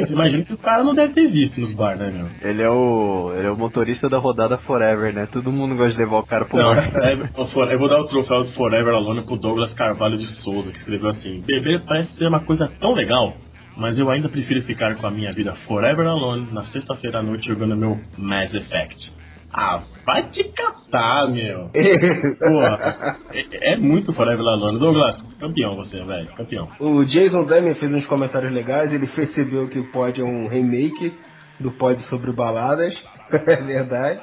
[0.09, 2.27] Imagina que o cara não deve ter visto nos bar, né, meu?
[2.47, 3.31] Ele é o.
[3.35, 5.27] Ele é o motorista da rodada Forever, né?
[5.31, 6.87] Todo mundo gosta de levar o cara pro Não, bar.
[7.03, 10.27] é, eu for- eu vou dar o troféu do Forever Alone pro Douglas Carvalho de
[10.41, 13.33] Souza, que escreveu assim: Beber parece ser uma coisa tão legal,
[13.75, 17.47] mas eu ainda prefiro ficar com a minha vida Forever Alone na sexta-feira à noite
[17.47, 19.11] jogando meu Mass Effect.
[19.59, 21.71] Ah, vai te catar, meu.
[22.37, 24.77] Porra, é, é muito Forever Alone.
[24.77, 26.69] Douglas, campeão você, velho, campeão.
[26.79, 31.11] O Jason Damian fez uns comentários legais, ele percebeu que o Pod é um remake
[31.59, 32.93] do Pod sobre baladas,
[33.33, 34.21] é verdade.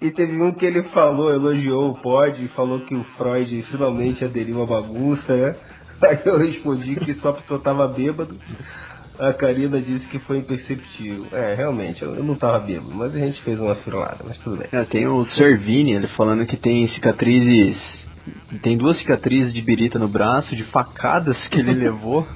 [0.00, 4.22] E teve um que ele falou, elogiou o Pod e falou que o Freud finalmente
[4.22, 5.52] aderiu à bagunça, né?
[6.00, 8.36] Aí eu respondi que só porque eu tava bêbado.
[9.20, 11.26] A Karina disse que foi imperceptível.
[11.32, 14.56] É, realmente, eu eu não tava bêbado, mas a gente fez uma firulada, mas tudo
[14.56, 14.68] bem.
[14.72, 17.78] É, tem o Servini, ele falando que tem cicatrizes.
[18.62, 22.26] Tem duas cicatrizes de birita no braço, de facadas que ele levou.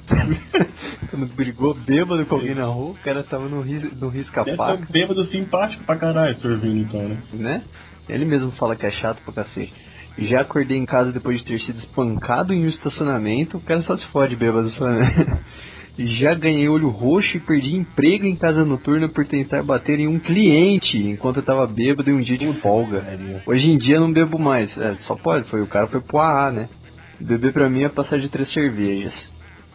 [1.09, 4.91] Quando brigou bêbado com alguém na rua, o cara tava no, ris, no risca-faca, um
[4.91, 7.17] bêbado simpático pra caralho, Sorvino, então, né?
[7.33, 7.63] né?
[8.07, 9.73] Ele mesmo fala que é chato pra cacete.
[10.17, 13.97] Já acordei em casa depois de ter sido espancado em um estacionamento, o cara só
[13.97, 15.41] se fode bêbado, só, né?
[15.97, 20.19] Já ganhei olho roxo e perdi emprego em casa noturna por tentar bater em um
[20.19, 23.03] cliente enquanto eu tava bêbado em um dia de folga.
[23.45, 26.51] Hoje em dia não bebo mais, é, só pode, foi o cara foi pro AA,
[26.51, 26.69] né?
[27.19, 29.13] Beber pra mim é passar de três cervejas.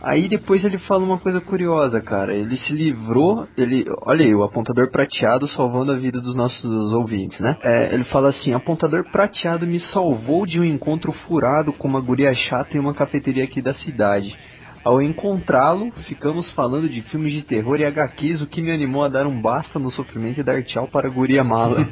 [0.02, 2.34] Aí depois ele fala uma coisa curiosa, cara.
[2.34, 6.64] Ele se livrou, ele, olha aí, o apontador prateado salvando a vida dos nossos
[6.94, 7.59] ouvintes, né?
[7.62, 12.32] É, ele fala assim: apontador prateado me salvou de um encontro furado com uma guria
[12.32, 14.34] chata em uma cafeteria aqui da cidade.
[14.82, 19.09] Ao encontrá-lo, ficamos falando de filmes de terror e HQs, o que me animou a
[19.09, 21.86] dar um basta no sofrimento e dar tchau para a guria mala.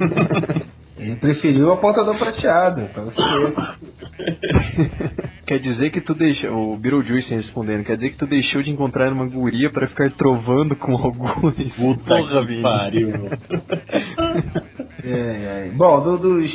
[0.98, 3.04] Ele preferiu o apontador prateado, pra
[5.46, 9.12] quer dizer que tu deixou, o Beetlejuice respondendo, quer dizer que tu deixou de encontrar
[9.12, 11.54] uma guria para ficar trovando com alguns.
[11.76, 13.30] Puta Porra, que pariu, meu.
[15.04, 15.70] É, é.
[15.74, 16.50] Bom, do- dos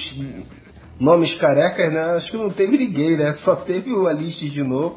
[0.99, 2.01] nomes carecas, né?
[2.17, 3.37] Acho que não teve ninguém, né?
[3.43, 4.95] Só teve o Alice de novo,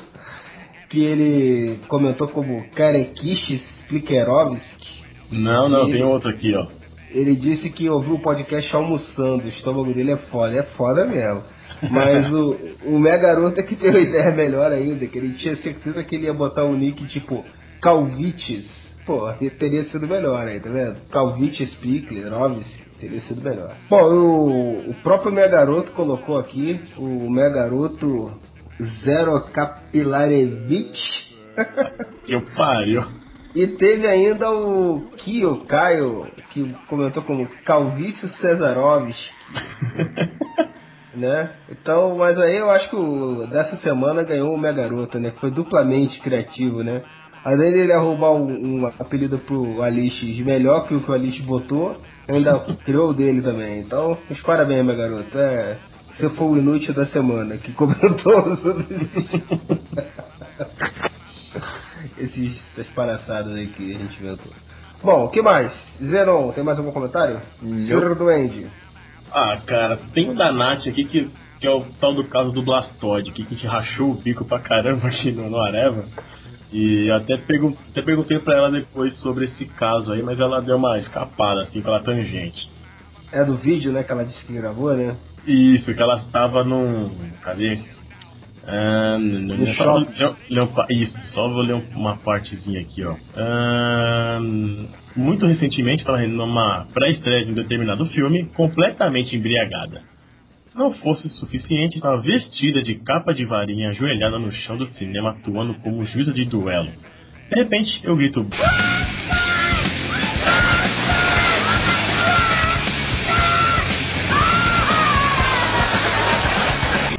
[0.88, 5.04] que ele comentou como Carequiches Flikerovski.
[5.32, 6.66] Não, não, tem outro aqui, ó.
[7.10, 11.42] Ele disse que ouviu o podcast almoçando, o estômago dele é foda, é foda mesmo.
[11.90, 12.56] Mas o,
[12.86, 16.16] o minha garoto é que teve uma ideia melhor ainda, que ele tinha certeza que
[16.16, 17.44] ele ia botar um nick tipo
[17.80, 18.64] Calvites.
[19.04, 21.00] Pô, teria sido melhor aí, tá vendo?
[21.08, 22.32] Calvites Pickler,
[22.98, 23.72] teria sido melhor.
[23.88, 27.48] Bom, o, o próprio minha garoto colocou aqui, o minha
[28.78, 30.98] garoto Zero Capilarevich.
[32.24, 33.04] Que pariu.
[33.54, 39.16] E teve ainda o Kio Caio, que comentou como Calvício Cesarovski.
[41.16, 41.50] né?
[41.70, 45.32] Então, mas aí eu acho que o, dessa semana ganhou o Minha Garota, né?
[45.40, 47.02] Foi duplamente criativo, né?
[47.42, 51.96] Além dele arrumar um, um apelido pro Alice melhor que o que o Alice botou,
[52.28, 53.78] ainda criou o dele também.
[53.78, 55.38] Então, os parabéns, minha garota.
[55.38, 55.76] É,
[56.18, 58.86] você foi o inútil da semana que comentou sobre
[62.18, 64.52] esses, essas palhaçadas aí que a gente inventou.
[65.02, 65.70] Bom, o que mais?
[66.02, 67.40] Zenon, tem mais algum comentário?
[67.60, 68.66] Senhor Duende.
[69.32, 71.30] Ah, cara, tem o da Nath aqui que,
[71.60, 74.58] que é o tal do caso do Blastoide, que a gente rachou o bico pra
[74.58, 76.04] caramba aqui no, no Areva.
[76.72, 80.76] E até, pergun até perguntei pra ela depois sobre esse caso aí, mas ela deu
[80.76, 82.70] uma escapada, assim, pela tangente.
[83.30, 85.14] É do vídeo, né, que ela disse que gravou, né?
[85.46, 87.30] Isso, que ela estava num.
[87.42, 87.78] Cadê?
[88.68, 89.16] Ah,
[89.76, 89.84] só
[90.90, 93.14] isso, só vou ler um- uma partezinha aqui, ó.
[93.36, 94.40] Ah,
[95.14, 100.02] muito recentemente, estava numa pré-estreia de um determinado filme, completamente embriagada.
[100.72, 105.30] Se não fosse suficiente, estava vestida de capa de varinha, ajoelhada no chão do cinema,
[105.30, 106.90] atuando como juíza de duelo.
[107.48, 108.44] De repente, eu grito.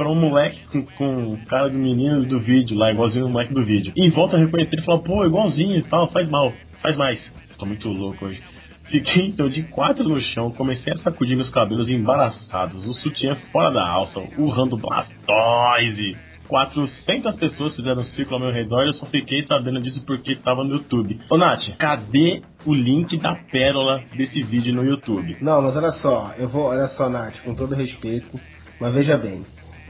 [0.08, 3.92] Um moleque com, com cara do menino do vídeo lá, igualzinho o moleque do vídeo.
[3.96, 7.20] E volta a reconhecer ele falou, pô, igualzinho e tal, faz mal, faz mais.
[7.58, 8.40] Tô muito louco hoje.
[8.84, 13.70] Fiquei então de quatro no chão, comecei a sacudir meus cabelos embaraçados, o sutiã fora
[13.70, 16.16] da alça, urrando Blastoise.
[16.48, 20.34] 400 pessoas fizeram um círculo ao meu redor e eu só fiquei sabendo disso porque
[20.34, 21.20] tava no YouTube.
[21.30, 25.36] Ô Nath, cadê o link da pérola desse vídeo no YouTube?
[25.42, 28.40] Não, mas olha só, eu vou, olha só, Nath, com todo respeito,
[28.80, 29.42] mas veja bem.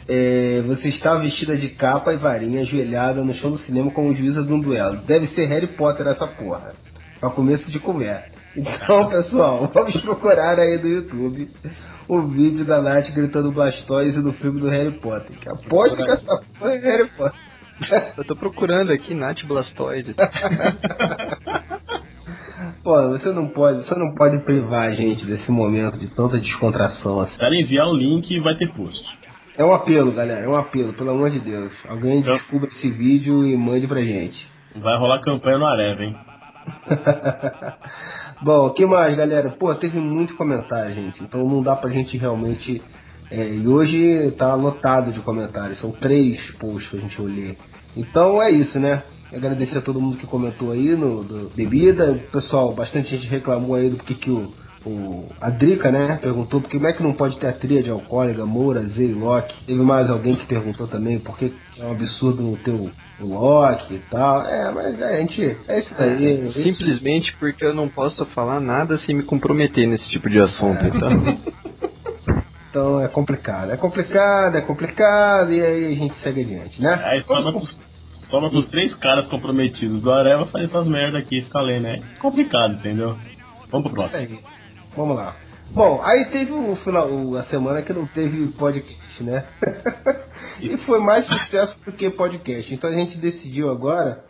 [0.09, 4.43] É, você está vestida de capa e varinha, ajoelhada no chão do cinema como juíza
[4.43, 4.97] de um duelo.
[5.07, 6.71] Deve ser Harry Potter essa porra.
[7.21, 8.31] Pra começo de conversa.
[8.57, 11.51] Então, pessoal, vamos procurar aí no YouTube
[12.09, 15.39] o vídeo da Nath gritando Blastoise do filme do Harry Potter.
[15.39, 17.39] Que aposto que essa porra é Harry Potter.
[18.17, 20.15] Eu tô procurando aqui Nath Blastoise.
[22.83, 27.21] Pô, você não pode, você não pode privar a gente desse momento de tanta descontração
[27.21, 27.37] assim.
[27.39, 29.18] Quero enviar o link e vai ter post.
[29.59, 31.73] É um apelo, galera, é um apelo, pelo amor de Deus.
[31.89, 34.39] Alguém descubra esse vídeo e mande pra gente.
[34.77, 36.17] Vai rolar campanha no Areva, hein?
[38.41, 39.51] Bom, o que mais, galera?
[39.51, 41.21] Pô, teve muito comentário, gente.
[41.25, 42.81] Então não dá pra gente realmente.
[43.33, 45.81] é, e hoje tá lotado de comentários.
[45.81, 47.57] São três posts que a gente olhou.
[47.97, 49.03] Então é isso, né?
[49.35, 52.17] Agradecer a todo mundo que comentou aí no do bebida.
[52.31, 54.49] Pessoal, bastante gente reclamou aí do que, que o,
[54.89, 55.28] o.
[55.40, 56.19] A Drica, né?
[56.20, 59.12] Perguntou por que como é que não pode ter a tríade alcoólica, Moura, Z e
[59.12, 59.55] Loki.
[59.66, 62.90] Teve mais alguém que perguntou também por que é um absurdo não ter o,
[63.20, 64.43] o Loki e tal.
[64.43, 65.56] É, mas é, a gente.
[65.69, 66.52] É isso daí.
[66.52, 71.39] Simplesmente porque eu não posso falar nada sem me comprometer nesse tipo de assunto, então.
[72.70, 77.01] Então é complicado, é complicado, é complicado, e aí a gente segue adiante, né?
[77.02, 77.66] Aí soma com,
[78.28, 82.01] soma com os três caras comprometidos do Areva faz essas merda aqui, fica lendo, né?
[82.19, 83.16] Complicado, entendeu?
[83.70, 84.39] Vamos pro próximo.
[84.99, 85.37] Vamos lá.
[85.70, 89.45] Bom, aí teve o final, a semana que não teve podcast, né?
[90.61, 92.75] e foi mais sucesso do que podcast.
[92.75, 94.25] Então a gente decidiu agora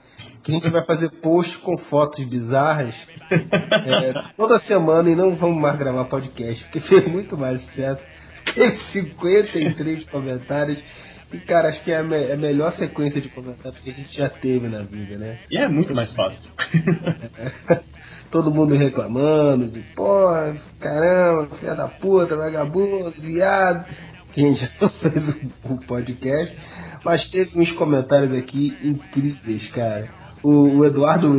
[0.45, 2.95] que a gente vai fazer post com fotos bizarras
[3.31, 8.03] é, toda semana e não vamos mais gravar podcast, porque fez muito mais sucesso.
[8.55, 10.79] Teve 53 comentários.
[11.33, 13.93] E cara, acho que é a, me- é a melhor sequência de comentários que a
[13.95, 15.39] gente já teve na vida, né?
[15.51, 16.39] E é muito mais fácil.
[18.31, 23.87] Todo mundo reclamando de porra, caramba, filha da puta, vagabundo, viado.
[24.33, 25.17] Que a gente já fez
[25.65, 26.57] o, podcast.
[27.05, 30.09] Mas teve uns comentários aqui incríveis, cara.
[30.43, 31.31] O, o Eduardo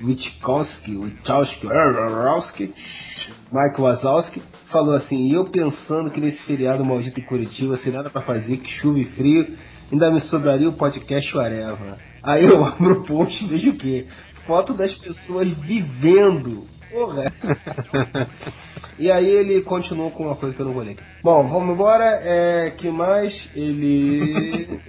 [0.00, 1.66] Witkowski, Witkowski,
[3.52, 8.22] Mike Wazowski, falou assim: Eu pensando que nesse feriado maldito em Curitiba, sem nada pra
[8.22, 9.46] fazer, que chuva e frio,
[9.90, 11.98] ainda me sobraria o podcast Areva.
[12.22, 14.06] Aí eu abro o post e vejo o quê?
[14.48, 16.64] Foto das pessoas vivendo.
[16.90, 17.26] Porra!
[18.98, 20.96] E aí ele continuou com uma coisa que eu não vou ler.
[21.22, 22.18] Bom, vamos embora.
[22.22, 23.30] É, que mais?
[23.54, 24.80] Ele.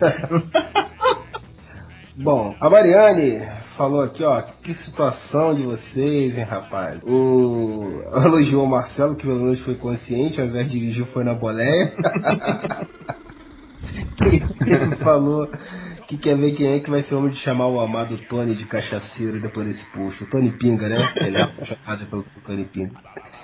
[2.16, 3.40] Bom, a Mariane
[3.76, 7.00] falou aqui, ó, que situação de vocês, hein, rapaz.
[7.02, 11.34] O elogiou o Marcelo, que pelo menos foi consciente, ao invés de dirigir foi na
[11.34, 11.92] boleia.
[14.22, 15.48] Ele falou
[16.08, 18.54] que quer ver quem é que vai ser o homem de chamar o amado Tony
[18.56, 20.22] de cachaceiro depois desse post.
[20.24, 21.12] O Tony Pinga, né?
[21.16, 22.92] Ele é chamado pelo Tony Pinga.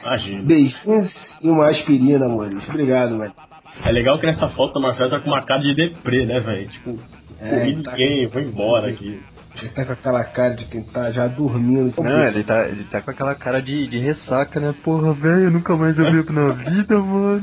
[0.02, 0.42] Imagina.
[0.44, 1.10] Beijinhos
[1.42, 2.66] e uma aspirina, amores.
[2.68, 3.32] Obrigado, mano.
[3.84, 6.68] É legal que nessa foto o Marcelo tá com uma cara de deprê, né, velho?
[6.68, 6.94] Tipo,
[7.40, 9.20] É, corri tá- ninguém, vou embora aqui.
[9.56, 11.92] Ele tá com aquela cara de quem tá já dormindo.
[12.02, 14.74] Não, ele tá, ele tá com aquela cara de, de ressaca, né?
[14.82, 17.42] Porra, velho, nunca mais eu bebo na vida, mano.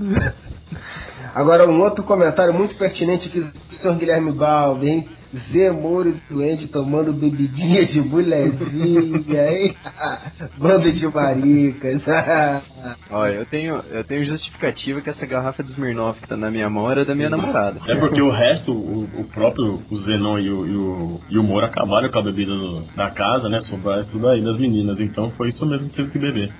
[1.33, 3.45] Agora, um outro comentário muito pertinente aqui
[3.81, 5.09] senhor Guilherme Balbi, hein?
[5.51, 9.75] Zé Moro e Duende tomando bebidinha de bulezinha, hein?
[10.57, 12.01] Bando de maricas.
[13.09, 16.69] Olha, eu tenho, eu tenho justificativa que essa garrafa do Smirnoff que tá na minha
[16.69, 17.79] mão era da minha namorada.
[17.87, 21.43] É porque o resto, o, o próprio o Zenon e o, e o, e o
[21.43, 23.61] Moro acabaram com a bebida do- da casa, né?
[23.69, 24.99] Sobraram tudo aí das meninas.
[24.99, 26.51] Então foi isso mesmo que teve que beber.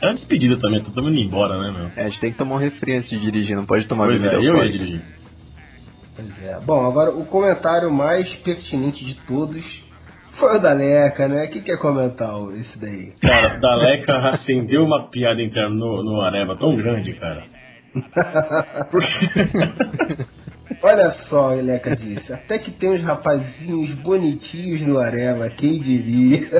[0.00, 1.90] Era despedida também, tá todo mundo indo embora, né, meu?
[1.96, 4.20] É, a gente tem que tomar um refri antes de dirigir, não pode tomar Pois
[4.20, 5.02] bebida é, eu ia dirigir.
[6.18, 6.58] Pois é.
[6.64, 9.64] Bom, agora o comentário mais pertinente de todos
[10.32, 11.44] foi o da Leca, né?
[11.44, 13.12] O que quer comentar esse daí?
[13.20, 17.44] Cara, Daleca acendeu uma piada interna no, no Areva tão grande, cara.
[20.82, 22.32] Olha só, o Leca disse.
[22.32, 26.46] Até que tem uns rapazinhos bonitinhos no Areva, quem diria?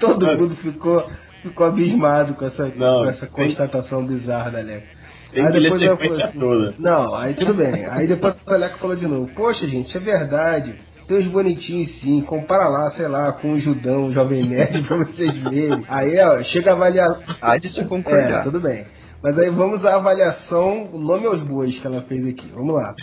[0.00, 1.06] Todo mundo ficou,
[1.42, 5.03] ficou abismado com essa, Não, com essa tem- constatação bizarra da Leca.
[5.34, 6.74] Tem Aí que depois ela sequência falou assim, toda.
[6.78, 7.86] Não, aí tudo bem.
[7.90, 10.76] Aí depois o Leca falou de novo, poxa gente, é verdade.
[11.08, 14.96] Tem uns bonitinhos sim, compara lá, sei lá, com o Judão, o Jovem Nerd, pra
[14.98, 15.84] vocês verem.
[15.88, 17.18] Aí, ó, chega a avaliar.
[17.42, 18.40] Há de se concordar.
[18.40, 18.84] É, tudo bem.
[19.22, 22.50] Mas aí vamos à avaliação, o nome aos bois que ela fez aqui.
[22.54, 22.94] Vamos lá.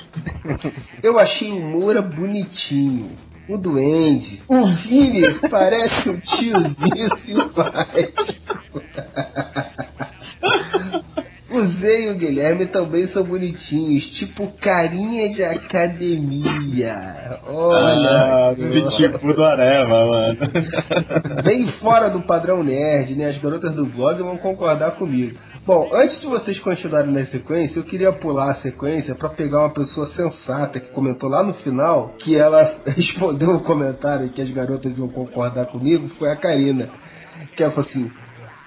[1.04, 3.10] Eu achei o Moura bonitinho.
[3.50, 4.42] O Duende.
[4.48, 8.24] O Vini parece um tiozinho simpático.
[11.62, 16.98] O Zé e o Guilherme também são bonitinhos, tipo carinha de academia.
[17.48, 18.50] Olha.
[18.50, 18.56] Ah,
[18.98, 20.40] tipo do Areva, mano.
[21.44, 23.30] Bem fora do padrão nerd, né?
[23.30, 25.38] As garotas do blog vão concordar comigo.
[25.64, 29.70] Bom, antes de vocês continuarem na sequência, eu queria pular a sequência para pegar uma
[29.70, 34.98] pessoa sensata que comentou lá no final que ela respondeu o comentário que as garotas
[34.98, 36.86] vão concordar comigo, foi a Karina.
[37.56, 38.12] Que ela falou assim: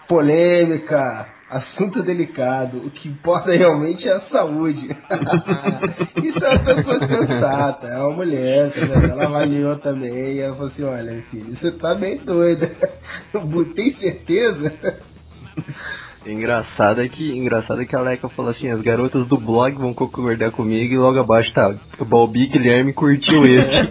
[0.06, 4.88] polêmica, assunto delicado, o que importa realmente é a saúde.
[6.22, 10.68] Isso é uma pessoa sensata, é uma mulher, tá ela avaliou também, e ela falou
[10.68, 12.70] assim, olha filho, você tá bem doida.
[13.74, 14.72] Tem certeza?
[16.26, 19.92] Engraçado é que, engraçado é que a Leca falou assim, as garotas do blog vão
[19.92, 23.90] concordar comigo e logo abaixo tá, o Balbi Guilherme curtiu esse.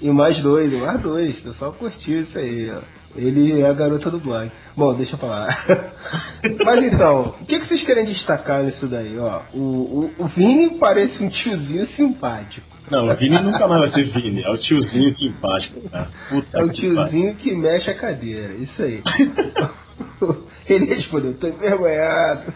[0.00, 2.99] E mais dois, mais dois, o pessoal curtiu isso aí, ó.
[3.16, 4.50] Ele é a garota do blog.
[4.76, 5.64] Bom, deixa eu falar.
[6.64, 9.40] Mas então, o que, que vocês querem destacar nisso daí, ó?
[9.52, 12.66] O, o, o Vini parece um tiozinho simpático.
[12.90, 16.08] Não, o Vini nunca mais vai ser Vini, é o tiozinho simpático, cara.
[16.28, 19.02] Puta É o que tiozinho que mexe a cadeira, isso aí.
[20.68, 22.52] Ele respondeu, tô envergonhado.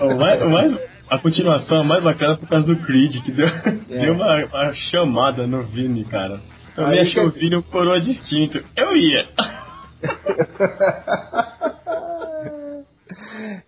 [0.00, 0.78] O mais, o mais-
[1.08, 3.46] a continuação é mais bacana por causa do Creed, que deu,
[3.88, 6.40] deu uma, uma chamada no Vini, cara.
[6.74, 8.62] Também Aí achei que- o Vini um coroa distinto.
[8.76, 9.28] Eu ia.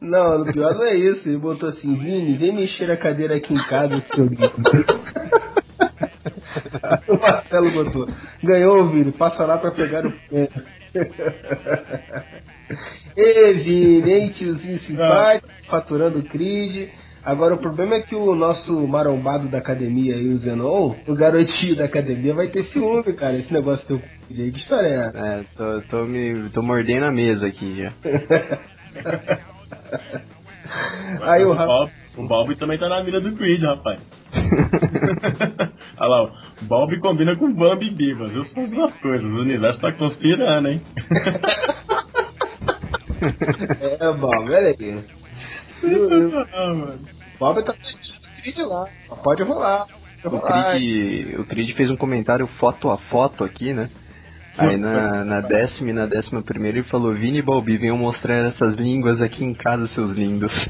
[0.01, 1.29] Não, o pior não é isso.
[1.29, 4.25] Ele botou assim, Vini, vem mexer a cadeira aqui em casa, seu
[7.09, 8.07] o Marcelo botou,
[8.43, 10.49] ganhou, Vini, passa lá pra pegar o pé.
[13.17, 16.91] Ê, Vini, hein, tiozinho simpático, faturando o.
[17.27, 21.75] Agora o problema é que o nosso marombado da academia aí, o Zenon, o garotinho
[21.77, 24.01] da academia vai ter ciúme, cara, esse negócio teu
[24.31, 24.53] aí.
[24.53, 25.19] Que história é essa?
[25.19, 27.93] É, tô, tô, me, tô mordendo a mesa aqui já.
[31.23, 34.01] Aí o Rafa- Bob, o Bob também tá na mira do Creed, rapaz.
[35.99, 38.33] Olha lá, o Bob combina com Bambi e Bibas.
[38.35, 39.25] Eu sou as duas coisas.
[39.25, 40.81] O universo tá conspirando, hein?
[43.99, 45.05] É, Bob, olha aí.
[46.53, 46.99] ah, mano.
[47.39, 47.75] Bob tá
[48.41, 48.87] Creed lá,
[49.23, 49.87] pode rolar.
[50.23, 50.71] Pode O rolar.
[50.73, 53.89] Creed, o Creed fez um comentário foto a foto aqui, né?
[54.59, 58.47] Aí na, na décima e na décima primeira ele falou, Vini e Balbi, venham mostrar
[58.47, 60.53] essas línguas aqui em casa, seus lindos.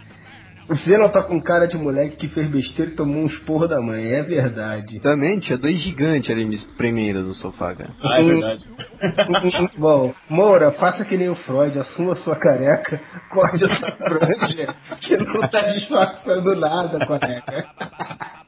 [0.68, 3.80] O Zenon tá com cara de moleque que fez besteira e tomou um esporro da
[3.80, 5.00] mãe, é verdade.
[5.00, 7.90] Também tinha dois gigantes ali me espremendo no sofá, cara.
[8.02, 8.64] Ah, é verdade.
[9.78, 13.00] Bom, Moura, faça que nem o Freud, assuma sua careca,
[13.30, 17.66] corte essa franja, que não tá disfarçando nada, careca.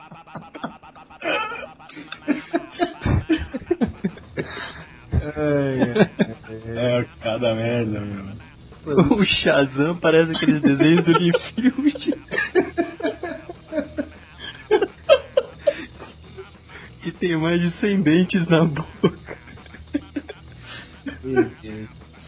[6.74, 8.41] É, cada merda, meu.
[8.84, 12.14] O Shazam parece aqueles desenhos do Liefeld.
[17.00, 19.36] que tem mais de 100 dentes na boca.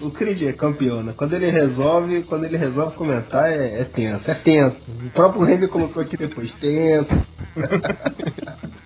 [0.01, 1.14] O Creed é campeão, né?
[1.16, 4.76] Quando ele resolve, quando ele resolve comentar, é, é tenso, é tenso.
[4.89, 7.09] O próprio Remy colocou aqui depois, tenso.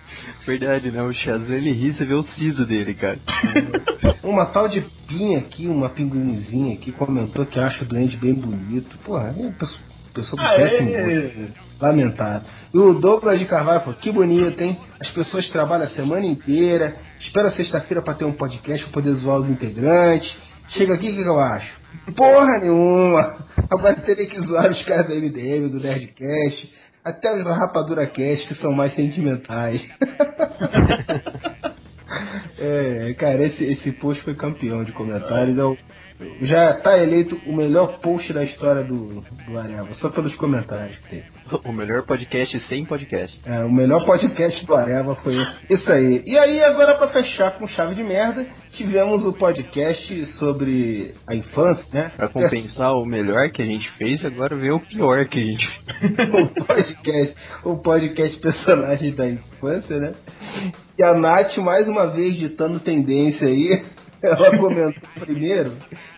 [0.49, 1.03] Verdade, né?
[1.03, 3.19] O Shazam ele ri, você vê o siso dele, cara.
[4.23, 8.97] Uma tal de Pinha aqui, uma pinguinzinha aqui, comentou que acha o Duende bem bonito.
[9.03, 9.79] Porra, é uma pessoa,
[10.13, 11.09] pessoa do péssimo gosto.
[11.09, 11.47] Aê!
[11.79, 12.41] Lamentável.
[12.73, 14.77] E o Douglas de Carvalho falou, que bonito, hein?
[14.99, 19.37] As pessoas trabalham a semana inteira, espera sexta-feira pra ter um podcast pra poder zoar
[19.37, 20.35] os integrantes.
[20.71, 21.71] Chega aqui, o que, que eu acho?
[22.15, 23.33] Porra nenhuma!
[23.69, 26.71] Agora teria que zoar os caras da MDM, do Nerdcast,
[27.03, 29.81] até os da Rapadura Cast, que são mais sentimentais.
[32.59, 35.57] é, cara, esse, esse post foi campeão de comentários.
[35.57, 35.77] É o,
[36.41, 41.09] Já tá eleito o melhor post da história do, do Areva, só pelos comentários que
[41.09, 41.23] teve.
[41.65, 43.39] O melhor podcast sem podcast.
[43.45, 45.35] É, o melhor podcast do Areva foi.
[45.69, 46.21] Isso aí.
[46.25, 51.85] E aí, agora pra fechar com chave de merda, tivemos o podcast sobre a infância,
[51.93, 52.11] né?
[52.15, 55.67] Pra compensar o melhor que a gente fez, agora veio o pior que a gente
[55.69, 56.19] fez.
[56.33, 60.11] o podcast, o podcast personagem da infância, né?
[60.97, 63.81] E a Nath, mais uma vez, ditando tendência aí,
[64.21, 65.71] ela comentou primeiro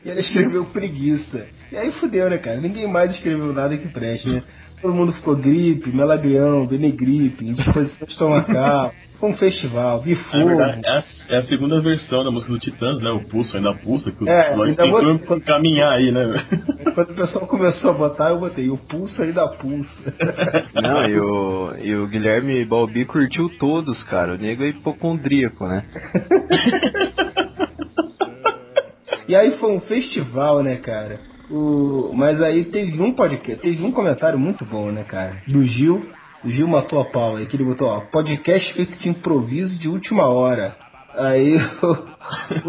[0.03, 1.43] e ela escreveu preguiça.
[1.71, 2.57] E aí fudeu, né, cara?
[2.57, 4.43] Ninguém mais escreveu nada que preste, né?
[4.81, 10.47] Todo mundo ficou gripe, melagrião, benegripe, indisposição estomacal, foi um festival, vi Na fogo.
[10.47, 13.11] verdade, é a, é a segunda versão da música do Titãs, né?
[13.11, 16.23] O Pulso ainda pulsa, que o É, Lloyd ainda vou- tentou caminhar aí, né?
[16.95, 19.87] Quando o pessoal começou a botar, eu botei o pulso aí da pulsa.
[20.81, 24.33] Não, e o, e o Guilherme Balbi curtiu todos, cara.
[24.33, 25.83] O nego é hipocondríaco, né?
[29.31, 31.21] E aí foi um festival, né, cara?
[31.49, 32.11] O...
[32.13, 35.37] Mas aí teve um podcast, teve um comentário muito bom, né, cara?
[35.47, 36.05] Do Gil.
[36.43, 39.87] O Gil matou a pau aí, que ele botou, ó, podcast feito de improviso de
[39.87, 40.75] última hora.
[41.13, 41.55] Aí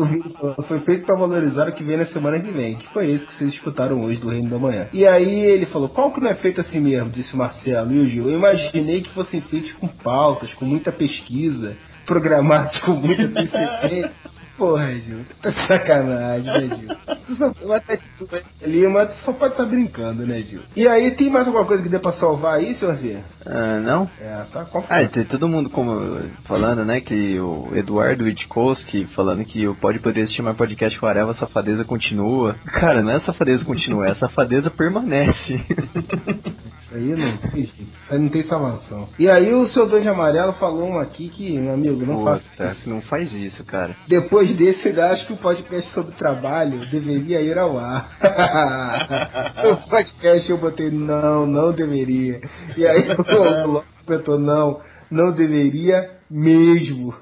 [0.56, 3.26] o, foi feito pra valorizar o que vem na semana que vem, que foi esse
[3.26, 4.86] que vocês escutaram hoje do Reino da Manhã.
[4.92, 7.98] E aí ele falou, qual que não é feito assim mesmo, disse o Marcelo e
[7.98, 8.30] o Gil.
[8.30, 11.76] Eu imaginei que fossem feitos com pautas, com muita pesquisa,
[12.06, 13.24] programados com muita.
[14.56, 17.16] Porra, Gil, tá de sacanagem, né, Gil?
[17.26, 18.28] Tu só, eu até tu
[18.62, 20.60] ali, mas só pode estar brincando, né, Gil?
[20.76, 23.22] E aí, tem mais alguma coisa que dê pra salvar aí, senhor Zé?
[23.46, 24.08] Ah, não?
[24.20, 29.44] É, tá qual Ah, tem todo mundo como falando, né, que o Eduardo Witkowski falando
[29.44, 32.54] que o Pode Poder Assistir Mais Podcast com a Areva, a safadeza continua.
[32.66, 35.60] Cara, não é a safadeza continua, é a safadeza permanece.
[36.94, 39.08] Aí não tem jeito, aí não tem salvação.
[39.18, 42.42] E aí o seu dois de amarelo falou um aqui que, meu amigo, não faça
[42.50, 43.96] Puta, não faz isso, cara.
[44.06, 48.10] Depois desse, eu acho que o podcast sobre trabalho deveria ir ao ar.
[49.64, 52.40] o podcast eu botei não, não deveria.
[52.76, 57.14] E aí o Lopes comentou não, não deveria mesmo.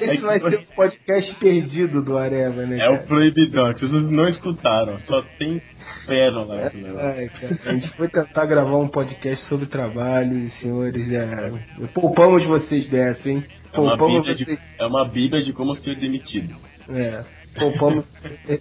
[0.00, 2.78] Esse vai ser o podcast perdido do Areva, né?
[2.78, 3.06] É o cara?
[3.06, 5.62] proibidão, as pessoas não escutaram, só tem
[6.06, 6.98] pérola negócio.
[7.00, 11.52] Ai, cara, a gente foi tentar gravar um podcast sobre trabalho senhores, é,
[11.92, 13.44] poupamos vocês dessa, hein?
[13.72, 14.58] É uma, Poupamos bíblia de, vocês.
[14.78, 16.54] é uma bíblia de como ser demitido.
[16.88, 17.20] É,
[17.58, 18.04] poupamos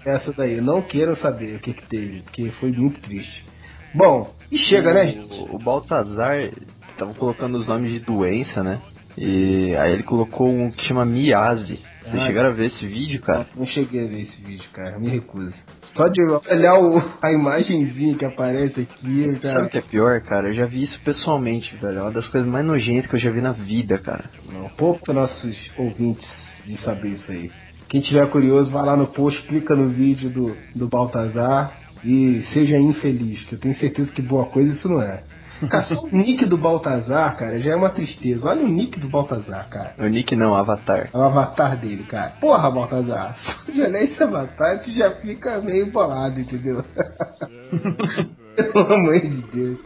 [0.06, 0.60] essa daí.
[0.60, 3.46] Não queiram saber o que que teve, porque foi muito triste.
[3.94, 5.34] Bom, e chega, né, gente?
[5.34, 6.50] O, o Baltazar
[6.98, 8.78] tava colocando os nomes de doença, né?
[9.18, 11.80] E aí ele colocou um que chama Miase.
[12.04, 12.28] Vocês Ah.
[12.28, 13.48] chegaram a ver esse vídeo, cara?
[13.56, 15.00] Não cheguei a ver esse vídeo, cara.
[15.00, 15.54] Me recuso.
[15.96, 19.66] Só de olhar o, a imagenzinha que aparece aqui, Sabe cara.
[19.66, 20.50] o que é pior, cara?
[20.50, 22.00] Eu já vi isso pessoalmente, velho.
[22.00, 24.26] É uma das coisas mais nojentas que eu já vi na vida, cara.
[24.52, 26.28] Não, pouco para nossos ouvintes
[26.66, 27.50] de saber isso aí.
[27.88, 31.72] Quem tiver curioso, vai lá no post, clica no vídeo do, do Baltazar
[32.04, 35.24] e seja infeliz, que eu tenho certeza que boa coisa isso não é.
[35.70, 38.48] Cara, só o nick do Baltazar, cara, já é uma tristeza.
[38.48, 39.96] Olha o nick do Baltazar, cara.
[39.98, 41.10] O Nick não, Avatar.
[41.14, 42.32] É o avatar dele, cara.
[42.42, 43.38] Porra, Baltazar.
[43.66, 46.84] Se olhar esse avatar, tu já fica meio bolado, entendeu?
[48.56, 49.80] Pelo amor de Deus.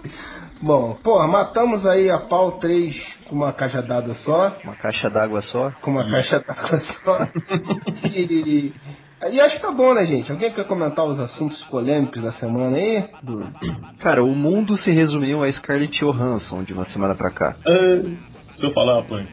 [0.62, 2.96] Bom, porra, matamos aí a pau 3
[3.30, 4.58] com uma caixa d'água só.
[4.64, 5.72] Uma caixa d'água só.
[5.82, 7.20] Com uma caixa d'água só.
[8.12, 8.74] E,
[9.32, 10.32] e acho que tá bom, né, gente?
[10.32, 13.04] Alguém quer comentar os assuntos polêmicos da semana aí?
[13.22, 13.44] Do...
[14.00, 17.56] Cara, o mundo se resumiu a Scarlett Johansson de uma semana pra cá.
[17.66, 18.02] Ah,
[18.60, 19.28] se eu falar, apanho.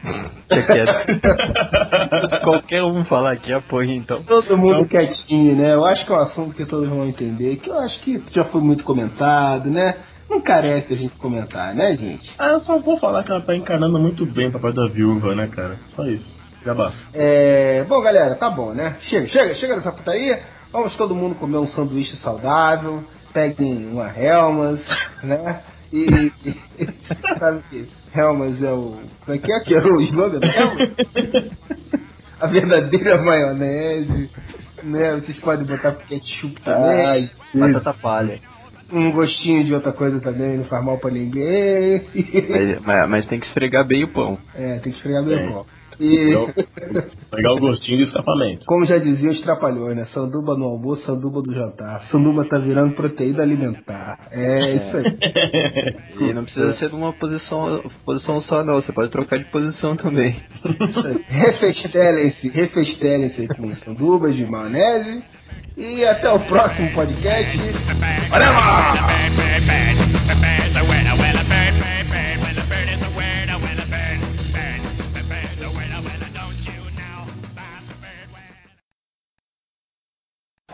[2.43, 4.23] Qualquer um falar aqui apoia então.
[4.23, 5.73] Todo mundo quietinho, né?
[5.73, 8.45] Eu acho que é um assunto que todos vão entender, que eu acho que já
[8.45, 9.95] foi muito comentado, né?
[10.29, 12.31] Não carece a gente comentar, né, gente?
[12.37, 15.33] Ah, eu só vou falar que ela tá encarnando muito bem o papai da viúva,
[15.35, 15.77] né, cara?
[15.95, 16.36] Só isso.
[16.65, 16.97] Já basta.
[17.13, 18.95] É, bom, galera, tá bom, né?
[19.07, 20.41] Chega, chega, chega dessa putaria.
[20.71, 23.03] Vamos todo mundo comer um sanduíche saudável.
[23.33, 24.79] Peguem uma Helmas,
[25.23, 25.61] né?
[25.93, 26.53] E, e
[27.39, 28.97] sabe que Helmas é o.
[29.23, 30.89] Como é que é que é o slogan da Helmas?
[32.39, 34.29] A verdadeira maionese,
[34.83, 35.15] né?
[35.15, 37.29] Vocês podem botar ketchup também.
[37.53, 38.39] Batata palha.
[38.91, 42.03] um gostinho de outra coisa também, não faz mal pra ninguém.
[42.49, 44.37] Mas, mas- mas tem que esfregar bem o pão.
[44.55, 45.47] É, tem que esfregar bem É.
[45.47, 45.65] o pão.
[45.99, 46.47] E, Então,
[47.31, 48.65] pegar o gostinho de escapamento.
[48.65, 50.07] como já diziam os trapalhões, né?
[50.13, 52.03] Sanduba no almoço, sanduba do jantar.
[52.11, 54.19] Sanduba tá virando proteína alimentar.
[54.31, 55.97] É, isso aí.
[56.29, 60.35] E não precisa ser numa posição, posição só não, você pode trocar de posição também.
[61.29, 65.23] Refestelem-se, refestelem-se com sandubas de maionese.
[65.77, 67.57] E até o próximo podcast.
[68.29, 68.47] Valeu!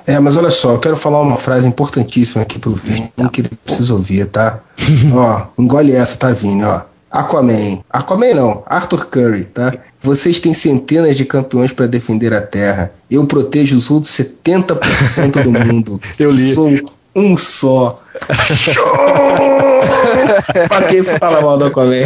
[0.05, 3.51] É, mas olha só, eu quero falar uma frase importantíssima aqui pro Vini, que ele
[3.63, 4.59] precisa ouvir, tá?
[5.13, 6.81] ó, engole essa, tá, Vini, ó.
[7.09, 7.79] Aquaman.
[7.91, 9.71] Aquaman não, Arthur Curry, tá?
[9.99, 12.91] Vocês têm centenas de campeões pra defender a Terra.
[13.09, 16.01] Eu protejo os outros 70% do mundo.
[16.17, 16.55] Eu li.
[16.55, 16.71] Sou
[17.15, 17.99] um só.
[20.67, 22.03] pra quem fala mal do Aquaman.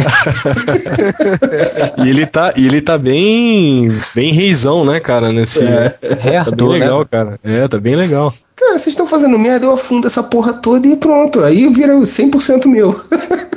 [2.04, 5.64] E ele tá, e ele tá bem, bem reizão, né, cara, nesse...
[5.64, 5.94] É.
[6.24, 6.72] É Tá bem né?
[6.78, 7.38] legal, cara.
[7.44, 8.32] É, tá bem legal.
[8.58, 11.44] Cara, vocês estão fazendo merda, eu afundo essa porra toda e pronto.
[11.44, 12.94] Aí vira 100% meu.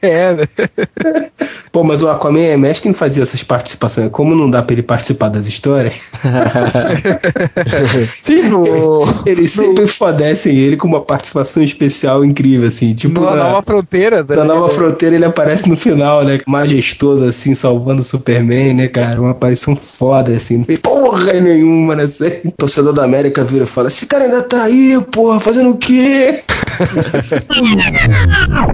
[0.00, 0.48] É, né?
[1.70, 4.10] Pô, mas o Aquaman é mestre em fazer essas participações.
[4.10, 5.94] Como não dá pra ele participar das histórias,
[8.22, 12.94] Sim, no, eles sempre fodecem ele com uma participação especial incrível, assim.
[12.94, 14.24] Tipo, no na, Nova Fronteira.
[14.24, 14.44] tá na?
[14.44, 16.38] Nova Fronteira ele aparece no final, né?
[16.46, 19.20] Majestoso, assim, salvando o Superman, né, cara?
[19.20, 20.64] Uma aparição foda, assim.
[20.64, 22.04] Porra nenhuma, né?
[22.56, 26.42] Torcedor da América vira e fala: Esse cara ainda tá aí, porra, fazendo o quê?